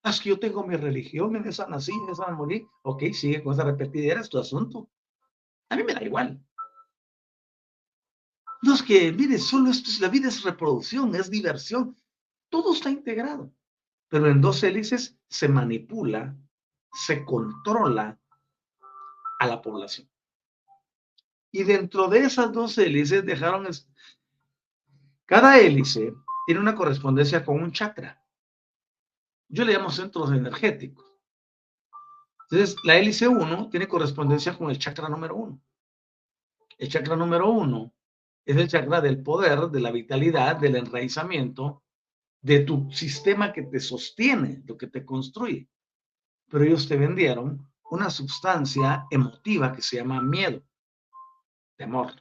Es 0.04 0.22
que 0.22 0.30
yo 0.30 0.40
tengo 0.40 0.66
mi 0.66 0.76
religión, 0.76 1.36
en 1.36 1.48
esa 1.48 1.68
nací, 1.68 1.92
en 1.92 2.10
esa 2.10 2.32
morí. 2.32 2.66
Ok, 2.84 3.04
sigue 3.14 3.44
con 3.44 3.54
esa 3.54 3.64
repetidera, 3.64 4.22
es 4.22 4.30
tu 4.30 4.40
asunto. 4.40 4.90
A 5.70 5.76
mí 5.76 5.84
me 5.84 5.94
da 5.94 6.04
igual. 6.04 6.42
No 8.62 8.76
que, 8.86 9.12
mire, 9.12 9.38
solo 9.38 9.70
esto 9.70 9.90
es, 9.90 10.00
la 10.00 10.10
vida 10.10 10.28
es 10.28 10.44
reproducción, 10.44 11.16
es 11.16 11.30
diversión. 11.30 11.98
Todo 12.50 12.74
está 12.74 12.90
integrado. 12.90 13.52
Pero 14.08 14.30
en 14.30 14.42
dos 14.42 14.64
hélices 14.64 15.18
se 15.28 15.48
manipula 15.48 16.36
se 16.96 17.26
controla 17.26 18.18
a 19.40 19.48
la 19.48 19.62
población. 19.62 20.10
Y 21.52 21.64
dentro 21.64 22.08
de 22.08 22.20
esas 22.20 22.52
dos 22.52 22.78
hélices 22.78 23.26
dejaron, 23.26 23.68
cada 25.26 25.60
hélice 25.60 26.14
tiene 26.46 26.62
una 26.62 26.76
correspondencia 26.76 27.44
con 27.44 27.62
un 27.62 27.72
chakra. 27.72 28.22
Yo 29.48 29.64
le 29.64 29.74
llamo 29.74 29.92
centros 29.92 30.32
energéticos. 30.32 31.06
Entonces, 32.50 32.76
la 32.84 32.96
hélice 32.98 33.28
1 33.28 33.70
tiene 33.70 33.88
correspondencia 33.88 34.58
con 34.58 34.70
el 34.70 34.80
chakra 34.80 35.10
número 35.10 35.36
1. 35.36 35.62
El 36.78 36.90
chakra 36.90 37.16
número 37.16 37.50
1 37.50 37.94
es 38.46 38.58
el 38.58 38.68
chakra 38.68 39.02
del 39.02 39.24
poder, 39.24 39.70
de 39.70 39.80
la 39.80 39.92
vitalidad, 39.92 40.58
del 40.58 40.76
enraizamiento, 40.76 41.84
de 42.42 42.60
tu 42.60 42.92
sistema 42.92 43.52
que 43.52 43.64
te 43.64 43.80
sostiene, 43.80 44.62
lo 44.66 44.78
que 44.78 44.88
te 44.88 45.04
construye 45.04 45.68
pero 46.50 46.64
ellos 46.64 46.88
te 46.88 46.98
vendieron 46.98 47.68
una 47.92 48.10
sustancia 48.10 49.06
emotiva 49.10 49.74
que 49.74 49.82
se 49.82 49.98
llama 49.98 50.22
miedo, 50.22 50.64
temor. 51.76 52.14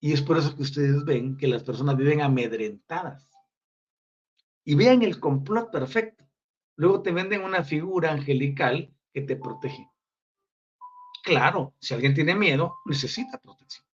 Y 0.00 0.12
es 0.12 0.22
por 0.22 0.38
eso 0.38 0.56
que 0.56 0.62
ustedes 0.62 1.04
ven 1.04 1.36
que 1.36 1.46
las 1.46 1.62
personas 1.62 1.96
viven 1.96 2.20
amedrentadas. 2.20 3.28
Y 4.64 4.74
vean 4.74 5.02
el 5.02 5.20
complot 5.20 5.70
perfecto. 5.70 6.21
Luego 6.76 7.02
te 7.02 7.12
venden 7.12 7.42
una 7.42 7.62
figura 7.62 8.12
angelical 8.12 8.92
que 9.12 9.22
te 9.22 9.36
protege. 9.36 9.88
Claro, 11.24 11.74
si 11.78 11.94
alguien 11.94 12.14
tiene 12.14 12.34
miedo, 12.34 12.74
necesita 12.86 13.38
protección. 13.38 13.86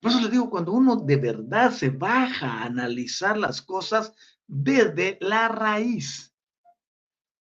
Por 0.00 0.10
eso 0.10 0.20
les 0.20 0.30
digo, 0.30 0.50
cuando 0.50 0.72
uno 0.72 0.96
de 0.96 1.16
verdad 1.16 1.70
se 1.70 1.90
baja 1.90 2.58
a 2.58 2.64
analizar 2.64 3.38
las 3.38 3.62
cosas 3.62 4.12
desde 4.48 5.16
la 5.20 5.48
raíz, 5.48 6.34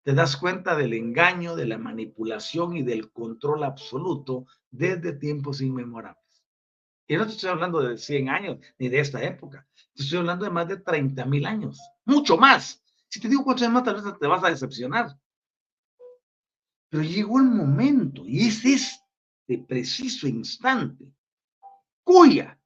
te 0.04 0.14
das 0.14 0.36
cuenta 0.36 0.76
del 0.76 0.94
engaño, 0.94 1.56
de 1.56 1.66
la 1.66 1.78
manipulación 1.78 2.76
y 2.76 2.84
del 2.84 3.12
control 3.12 3.64
absoluto 3.64 4.48
desde 4.70 5.14
tiempos 5.14 5.62
inmemorables. 5.62 6.22
Y 7.08 7.16
no 7.16 7.26
te 7.26 7.34
estoy 7.34 7.50
hablando 7.50 7.82
de 7.82 7.98
100 7.98 8.30
años 8.30 8.58
ni 8.80 8.90
de 8.90 9.00
esta 9.00 9.24
época. 9.24 9.68
Te 9.96 10.04
estoy 10.04 10.20
hablando 10.20 10.46
de 10.46 10.52
más 10.52 10.68
de 10.68 10.78
30 10.78 11.26
mil 11.26 11.46
años. 11.46 11.80
Mucho 12.06 12.38
más. 12.38 12.84
Si 13.12 13.20
te 13.20 13.28
digo 13.28 13.44
cuántos 13.44 13.64
años 13.64 13.74
más, 13.74 13.84
tal 13.84 13.96
vez 13.96 14.20
te 14.20 14.28
vas 14.28 14.44
a 14.44 14.50
decepcionar. 14.50 15.20
Pero 16.90 17.04
llegó 17.04 17.40
el 17.40 17.46
momento, 17.46 18.24
y 18.26 18.48
es 18.48 18.64
este 18.64 19.58
preciso 19.68 20.30
instante, 20.30 21.12
cuya 22.04 22.58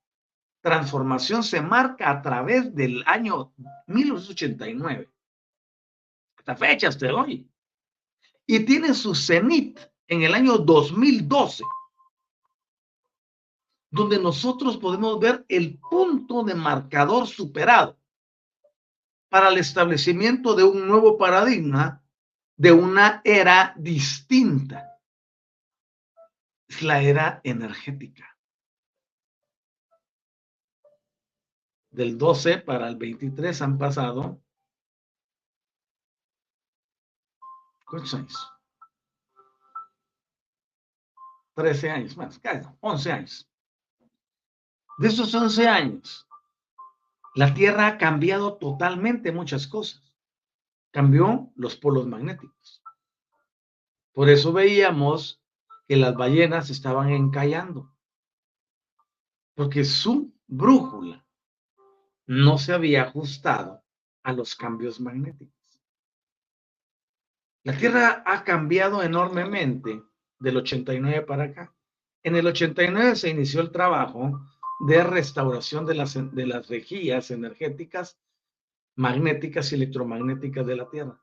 transformación 0.62 1.44
se 1.44 1.62
marca 1.62 2.12
a 2.12 2.22
través 2.22 2.74
del 2.76 3.04
año 3.08 3.54
1989 3.88 5.10
esta 6.38 6.56
fecha 6.56 6.90
hasta 6.90 7.12
hoy. 7.12 7.50
Y 8.46 8.60
tiene 8.66 8.94
su 8.94 9.16
cenit 9.16 9.80
en 10.08 10.22
el 10.22 10.36
año 10.36 10.60
2012, 10.60 11.64
donde 13.90 14.20
nosotros 14.20 14.78
podemos 14.78 15.20
ver 15.20 15.44
el 15.48 15.80
punto 15.80 16.44
de 16.44 16.54
marcador 16.54 17.26
superado 17.26 17.98
para 19.30 19.50
el 19.50 19.58
establecimiento 19.58 20.56
de 20.56 20.64
un 20.64 20.88
nuevo 20.88 21.18
paradigma, 21.18 22.04
de 22.56 22.72
una 22.72 23.22
era 23.24 23.74
distinta. 23.78 25.00
Es 26.68 26.82
la 26.82 27.02
era 27.02 27.42
energética. 27.44 28.38
Del 31.90 32.18
12 32.18 32.60
para 32.60 32.88
el 32.88 32.98
23 32.98 33.62
han 33.62 33.78
pasado 33.78 34.42
¿Cuántos 37.86 38.14
años? 38.16 38.52
13 41.54 41.90
años, 41.90 42.18
más, 42.18 42.42
11 42.82 43.12
años. 43.12 43.50
De 44.98 45.08
esos 45.08 45.34
11 45.34 45.68
años, 45.68 46.25
la 47.36 47.54
Tierra 47.54 47.88
ha 47.88 47.98
cambiado 47.98 48.56
totalmente 48.56 49.34
muchas 49.34 49.68
cosas. 49.68 50.02
Cambió 50.92 51.52
los 51.56 51.76
polos 51.76 52.08
magnéticos. 52.08 52.82
Por 54.14 54.30
eso 54.30 54.54
veíamos 54.54 55.44
que 55.86 55.98
las 55.98 56.16
ballenas 56.16 56.70
estaban 56.70 57.10
encallando. 57.10 57.94
Porque 59.54 59.84
su 59.84 60.34
brújula 60.48 61.26
no 62.26 62.58
se 62.58 62.72
había 62.72 63.04
ajustado 63.04 63.84
a 64.24 64.32
los 64.32 64.56
cambios 64.56 65.02
magnéticos. 65.02 65.54
La 67.64 67.78
Tierra 67.78 68.24
ha 68.26 68.46
cambiado 68.46 69.04
enormemente 69.04 70.02
del 70.40 70.58
89 70.58 71.22
para 71.24 71.44
acá. 71.46 71.76
En 72.24 72.38
el 72.38 72.48
89 72.48 73.18
se 73.18 73.30
inició 73.30 73.60
el 73.60 73.72
trabajo 73.72 74.40
de 74.80 75.04
restauración 75.04 75.86
de 75.86 75.96
las, 75.96 76.14
de 76.14 76.48
las 76.48 76.68
rejillas 76.68 77.32
energéticas, 77.32 78.20
magnéticas 78.96 79.72
y 79.72 79.76
electromagnéticas 79.76 80.66
de 80.66 80.76
la 80.76 80.90
Tierra. 80.90 81.22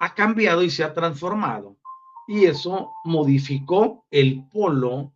Ha 0.00 0.14
cambiado 0.14 0.62
y 0.62 0.70
se 0.70 0.84
ha 0.84 0.92
transformado. 0.92 1.76
Y 2.26 2.44
eso 2.44 2.92
modificó 3.04 4.06
el 4.10 4.48
polo 4.48 5.12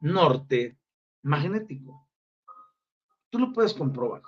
norte 0.00 0.78
magnético. 1.22 2.08
Tú 3.30 3.38
lo 3.38 3.52
puedes 3.52 3.74
comprobar. 3.74 4.22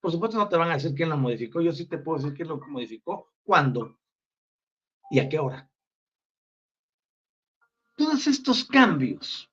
Por 0.00 0.10
supuesto 0.10 0.36
no 0.36 0.48
te 0.48 0.56
van 0.56 0.70
a 0.70 0.74
decir 0.74 0.94
quién 0.94 1.08
lo 1.08 1.16
modificó, 1.16 1.60
yo 1.60 1.72
sí 1.72 1.86
te 1.86 1.98
puedo 1.98 2.18
decir 2.18 2.34
quién 2.34 2.48
lo 2.48 2.58
modificó, 2.68 3.32
cuándo 3.42 3.98
y 5.10 5.18
a 5.18 5.28
qué 5.28 5.38
hora. 5.38 5.70
Todos 7.96 8.26
estos 8.26 8.64
cambios 8.64 9.50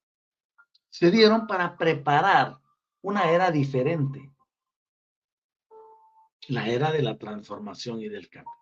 se 0.92 1.10
dieron 1.10 1.48
para 1.48 1.78
preparar 1.78 2.60
una 3.02 3.32
era 3.32 3.50
diferente, 3.50 4.30
la 6.50 6.68
era 6.68 6.92
de 6.92 7.02
la 7.02 7.18
transformación 7.18 8.02
y 8.02 8.10
del 8.10 8.30
cambio, 8.30 8.54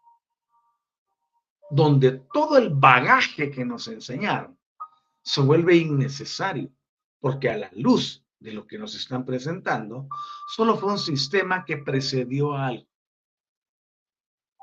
donde 1.72 2.12
todo 2.32 2.58
el 2.58 2.70
bagaje 2.70 3.50
que 3.50 3.66
nos 3.66 3.88
enseñaron 3.88 4.58
se 5.24 5.42
vuelve 5.42 5.76
innecesario, 5.76 6.72
porque 7.20 7.50
a 7.50 7.58
la 7.58 7.72
luz 7.74 8.24
de 8.40 8.54
lo 8.54 8.66
que 8.66 8.78
nos 8.78 8.96
están 8.96 9.26
presentando, 9.26 10.08
solo 10.56 10.78
fue 10.78 10.92
un 10.92 11.00
sistema 11.00 11.66
que 11.66 11.78
precedió 11.78 12.54
a 12.54 12.68
algo. 12.68 12.88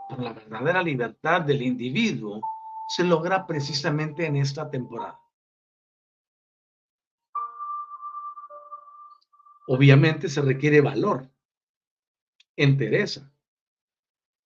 Pero 0.08 0.22
la 0.22 0.32
verdadera 0.32 0.82
libertad 0.82 1.42
del 1.42 1.62
individuo 1.62 2.40
se 2.88 3.02
logra 3.02 3.44
precisamente 3.44 4.24
en 4.24 4.36
esta 4.36 4.70
temporada. 4.70 5.20
Obviamente 9.66 10.28
se 10.28 10.42
requiere 10.42 10.80
valor, 10.80 11.30
entereza, 12.56 13.32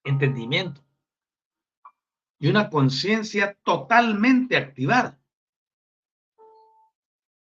entendimiento 0.05 0.83
y 2.39 2.49
una 2.49 2.71
conciencia 2.71 3.55
totalmente 3.63 4.57
activada 4.57 5.21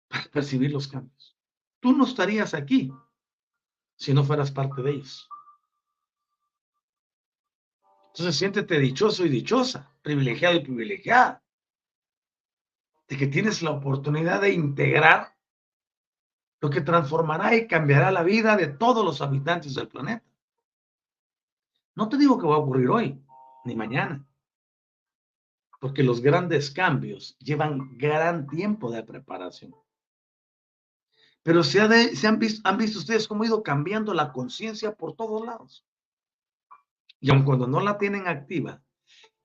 para 0.08 0.24
percibir 0.24 0.70
los 0.70 0.88
cambios. 0.88 1.38
Tú 1.80 1.96
no 1.96 2.04
estarías 2.04 2.52
aquí 2.52 2.92
si 3.96 4.12
no 4.12 4.24
fueras 4.24 4.50
parte 4.50 4.82
de 4.82 4.90
ellos. 4.90 5.28
Entonces 8.08 8.36
siéntete 8.36 8.78
dichoso 8.78 9.24
y 9.24 9.30
dichosa, 9.30 9.94
privilegiado 10.02 10.56
y 10.56 10.60
privilegiada, 10.60 11.42
de 13.08 13.16
que 13.16 13.26
tienes 13.26 13.62
la 13.62 13.70
oportunidad 13.70 14.42
de 14.42 14.52
integrar 14.52 15.36
lo 16.60 16.70
que 16.70 16.82
transformará 16.82 17.54
y 17.54 17.66
cambiará 17.66 18.10
la 18.10 18.22
vida 18.22 18.56
de 18.56 18.68
todos 18.68 19.04
los 19.04 19.20
habitantes 19.22 19.74
del 19.74 19.88
planeta. 19.88 20.24
No 21.94 22.08
te 22.08 22.18
digo 22.18 22.38
que 22.38 22.46
va 22.46 22.56
a 22.56 22.58
ocurrir 22.58 22.88
hoy, 22.88 23.22
ni 23.64 23.74
mañana, 23.74 24.26
porque 25.80 26.02
los 26.02 26.20
grandes 26.20 26.70
cambios 26.70 27.36
llevan 27.38 27.96
gran 27.96 28.46
tiempo 28.46 28.90
de 28.90 29.02
preparación. 29.02 29.74
Pero 31.42 31.64
se, 31.64 31.80
han, 31.80 32.38
visto, 32.38 32.68
han 32.68 32.76
visto 32.76 32.98
ustedes 32.98 33.26
cómo 33.26 33.42
ha 33.42 33.46
ido 33.46 33.62
cambiando 33.62 34.12
la 34.12 34.30
conciencia 34.30 34.94
por 34.94 35.16
todos 35.16 35.44
lados. 35.44 35.86
Y 37.18 37.30
aun 37.30 37.44
cuando 37.44 37.66
no 37.66 37.80
la 37.80 37.96
tienen 37.96 38.28
activa, 38.28 38.82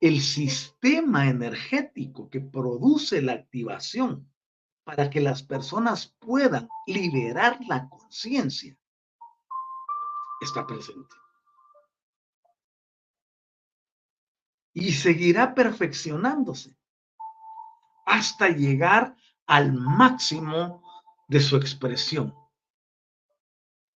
el 0.01 0.19
sistema 0.19 1.29
energético 1.29 2.29
que 2.29 2.41
produce 2.41 3.21
la 3.21 3.33
activación 3.33 4.29
para 4.85 5.09
que 5.09 5.19
las 5.19 5.43
personas 5.43 6.15
puedan 6.19 6.69
liberar 6.85 7.57
la 7.67 7.89
conciencia 7.89 8.77
está 10.39 10.65
presente. 10.65 11.15
Y 14.73 14.91
seguirá 14.93 15.55
perfeccionándose 15.55 16.77
hasta 18.05 18.49
llegar 18.49 19.17
al 19.47 19.73
máximo 19.73 20.83
de 21.27 21.39
su 21.39 21.55
expresión. 21.55 22.35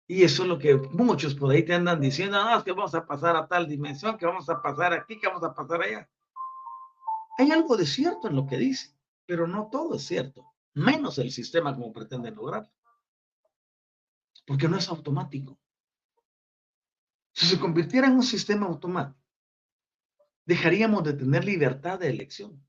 Y 0.08 0.24
eso 0.24 0.44
es 0.44 0.50
lo 0.50 0.58
que 0.58 0.76
muchos 0.76 1.36
por 1.36 1.52
ahí 1.52 1.64
te 1.64 1.74
andan 1.74 2.00
diciendo, 2.00 2.40
es 2.56 2.64
que 2.64 2.72
vamos 2.72 2.96
a 2.96 3.06
pasar 3.06 3.36
a 3.36 3.46
tal 3.46 3.68
dimensión, 3.68 4.18
que 4.18 4.26
vamos 4.26 4.48
a 4.50 4.62
pasar 4.62 4.94
aquí, 4.94 5.20
que 5.20 5.28
vamos 5.28 5.44
a 5.44 5.54
pasar 5.54 5.82
allá. 5.82 6.10
Hay 7.38 7.52
algo 7.52 7.76
de 7.76 7.86
cierto 7.86 8.30
en 8.30 8.38
lo 8.38 8.48
que 8.48 8.58
dice, 8.58 8.96
pero 9.26 9.48
no 9.48 9.68
todo 9.70 9.96
es 9.96 10.06
cierto, 10.06 10.46
menos 10.78 11.18
el 11.18 11.32
sistema 11.32 11.74
como 11.74 11.92
pretende 11.92 12.32
lograrlo. 12.32 12.72
Porque 14.46 14.68
no 14.68 14.78
es 14.78 14.88
automático. 14.88 15.60
Si 17.34 17.46
se 17.46 17.60
convirtiera 17.60 18.08
en 18.08 18.14
un 18.14 18.24
sistema 18.24 18.68
automático, 18.68 19.20
dejaríamos 20.46 21.04
de 21.04 21.14
tener 21.14 21.44
libertad 21.44 22.00
de 22.00 22.10
elección. 22.10 22.66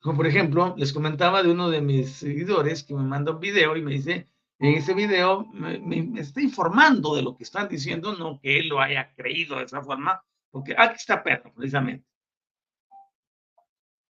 Como 0.00 0.16
por 0.16 0.26
ejemplo, 0.26 0.74
les 0.76 0.92
comentaba 0.92 1.42
de 1.42 1.50
uno 1.50 1.68
de 1.70 1.80
mis 1.80 2.12
seguidores 2.12 2.84
que 2.84 2.94
me 2.94 3.02
manda 3.02 3.32
un 3.32 3.40
video 3.40 3.76
y 3.76 3.82
me 3.82 3.92
dice, 3.92 4.30
en 4.58 4.74
ese 4.74 4.94
video 4.94 5.46
me, 5.52 6.20
está 6.20 6.40
informando 6.40 7.14
de 7.14 7.22
lo 7.22 7.36
que 7.36 7.44
están 7.44 7.68
diciendo, 7.68 8.14
no 8.14 8.40
que 8.40 8.58
él 8.58 8.68
lo 8.68 8.80
haya 8.80 9.14
creído 9.14 9.58
de 9.58 9.64
esa 9.64 9.82
forma, 9.82 10.22
porque 10.50 10.74
aquí 10.76 10.96
está 10.96 11.22
Pedro, 11.22 11.52
precisamente. 11.54 12.09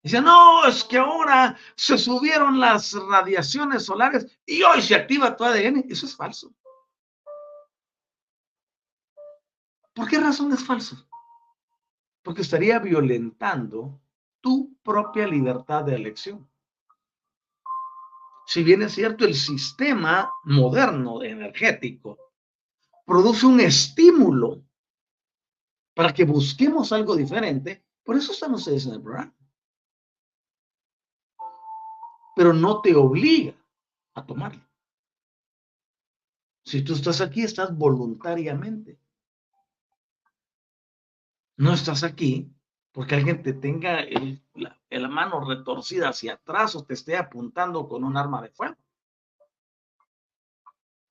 Dice, 0.02 0.22
no, 0.22 0.66
es 0.66 0.84
que 0.86 0.98
ahora 0.98 1.58
se 1.76 1.98
subieron 1.98 2.60
las 2.60 2.94
radiaciones 2.94 3.84
solares 3.84 4.40
y 4.46 4.64
hoy 4.64 4.82
se 4.82 4.96
activa 4.96 5.36
tu 5.36 5.44
ADN. 5.44 5.86
Eso 5.90 6.06
es 6.06 6.16
falso. 6.16 6.54
¿Por 9.94 10.08
qué 10.08 10.20
razón 10.20 10.54
es 10.54 10.64
falso? 10.64 11.06
Porque 12.22 12.44
estaría 12.44 12.80
violentando 12.80 14.00
tu 14.40 14.78
propia 14.82 15.28
libertad 15.28 15.84
de 15.84 15.96
elección. 15.96 16.50
Si 18.46 18.64
bien 18.64 18.82
es 18.82 18.94
cierto, 18.94 19.26
el 19.26 19.36
sistema 19.36 20.32
moderno 20.46 21.22
energético 21.22 22.18
produce 23.06 23.46
un 23.46 23.60
estímulo 23.60 24.64
para 25.94 26.14
que 26.14 26.24
busquemos 26.24 26.94
algo 26.94 27.16
diferente, 27.16 27.84
por 28.04 28.16
eso 28.16 28.32
ustedes 28.32 28.86
en 28.86 28.94
el 28.94 29.02
programa. 29.02 29.36
Pero 32.40 32.54
no 32.54 32.80
te 32.80 32.96
obliga 32.96 33.54
a 34.14 34.26
tomarlo. 34.26 34.66
Si 36.64 36.82
tú 36.84 36.94
estás 36.94 37.20
aquí, 37.20 37.44
estás 37.44 37.76
voluntariamente. 37.76 38.98
No 41.58 41.74
estás 41.74 42.02
aquí 42.06 42.50
porque 42.94 43.16
alguien 43.16 43.44
te 43.44 43.52
tenga 43.52 44.06
la, 44.54 45.08
mano 45.10 45.44
retorcida 45.44 46.08
hacia 46.08 46.36
atrás 46.36 46.78
o 46.78 46.86
te 46.86 46.94
esté 46.94 47.18
apuntando 47.18 47.90
con 47.90 48.06
un 48.06 48.16
arma 48.16 48.42
de 48.42 48.52
fuego. 48.52 48.78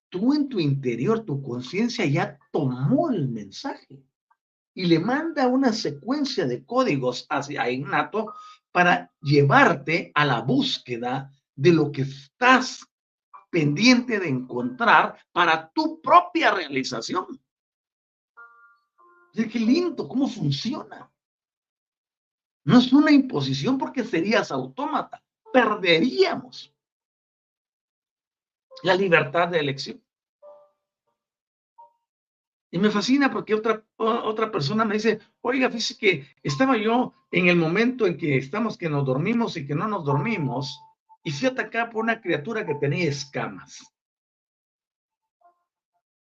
Tú 0.08 0.32
en 0.32 0.48
tu 0.48 0.58
interior, 0.58 1.26
tu 1.26 1.42
conciencia 1.42 2.06
ya 2.06 2.38
tomó 2.50 3.10
el 3.10 3.28
mensaje 3.28 4.02
y 4.72 4.86
le 4.86 4.98
manda 4.98 5.46
una 5.46 5.74
secuencia 5.74 6.46
de 6.46 6.64
códigos 6.64 7.26
hacia 7.28 7.70
innato 7.70 8.32
para 8.78 9.12
llevarte 9.20 10.12
a 10.14 10.24
la 10.24 10.40
búsqueda 10.40 11.32
de 11.56 11.72
lo 11.72 11.90
que 11.90 12.02
estás 12.02 12.86
pendiente 13.50 14.20
de 14.20 14.28
encontrar 14.28 15.20
para 15.32 15.68
tu 15.70 16.00
propia 16.00 16.52
realización. 16.52 17.26
Qué 19.32 19.58
lindo, 19.58 20.06
cómo 20.06 20.28
funciona. 20.28 21.10
No 22.62 22.78
es 22.78 22.92
una 22.92 23.10
imposición 23.10 23.78
porque 23.78 24.04
serías 24.04 24.52
autómata. 24.52 25.20
Perderíamos 25.52 26.72
la 28.84 28.94
libertad 28.94 29.48
de 29.48 29.58
elección. 29.58 30.00
Y 32.70 32.78
me 32.78 32.90
fascina 32.90 33.30
porque 33.30 33.54
otra, 33.54 33.82
otra 33.96 34.50
persona 34.50 34.84
me 34.84 34.94
dice, 34.94 35.20
oiga, 35.40 35.70
fíjese 35.70 35.96
que 35.96 36.26
estaba 36.42 36.76
yo 36.76 37.14
en 37.30 37.48
el 37.48 37.56
momento 37.56 38.06
en 38.06 38.18
que 38.18 38.36
estamos 38.36 38.76
que 38.76 38.90
nos 38.90 39.06
dormimos 39.06 39.56
y 39.56 39.66
que 39.66 39.74
no 39.74 39.88
nos 39.88 40.04
dormimos, 40.04 40.78
y 41.24 41.30
fui 41.30 41.48
atacada 41.48 41.90
por 41.90 42.02
una 42.02 42.20
criatura 42.20 42.66
que 42.66 42.74
tenía 42.74 43.08
escamas. 43.08 43.92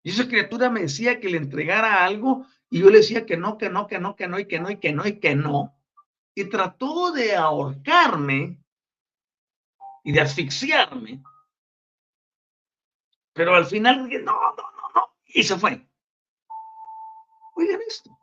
Y 0.03 0.11
esa 0.11 0.27
criatura 0.27 0.69
me 0.69 0.81
decía 0.81 1.19
que 1.19 1.29
le 1.29 1.37
entregara 1.37 2.05
algo 2.05 2.45
y 2.69 2.79
yo 2.79 2.89
le 2.89 2.99
decía 2.99 3.25
que 3.25 3.35
no, 3.35 3.57
que 3.57 3.69
no, 3.69 3.87
que 3.87 3.99
no, 3.99 4.15
que 4.15 4.27
no, 4.27 4.39
y 4.39 4.45
que 4.45 4.59
no, 4.59 4.69
y 4.69 4.77
que 4.77 4.93
no, 4.93 5.05
y 5.05 5.19
que 5.19 5.35
no 5.35 5.77
y 6.37 6.45
trató 6.45 7.11
de 7.11 7.35
ahorcarme 7.35 8.59
y 10.03 10.11
de 10.11 10.21
asfixiarme. 10.21 11.23
Pero 13.33 13.55
al 13.55 13.65
final 13.65 14.07
dije, 14.07 14.21
no, 14.21 14.33
no, 14.33 14.55
no, 14.55 14.91
no, 14.93 15.15
y 15.25 15.41
se 15.41 15.57
fue. 15.57 15.83
Oigan 17.57 17.79
esto. 17.87 18.15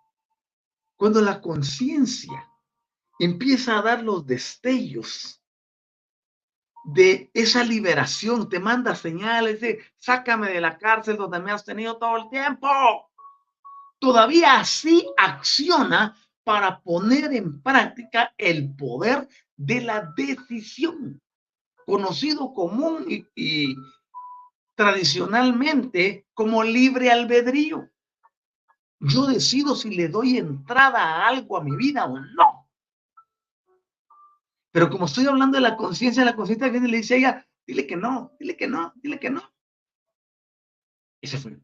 Cuando 0.97 1.21
la 1.21 1.41
conciencia 1.41 2.49
empieza 3.19 3.79
a 3.79 3.83
dar 3.83 4.03
los 4.03 4.25
destellos 4.25 5.43
de 6.85 7.31
esa 7.35 7.65
liberación, 7.65 8.49
te 8.49 8.61
manda 8.61 8.95
señales 8.95 9.61
de 9.61 9.83
sácame 9.97 10.51
de 10.51 10.61
la 10.61 10.79
cárcel 10.79 11.17
donde 11.17 11.41
me 11.41 11.51
has 11.51 11.65
tenido 11.65 11.99
todo 11.99 12.17
el 12.17 12.31
tiempo. 12.31 12.69
Todavía 13.99 14.61
así 14.61 15.05
acciona 15.17 16.17
para 16.45 16.81
poner 16.81 17.33
en 17.33 17.61
práctica 17.61 18.35
el 18.39 18.73
poder 18.77 19.29
de 19.57 19.81
la 19.81 20.13
decisión, 20.17 21.21
conocido 21.85 22.55
común 22.55 23.05
y, 23.09 23.75
tradicionalmente 24.77 26.29
como 26.35 26.63
libre 26.63 27.11
albedrío. 27.11 27.89
Yo 29.07 29.27
decido 29.27 29.77
si 29.77 29.95
le 29.95 30.09
doy 30.09 30.39
entrada 30.39 30.99
a 30.99 31.29
algo 31.29 31.59
a 31.59 31.65
mi 31.65 31.77
vida 31.77 32.07
o 32.07 32.19
no. 32.19 32.69
Pero 34.73 34.89
como 34.91 35.05
estoy 35.07 35.27
hablando 35.27 35.57
de 35.57 35.63
la 35.63 35.77
conciencia, 35.77 36.25
la 36.25 36.35
conciencia 36.35 36.69
viene 36.69 36.89
y 36.89 36.91
le 36.91 36.97
dice 36.99 37.15
a 37.15 37.17
ella, 37.19 37.49
dile 37.67 37.87
que 37.87 37.97
no, 37.97 38.33
dile 38.41 38.57
que 38.57 38.67
no, 38.67 38.93
dile 38.97 39.21
que 39.21 39.31
no. 39.31 39.43
Y 41.21 41.27
se 41.27 41.39
fue. 41.39 41.59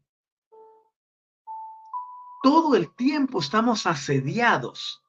Todo 2.43 2.75
el 2.75 2.95
tiempo 2.95 3.39
estamos 3.39 3.85
asediados 3.85 5.01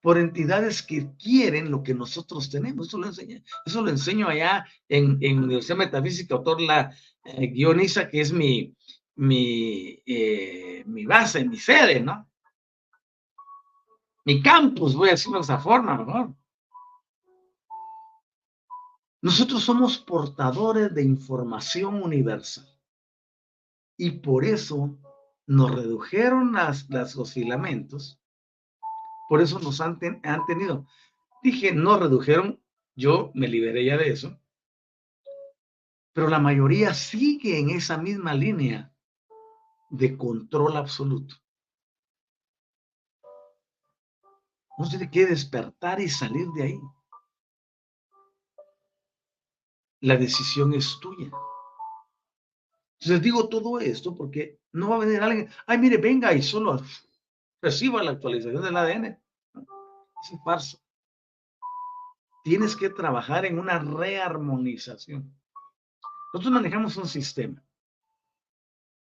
por 0.00 0.18
entidades 0.18 0.82
que 0.82 1.10
quieren 1.16 1.70
lo 1.70 1.82
que 1.82 1.94
nosotros 1.94 2.50
tenemos. 2.50 2.88
Eso 2.88 2.98
lo 2.98 3.06
enseño, 3.06 3.42
eso 3.64 3.82
lo 3.82 3.90
enseño 3.90 4.28
allá 4.28 4.66
en, 4.88 5.18
en 5.20 5.42
Universidad 5.42 5.78
Metafísica, 5.78 6.34
autor 6.34 6.60
la 6.60 6.94
eh, 7.24 7.52
que 7.52 8.20
es 8.20 8.32
mi, 8.32 8.74
mi, 9.18 10.02
eh, 10.06 10.82
mi 10.86 11.04
base, 11.06 11.44
mi 11.44 11.56
sede, 11.56 12.00
¿no? 12.00 12.28
Mi 14.24 14.42
campus, 14.42 14.94
voy 14.94 15.08
a 15.08 15.12
decirlo 15.12 15.38
de 15.38 15.44
esa 15.44 15.58
forma, 15.58 15.96
¿no? 15.96 16.36
Nosotros 19.20 19.62
somos 19.62 19.98
portadores 19.98 20.94
de 20.94 21.02
información 21.02 22.02
universal. 22.02 22.66
Y 23.96 24.10
por 24.12 24.44
eso 24.44 24.98
nos 25.46 25.74
redujeron 25.74 26.52
las, 26.52 26.88
los 26.90 27.32
filamentos 27.32 28.18
por 29.28 29.42
eso 29.42 29.60
nos 29.60 29.80
han, 29.80 29.98
han 30.24 30.46
tenido. 30.46 30.86
Dije, 31.42 31.72
no 31.72 31.98
redujeron, 31.98 32.60
yo 32.96 33.30
me 33.34 33.46
liberé 33.46 33.84
ya 33.84 33.96
de 33.96 34.08
eso, 34.10 34.40
pero 36.12 36.28
la 36.28 36.40
mayoría 36.40 36.94
sigue 36.94 37.60
en 37.60 37.70
esa 37.70 37.98
misma 37.98 38.34
línea 38.34 38.92
de 39.90 40.16
control 40.16 40.76
absoluto. 40.76 41.34
Uno 44.76 44.88
tiene 44.88 45.10
que 45.10 45.26
despertar 45.26 46.00
y 46.00 46.08
salir 46.08 46.48
de 46.48 46.62
ahí. 46.62 46.80
La 50.00 50.16
decisión 50.16 50.72
es 50.74 50.98
tuya. 51.00 51.30
Entonces 53.00 53.22
digo 53.22 53.48
todo 53.48 53.80
esto 53.80 54.14
porque 54.14 54.60
no 54.72 54.90
va 54.90 54.96
a 54.96 55.00
venir 55.00 55.20
alguien, 55.20 55.50
ay, 55.66 55.78
mire, 55.78 55.96
venga 55.96 56.32
y 56.32 56.42
solo 56.42 56.80
reciba 57.60 58.02
la 58.02 58.12
actualización 58.12 58.62
del 58.62 58.76
ADN. 58.76 59.04
Es 60.22 60.30
un 60.30 60.42
farso. 60.44 60.80
Tienes 62.44 62.76
que 62.76 62.90
trabajar 62.90 63.44
en 63.46 63.58
una 63.58 63.78
rearmonización. 63.78 65.36
Nosotros 66.32 66.52
manejamos 66.52 66.96
un 66.96 67.08
sistema 67.08 67.62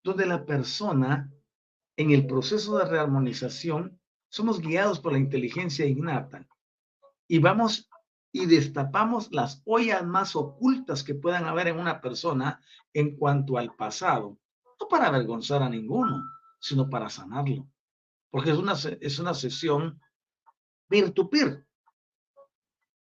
donde 0.04 0.26
la 0.26 0.46
persona, 0.46 1.32
en 1.98 2.12
el 2.12 2.26
proceso 2.26 2.78
de 2.78 2.86
rearmonización, 2.86 4.00
somos 4.30 4.62
guiados 4.62 5.00
por 5.00 5.12
la 5.12 5.20
inteligencia 5.20 5.86
innata 5.86 6.48
y 7.28 7.40
vamos 7.40 7.90
y 8.34 8.46
destapamos 8.46 9.30
las 9.32 9.62
ollas 9.66 10.06
más 10.06 10.36
ocultas 10.36 11.04
que 11.04 11.16
puedan 11.16 11.46
haber 11.46 11.68
en 11.68 11.80
una 11.80 12.00
persona 12.00 12.62
en 12.94 13.18
cuanto 13.18 13.58
al 13.58 13.76
pasado, 13.76 14.38
no 14.80 14.88
para 14.88 15.08
avergonzar 15.08 15.62
a 15.62 15.70
ninguno, 15.70 16.24
sino 16.60 16.90
para 16.90 17.10
sanarlo 17.10 17.68
porque 18.32 18.52
es 18.52 18.58
una, 18.58 18.74
es 19.02 19.20
una 19.20 19.34
sesión 19.34 20.02
peer-to-peer, 20.88 21.68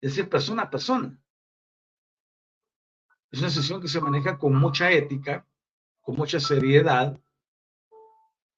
es 0.01 0.11
decir, 0.11 0.29
persona 0.29 0.65
a 0.65 0.71
persona. 0.71 1.19
Es 3.31 3.41
una 3.41 3.51
sesión 3.51 3.81
que 3.81 3.89
se 3.89 4.01
maneja 4.01 4.39
con 4.39 4.55
mucha 4.55 4.93
ética, 4.93 5.47
con 6.05 6.17
mucha 6.17 6.39
seriedad, 6.39 7.19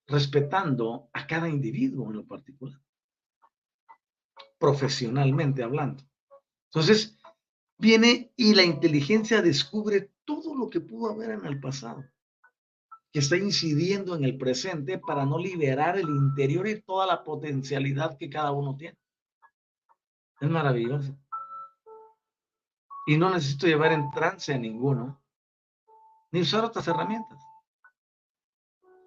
respetando 0.07 1.09
a 1.15 1.27
cada 1.27 1.49
individuo 1.49 2.11
en 2.11 2.17
lo 2.17 2.27
particular, 2.27 2.79
profesionalmente 4.59 5.63
hablando. 5.63 6.05
Entonces, 6.67 7.17
viene 7.79 8.33
y 8.37 8.55
la 8.55 8.65
inteligencia 8.65 9.41
descubre 9.41 10.13
todo 10.27 10.55
lo 10.55 10.69
que 10.69 10.81
pudo 10.81 11.11
haber 11.11 11.31
en 11.31 11.47
el 11.47 11.59
pasado 11.59 12.05
que 13.17 13.21
está 13.21 13.39
incidiendo 13.39 14.15
en 14.15 14.25
el 14.25 14.37
presente 14.37 14.99
para 14.99 15.25
no 15.25 15.39
liberar 15.39 15.97
el 15.97 16.07
interior 16.07 16.69
y 16.69 16.83
toda 16.83 17.07
la 17.07 17.25
potencialidad 17.25 18.19
que 18.19 18.29
cada 18.29 18.53
uno 18.53 18.77
tiene. 18.77 18.99
Es 20.39 20.51
maravilloso. 20.51 21.17
Y 23.07 23.17
no 23.17 23.31
necesito 23.31 23.67
llevar 23.69 23.93
en 23.93 24.11
trance 24.11 24.53
a 24.53 24.59
ninguno, 24.59 25.23
ni 26.33 26.41
usar 26.41 26.65
otras 26.65 26.87
herramientas. 26.89 27.39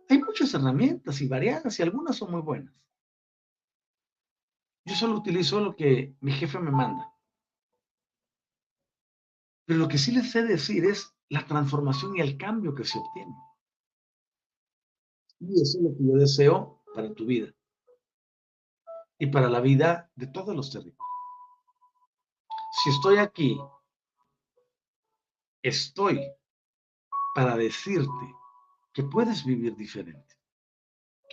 Hay 0.09 0.19
muchas 0.19 0.53
herramientas 0.53 1.21
y 1.21 1.27
variadas 1.27 1.79
y 1.79 1.83
algunas 1.83 2.15
son 2.15 2.31
muy 2.31 2.41
buenas. 2.41 2.73
Yo 4.85 4.95
solo 4.95 5.17
utilizo 5.17 5.59
lo 5.59 5.75
que 5.75 6.15
mi 6.21 6.31
jefe 6.31 6.59
me 6.59 6.71
manda. 6.71 7.13
Pero 9.65 9.79
lo 9.79 9.87
que 9.87 9.99
sí 9.99 10.11
les 10.11 10.31
sé 10.31 10.43
decir 10.43 10.83
es 10.85 11.15
la 11.29 11.45
transformación 11.45 12.17
y 12.17 12.21
el 12.21 12.37
cambio 12.37 12.73
que 12.73 12.85
se 12.85 12.97
obtiene. 12.97 13.35
Y 15.41 15.61
eso 15.61 15.77
es 15.77 15.83
lo 15.83 15.89
que 15.91 16.03
yo 16.07 16.17
deseo 16.17 16.83
para 16.95 17.13
tu 17.13 17.25
vida 17.25 17.53
y 19.19 19.27
para 19.27 19.47
la 19.47 19.59
vida 19.59 20.11
de 20.15 20.25
todos 20.27 20.55
los 20.55 20.71
territorios. 20.71 21.07
Si 22.81 22.89
estoy 22.89 23.17
aquí, 23.17 23.59
estoy 25.61 26.19
para 27.39 27.55
decirte 27.55 28.35
que 28.91 29.01
puedes 29.01 29.45
vivir 29.45 29.73
diferente, 29.77 30.35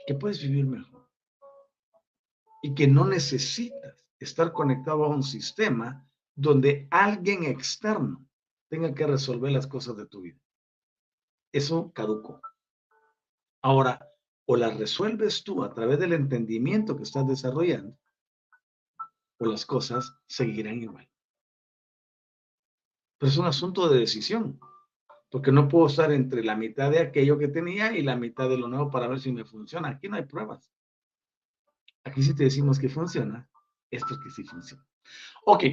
que 0.07 0.15
puedes 0.15 0.41
vivir 0.41 0.65
mejor 0.65 1.11
y 2.63 2.77
que 2.77 2.87
no 2.87 3.05
necesitas 3.05 4.07
estar 4.21 4.53
conectado 4.53 5.05
a 5.05 5.09
un 5.09 5.25
sistema 5.25 6.09
donde 6.37 6.87
alguien 6.93 7.43
externo 7.43 8.25
tenga 8.69 8.95
que 8.95 9.05
resolver 9.05 9.51
las 9.51 9.67
cosas 9.67 9.97
de 9.97 10.07
tu 10.07 10.21
vida. 10.21 10.41
Eso 11.51 11.91
caducó. 11.91 12.41
Ahora, 13.61 14.09
o 14.45 14.55
las 14.55 14.79
resuelves 14.79 15.43
tú 15.43 15.65
a 15.65 15.75
través 15.75 15.99
del 15.99 16.13
entendimiento 16.13 16.97
que 16.97 17.03
estás 17.03 17.27
desarrollando, 17.27 17.99
o 19.39 19.47
las 19.47 19.67
cosas 19.67 20.15
seguirán 20.29 20.85
igual. 20.85 21.11
Pero 23.19 23.29
es 23.29 23.39
un 23.39 23.47
asunto 23.47 23.89
de 23.89 23.99
decisión, 23.99 24.61
porque 25.31 25.53
no 25.53 25.69
puedo 25.69 25.87
estar 25.87 26.13
entre 26.13 26.45
la 26.45 26.57
mitad 26.57 26.91
de 26.91 27.01
aquello 27.01 27.39
que 27.39 27.49
tenía 27.49 27.97
y 27.97 28.03
la 28.03 28.17
mitad 28.17 28.49
de 28.49 28.59
lo 28.59 28.69
nuevo 28.69 28.91
para 28.91 29.09
ver 29.09 29.21
si 29.21 29.33
me 29.33 29.45
funciona. 29.45 29.89
Aquí 29.89 30.09
no 30.09 30.17
hay 30.17 30.25
pruebas. 30.25 30.71
Aquí 32.05 32.23
sí 32.23 32.35
te 32.35 32.45
decimos 32.45 32.79
que 32.79 32.89
funciona, 32.89 33.49
esto 33.91 34.15
es 34.15 34.21
que 34.21 34.31
sí 34.31 34.45
funciona. 34.45 34.87
Ok, 35.45 35.65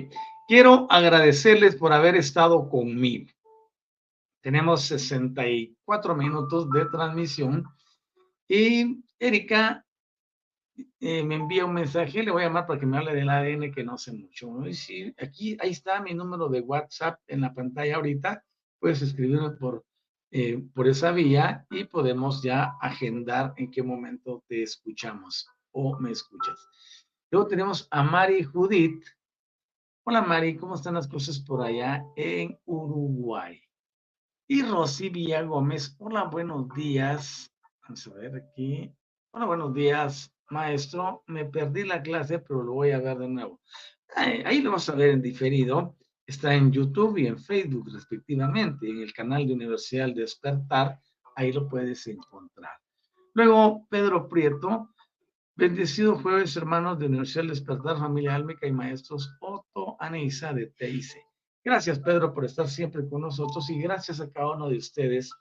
quiero 0.47 0.87
agradecerles 0.89 1.75
por 1.75 1.93
haber 1.93 2.15
estado 2.15 2.69
conmigo. 2.69 3.31
Tenemos 4.41 4.81
64 4.81 6.15
minutos 6.15 6.69
de 6.71 6.85
transmisión 6.87 7.65
y 8.47 9.03
Erika 9.19 9.85
eh, 10.99 11.23
me 11.23 11.35
envía 11.35 11.65
un 11.65 11.73
mensaje, 11.73 12.23
le 12.23 12.31
voy 12.31 12.41
a 12.41 12.47
llamar 12.47 12.65
para 12.65 12.79
que 12.79 12.85
me 12.85 12.97
hable 12.97 13.13
del 13.13 13.29
ADN 13.29 13.71
que 13.71 13.83
no 13.83 13.97
sé 13.97 14.11
mucho. 14.11 14.51
aquí, 15.21 15.55
ahí 15.59 15.69
está 15.69 16.01
mi 16.01 16.13
número 16.13 16.49
de 16.49 16.61
WhatsApp 16.61 17.19
en 17.27 17.41
la 17.41 17.53
pantalla 17.53 17.97
ahorita. 17.97 18.43
Puedes 18.83 19.01
escribirme 19.01 19.51
por, 19.51 19.85
eh, 20.29 20.61
por 20.75 20.89
esa 20.89 21.13
vía 21.13 21.65
y 21.71 21.85
podemos 21.85 22.43
ya 22.43 22.75
agendar 22.81 23.53
en 23.55 23.71
qué 23.71 23.81
momento 23.81 24.43
te 24.45 24.61
escuchamos 24.61 25.47
o 25.71 25.97
me 25.99 26.11
escuchas. 26.11 26.59
Luego 27.31 27.47
tenemos 27.47 27.87
a 27.91 28.03
Mari 28.03 28.43
Judith. 28.43 29.05
Hola 30.05 30.21
Mari, 30.21 30.57
¿cómo 30.57 30.75
están 30.75 30.95
las 30.95 31.07
cosas 31.07 31.39
por 31.39 31.61
allá 31.61 32.05
en 32.17 32.59
Uruguay? 32.65 33.57
Y 34.49 34.63
Rosy 34.63 35.07
Villa 35.07 35.43
Gómez. 35.43 35.95
Hola, 35.99 36.25
buenos 36.25 36.67
días. 36.75 37.55
Vamos 37.83 38.05
a 38.07 38.13
ver 38.15 38.35
aquí. 38.35 38.93
Hola, 39.31 39.45
buenos 39.45 39.73
días, 39.73 40.35
maestro. 40.49 41.23
Me 41.27 41.45
perdí 41.45 41.85
la 41.85 42.01
clase, 42.01 42.39
pero 42.39 42.61
lo 42.61 42.73
voy 42.73 42.91
a 42.91 42.99
ver 42.99 43.17
de 43.17 43.29
nuevo. 43.29 43.61
Ahí, 44.17 44.61
lo 44.61 44.73
vas 44.73 44.89
a 44.89 44.95
ver 44.95 45.11
en 45.11 45.21
diferido. 45.21 45.95
Está 46.25 46.53
en 46.53 46.71
YouTube 46.71 47.17
y 47.17 47.27
en 47.27 47.37
Facebook, 47.37 47.89
respectivamente, 47.91 48.89
en 48.89 49.01
el 49.01 49.13
canal 49.13 49.45
de 49.45 49.53
Universidad 49.53 50.13
Despertar. 50.13 50.99
Ahí 51.35 51.51
lo 51.51 51.67
puedes 51.67 52.07
encontrar. 52.07 52.71
Luego, 53.33 53.85
Pedro 53.89 54.29
Prieto. 54.29 54.89
Bendecido 55.55 56.15
jueves, 56.15 56.57
hermanos 56.57 56.97
de 56.97 57.05
Universidad 57.05 57.45
Despertar, 57.45 57.99
familia 57.99 58.33
álmica 58.33 58.65
y 58.65 58.71
maestros 58.71 59.35
Otto, 59.39 59.97
Anisa 59.99 60.51
de 60.51 60.67
TIC. 60.67 61.15
Gracias, 61.63 61.99
Pedro, 61.99 62.33
por 62.33 62.45
estar 62.45 62.67
siempre 62.67 63.07
con 63.07 63.21
nosotros 63.21 63.69
y 63.69 63.79
gracias 63.79 64.19
a 64.19 64.31
cada 64.31 64.51
uno 64.55 64.67
de 64.67 64.77
ustedes 64.77 65.31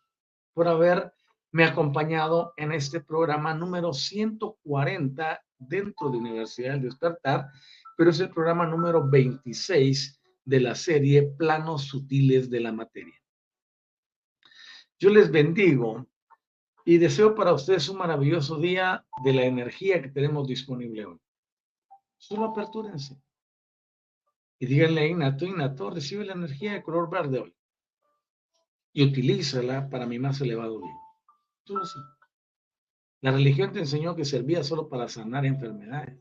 por 0.53 0.69
haber 0.69 1.13
me 1.53 1.65
ha 1.65 1.69
acompañado 1.69 2.55
en 2.57 2.73
este 2.73 3.01
programa 3.01 3.53
número 3.55 3.93
140 3.93 5.43
dentro 5.59 6.11
de 6.11 6.19
Universidad 6.19 6.73
del 6.73 6.83
Despertar, 6.83 7.49
pero 7.97 8.11
es 8.11 8.21
el 8.21 8.31
programa 8.31 8.67
número 8.67 9.07
26 9.07 10.22
de 10.45 10.61
la 10.61 10.75
serie 10.75 11.23
Planos 11.23 11.85
Sutiles 11.85 12.51
de 12.51 12.61
la 12.61 12.73
Materia. 12.73 13.15
Yo 14.99 15.11
les 15.11 15.31
bendigo 15.31 16.07
y 16.85 16.99
deseo 16.99 17.35
para 17.35 17.53
ustedes 17.53 17.89
un 17.89 17.99
maravilloso 17.99 18.59
día 18.59 19.05
de 19.25 19.33
la 19.33 19.45
energía 19.45 20.03
que 20.03 20.09
tenemos 20.09 20.47
disponible 20.47 21.05
hoy. 21.07 21.19
Solo 22.19 22.47
apertúrense. 22.47 23.21
Y 24.59 24.67
díganle 24.67 25.01
a 25.01 25.07
Ignato, 25.07 25.45
Ignato, 25.45 25.91
recibe 25.91 26.25
la 26.25 26.35
energía 26.35 26.75
de 26.75 26.83
color 26.83 27.11
verde 27.11 27.41
hoy. 27.41 27.57
Y 28.93 29.05
utilízala 29.05 29.89
para 29.89 30.07
mi 30.07 30.19
más 30.19 30.41
elevado 30.41 30.79
bien. 30.81 30.95
Solo 31.65 31.83
así. 31.83 31.99
La 33.23 33.33
religión 33.33 33.73
te 33.73 33.81
enseñó 33.81 34.15
que 34.15 34.25
servía 34.25 34.63
solo 34.63 34.89
para 34.89 35.09
sanar 35.09 35.47
enfermedades. 35.47 36.19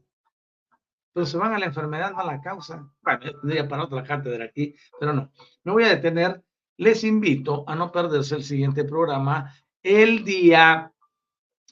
Pero 1.13 1.25
se 1.25 1.37
van 1.37 1.53
a 1.53 1.59
la 1.59 1.65
enfermedad, 1.65 2.11
no 2.11 2.19
a 2.19 2.25
la 2.25 2.41
causa. 2.41 2.89
Bueno, 3.01 3.19
tendría 3.41 3.67
para 3.67 3.83
otra 3.83 4.03
cátedra 4.03 4.45
aquí, 4.45 4.75
pero 4.99 5.13
no. 5.13 5.31
Me 5.63 5.71
voy 5.71 5.83
a 5.83 5.89
detener. 5.89 6.43
Les 6.77 7.03
invito 7.03 7.63
a 7.67 7.75
no 7.75 7.91
perderse 7.91 8.35
el 8.35 8.43
siguiente 8.43 8.85
programa 8.85 9.53
el 9.83 10.23
día 10.23 10.91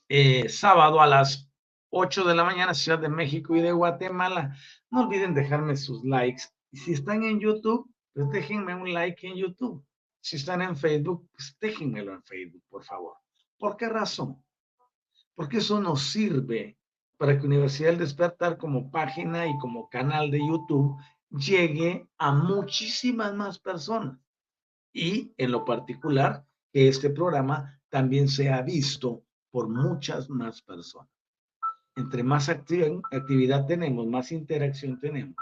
eh, 0.08 0.50
sábado 0.50 1.02
a 1.02 1.08
las 1.08 1.50
8 1.92 2.24
de 2.24 2.36
la 2.36 2.44
mañana, 2.44 2.74
Ciudad 2.74 3.00
de 3.00 3.10
México 3.10 3.56
y 3.56 3.62
de 3.62 3.72
Guatemala. 3.72 4.56
No 4.92 5.02
olviden 5.02 5.34
dejarme 5.34 5.76
sus 5.78 6.04
likes 6.04 6.44
y 6.72 6.78
si 6.78 6.94
están 6.94 7.24
en 7.24 7.40
YouTube, 7.40 7.90
pues 8.14 8.30
déjenme 8.32 8.76
un 8.76 8.94
like 8.94 9.28
en 9.28 9.36
YouTube. 9.36 9.84
Si 10.22 10.36
están 10.36 10.62
en 10.62 10.76
Facebook, 10.76 11.28
pues 11.32 11.56
déjenmelo 11.60 12.14
en 12.14 12.24
Facebook, 12.24 12.64
por 12.70 12.84
favor. 12.84 13.16
¿Por 13.58 13.78
qué 13.78 13.88
razón? 13.88 14.44
Porque 15.36 15.58
eso 15.58 15.80
nos 15.80 16.02
sirve 16.02 16.78
para 17.20 17.38
que 17.38 17.46
Universidad 17.46 17.90
del 17.90 18.00
Despertar 18.00 18.58
como 18.58 18.90
página 18.90 19.46
y 19.46 19.58
como 19.58 19.90
canal 19.90 20.32
de 20.32 20.40
YouTube 20.40 20.96
llegue 21.30 22.08
a 22.18 22.32
muchísimas 22.32 23.36
más 23.36 23.60
personas. 23.60 24.18
Y 24.94 25.34
en 25.36 25.52
lo 25.52 25.66
particular, 25.66 26.46
que 26.72 26.88
este 26.88 27.10
programa 27.10 27.78
también 27.90 28.30
sea 28.30 28.62
visto 28.62 29.26
por 29.52 29.68
muchas 29.68 30.30
más 30.30 30.62
personas. 30.62 31.12
Entre 31.98 32.24
más 32.24 32.48
actividad 32.48 33.66
tenemos, 33.66 34.08
más 34.08 34.32
interacción 34.32 34.98
tenemos, 35.02 35.36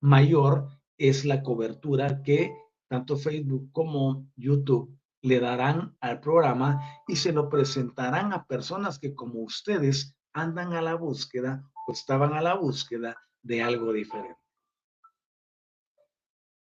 mayor 0.00 0.70
es 0.98 1.24
la 1.24 1.40
cobertura 1.44 2.20
que 2.24 2.52
tanto 2.88 3.16
Facebook 3.16 3.70
como 3.70 4.26
YouTube 4.34 4.98
le 5.22 5.38
darán 5.38 5.96
al 6.00 6.18
programa 6.18 6.80
y 7.06 7.14
se 7.14 7.32
lo 7.32 7.48
presentarán 7.48 8.32
a 8.32 8.44
personas 8.44 8.98
que 8.98 9.14
como 9.14 9.42
ustedes 9.42 10.16
andan 10.32 10.72
a 10.74 10.82
la 10.82 10.94
búsqueda 10.94 11.70
o 11.86 11.92
estaban 11.92 12.32
a 12.34 12.40
la 12.40 12.54
búsqueda 12.54 13.16
de 13.42 13.62
algo 13.62 13.92
diferente. 13.92 14.38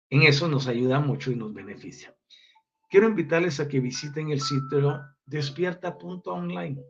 En 0.09 0.23
eso 0.23 0.47
nos 0.47 0.67
ayuda 0.67 0.99
mucho 0.99 1.31
y 1.31 1.35
nos 1.35 1.53
beneficia. 1.53 2.15
Quiero 2.89 3.07
invitarles 3.07 3.59
a 3.59 3.67
que 3.67 3.79
visiten 3.79 4.31
el 4.31 4.41
sitio 4.41 4.99
despierta.online. 5.25 6.83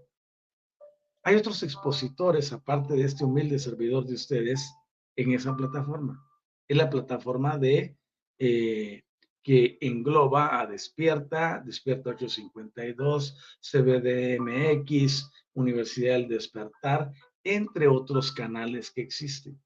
Hay 1.24 1.36
otros 1.36 1.62
expositores, 1.64 2.54
aparte 2.54 2.94
de 2.94 3.04
este 3.04 3.26
humilde 3.26 3.60
servidor 3.60 4.06
de 4.06 4.14
ustedes, 4.14 4.74
en 5.18 5.34
esa 5.34 5.56
plataforma 5.56 6.26
es 6.70 6.78
la 6.78 6.90
plataforma 6.90 7.58
de 7.58 7.98
eh, 8.38 9.04
que 9.50 9.80
engloba 9.82 10.62
a 10.62 10.68
Despierta, 10.68 11.60
Despierta 11.66 12.12
852, 12.12 13.36
CBDMX, 13.60 15.28
Universidad 15.56 16.18
del 16.18 16.28
Despertar, 16.28 17.12
entre 17.44 17.88
otros 17.88 18.32
canales 18.32 18.92
que 18.92 19.02
existen. 19.02 19.60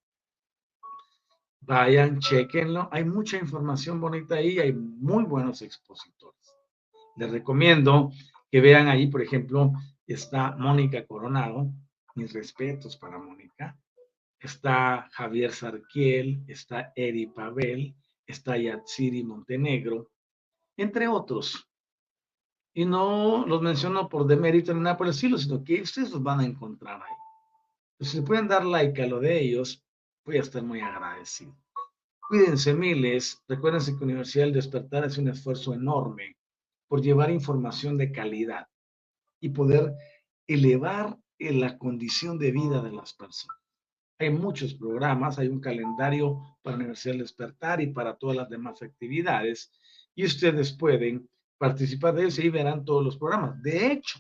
Vayan, 1.60 2.20
chequenlo. 2.20 2.88
Hay 2.94 3.04
mucha 3.04 3.36
información 3.36 4.00
bonita 4.00 4.36
ahí, 4.36 4.58
hay 4.58 4.72
muy 4.72 5.26
buenos 5.26 5.62
expositores. 5.62 6.56
Les 7.18 7.30
recomiendo 7.30 8.10
que 8.50 8.62
vean 8.62 8.88
ahí, 8.88 9.08
por 9.08 9.22
ejemplo, 9.22 9.74
está 10.08 10.56
Mónica 10.56 11.06
Coronado. 11.06 11.70
Mis 12.16 12.32
respetos 12.32 12.96
para 12.96 13.18
Mónica 13.18 13.78
está 14.40 15.10
Javier 15.12 15.52
Sarquiel, 15.52 16.42
está 16.48 16.94
Eri 16.96 17.28
Pavel, 17.28 17.94
está 18.26 18.58
Yatsiri 18.58 19.24
Montenegro, 19.24 20.10
entre 20.78 21.08
otros. 21.08 21.68
Y 22.74 22.86
no 22.86 23.46
los 23.46 23.62
menciono 23.62 24.10
por 24.10 24.26
demérito 24.26 24.74
ni 24.74 24.82
nada 24.82 24.98
por 24.98 25.08
el 25.08 25.12
estilo, 25.14 25.38
sino 25.38 25.64
que 25.64 25.82
ustedes 25.82 26.12
los 26.12 26.24
van 26.24 26.40
a 26.40 26.46
encontrar 26.46 27.02
ahí. 27.02 27.16
Pues 27.98 28.12
si 28.12 28.22
pueden 28.22 28.48
dar 28.48 28.66
like 28.66 29.02
a 29.02 29.08
lo 29.08 29.20
de 29.20 29.40
ellos, 29.40 29.84
voy 30.26 30.38
a 30.38 30.42
estar 30.42 30.64
muy 30.64 30.80
agradecido. 30.82 31.56
Cuídense 32.28 32.74
miles. 32.74 33.44
Recuérdense 33.48 33.96
que 33.96 34.04
Universidad 34.04 34.46
del 34.46 34.54
Despertar 34.54 35.06
es 35.06 35.18
un 35.18 35.28
esfuerzo 35.28 35.74
enorme 35.74 36.38
por 36.88 37.02
llevar 37.02 37.30
información 37.30 37.98
de 37.98 38.12
calidad 38.12 38.68
y 39.40 39.50
poder 39.50 39.94
elevar 40.48 41.18
la 41.40 41.78
condición 41.78 42.40
de 42.40 42.52
vida 42.52 42.82
de 42.82 42.92
las 42.92 43.14
personas. 43.14 43.63
Hay 44.24 44.30
muchos 44.30 44.74
programas, 44.74 45.38
hay 45.38 45.48
un 45.48 45.60
calendario 45.60 46.58
para 46.62 46.78
Universidad 46.78 47.18
Despertar 47.18 47.82
y 47.82 47.88
para 47.88 48.16
todas 48.16 48.38
las 48.38 48.50
demás 48.50 48.82
actividades 48.82 49.72
y 50.16 50.26
ustedes 50.26 50.72
pueden 50.72 51.30
participar 51.58 52.14
de 52.16 52.28
eso 52.28 52.42
y 52.42 52.50
verán 52.50 52.86
todos 52.86 53.04
los 53.04 53.18
programas. 53.18 53.62
De 53.62 53.92
hecho, 53.92 54.20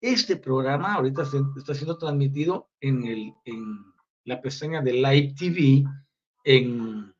este 0.00 0.36
programa 0.36 0.94
ahorita 0.94 1.22
está 1.56 1.74
siendo 1.74 1.96
transmitido 1.96 2.68
en 2.80 3.34
la 4.24 4.42
pestaña 4.42 4.82
de 4.82 4.92
Live 4.92 5.34
TV 5.38 5.84
en, 6.44 7.14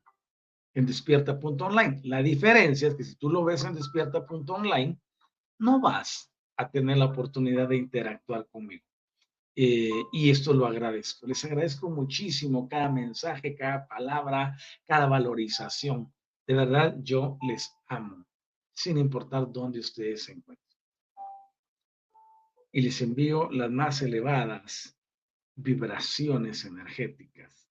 en 0.75 0.87
despierta.online. 0.87 2.03
La 2.05 2.23
diferencia 2.23 2.89
es 2.89 2.95
que 2.97 3.05
si 3.05 3.17
tú 3.17 3.31
lo 3.31 3.45
ves 3.45 3.65
en 3.65 3.75
despierta.online, 3.75 4.99
no 5.59 5.81
vas 5.81 6.31
a 6.57 6.71
tener 6.71 6.99
la 6.99 7.07
oportunidad 7.07 7.69
de 7.69 7.77
interactuar 7.77 8.47
conmigo. 8.49 8.85
Eh, 9.57 9.91
y 10.13 10.31
esto 10.31 10.53
lo 10.53 10.67
agradezco. 10.67 11.27
Les 11.27 11.45
agradezco 11.45 11.89
muchísimo 11.89 12.69
cada 12.69 12.89
mensaje, 12.91 13.55
cada 13.55 13.87
palabra, 13.87 14.57
cada 14.87 15.07
valorización. 15.07 16.13
De 16.47 16.55
verdad, 16.55 16.97
yo 17.03 17.39
les 17.47 17.73
amo, 17.87 18.27
sin 18.73 18.99
importar 18.99 19.51
dónde 19.53 19.79
ustedes 19.79 20.25
se 20.25 20.33
encuentren. 20.33 20.65
Y 22.73 22.83
les 22.83 23.01
envío 23.01 23.49
las 23.51 23.71
más 23.71 24.03
elevadas 24.03 24.99
vibraciones 25.55 26.65
energéticas 26.65 27.69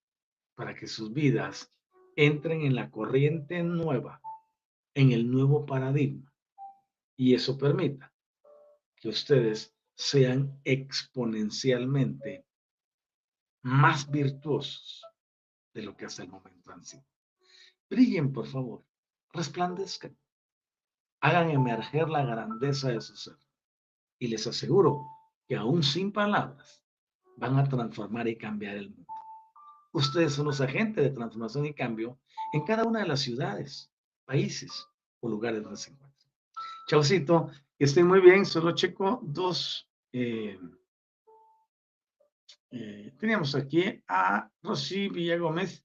para 0.54 0.74
que 0.74 0.86
sus 0.86 1.12
vidas 1.12 1.70
entren 2.16 2.62
en 2.62 2.74
la 2.74 2.90
corriente 2.90 3.62
nueva, 3.62 4.22
en 4.94 5.12
el 5.12 5.30
nuevo 5.30 5.66
paradigma. 5.66 6.32
Y 7.16 7.34
eso 7.34 7.58
permita 7.58 8.12
que 8.96 9.08
ustedes 9.08 9.73
sean 9.94 10.60
exponencialmente 10.64 12.46
más 13.62 14.10
virtuosos 14.10 15.02
de 15.72 15.82
lo 15.82 15.96
que 15.96 16.06
hasta 16.06 16.22
el 16.22 16.28
momento 16.28 16.72
han 16.72 16.84
sido. 16.84 17.04
Brillen, 17.88 18.32
por 18.32 18.46
favor, 18.46 18.84
resplandezcan, 19.32 20.16
hagan 21.20 21.50
emerger 21.50 22.08
la 22.08 22.24
grandeza 22.24 22.88
de 22.88 23.00
su 23.00 23.16
ser. 23.16 23.36
Y 24.18 24.28
les 24.28 24.46
aseguro 24.46 25.02
que 25.46 25.56
aún 25.56 25.82
sin 25.82 26.12
palabras 26.12 26.82
van 27.36 27.58
a 27.58 27.68
transformar 27.68 28.28
y 28.28 28.36
cambiar 28.36 28.76
el 28.76 28.90
mundo. 28.90 29.12
Ustedes 29.92 30.32
son 30.32 30.46
los 30.46 30.60
agentes 30.60 31.04
de 31.04 31.10
transformación 31.10 31.66
y 31.66 31.74
cambio 31.74 32.18
en 32.52 32.64
cada 32.64 32.84
una 32.84 33.00
de 33.00 33.08
las 33.08 33.20
ciudades, 33.20 33.90
países 34.24 34.86
o 35.20 35.28
lugares 35.28 35.62
donde 35.62 35.78
se 35.78 35.90
encuentran. 35.90 36.32
Chaucito, 36.88 37.50
estén 37.78 38.06
muy 38.06 38.20
bien. 38.20 38.44
Solo 38.44 38.72
checo 38.72 39.20
dos. 39.22 39.88
Eh, 40.12 40.58
eh, 42.70 43.14
teníamos 43.18 43.54
aquí 43.54 44.02
a 44.08 44.50
Rosy 44.62 45.08
Villagómez. 45.08 45.84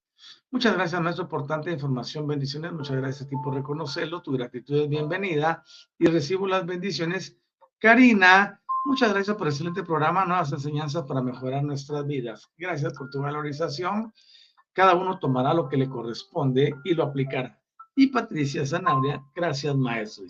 Muchas 0.51 0.73
gracias, 0.73 1.01
maestro, 1.01 1.29
por 1.29 1.45
tanta 1.45 1.71
información. 1.71 2.27
Bendiciones. 2.27 2.73
Muchas 2.73 2.97
gracias 2.97 3.27
a 3.27 3.29
ti 3.29 3.35
por 3.43 3.53
reconocerlo. 3.53 4.21
Tu 4.21 4.31
gratitud 4.31 4.81
es 4.81 4.89
bienvenida 4.89 5.63
y 5.97 6.07
recibo 6.07 6.47
las 6.47 6.65
bendiciones. 6.65 7.37
Karina, 7.79 8.61
muchas 8.85 9.13
gracias 9.13 9.37
por 9.37 9.47
el 9.47 9.53
excelente 9.53 9.83
programa. 9.83 10.25
Nuevas 10.25 10.51
enseñanzas 10.51 11.03
para 11.05 11.21
mejorar 11.21 11.63
nuestras 11.63 12.05
vidas. 12.05 12.49
Gracias 12.57 12.93
por 12.93 13.09
tu 13.09 13.21
valorización. 13.21 14.13
Cada 14.73 14.95
uno 14.95 15.19
tomará 15.19 15.53
lo 15.53 15.69
que 15.69 15.77
le 15.77 15.89
corresponde 15.89 16.75
y 16.83 16.93
lo 16.93 17.03
aplicará. 17.03 17.59
Y 17.95 18.07
Patricia 18.07 18.65
Zanabria, 18.65 19.23
gracias, 19.35 19.75
maestro. 19.75 20.25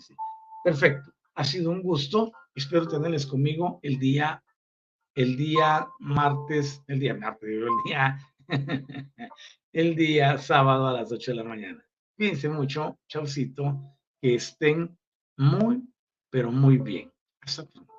Perfecto. 0.64 1.12
Ha 1.34 1.44
sido 1.44 1.70
un 1.70 1.82
gusto. 1.82 2.32
Espero 2.54 2.86
tenerles 2.88 3.26
conmigo 3.26 3.80
el 3.82 3.98
día, 3.98 4.42
el 5.14 5.36
día 5.36 5.88
martes, 5.98 6.82
el 6.86 7.00
día 7.00 7.14
martes, 7.14 7.48
el 7.50 7.68
día, 7.86 8.18
el 9.72 9.96
día 9.96 10.38
sábado 10.38 10.88
a 10.88 10.92
las 10.92 11.12
8 11.12 11.32
de 11.32 11.36
la 11.36 11.44
mañana. 11.44 11.84
Cuídense 12.16 12.48
mucho, 12.48 12.98
chaucito, 13.08 13.96
que 14.20 14.34
estén 14.34 14.98
muy, 15.36 15.82
pero 16.30 16.52
muy 16.52 16.78
bien. 16.78 17.10
Hasta 17.40 17.64
pronto. 17.64 17.89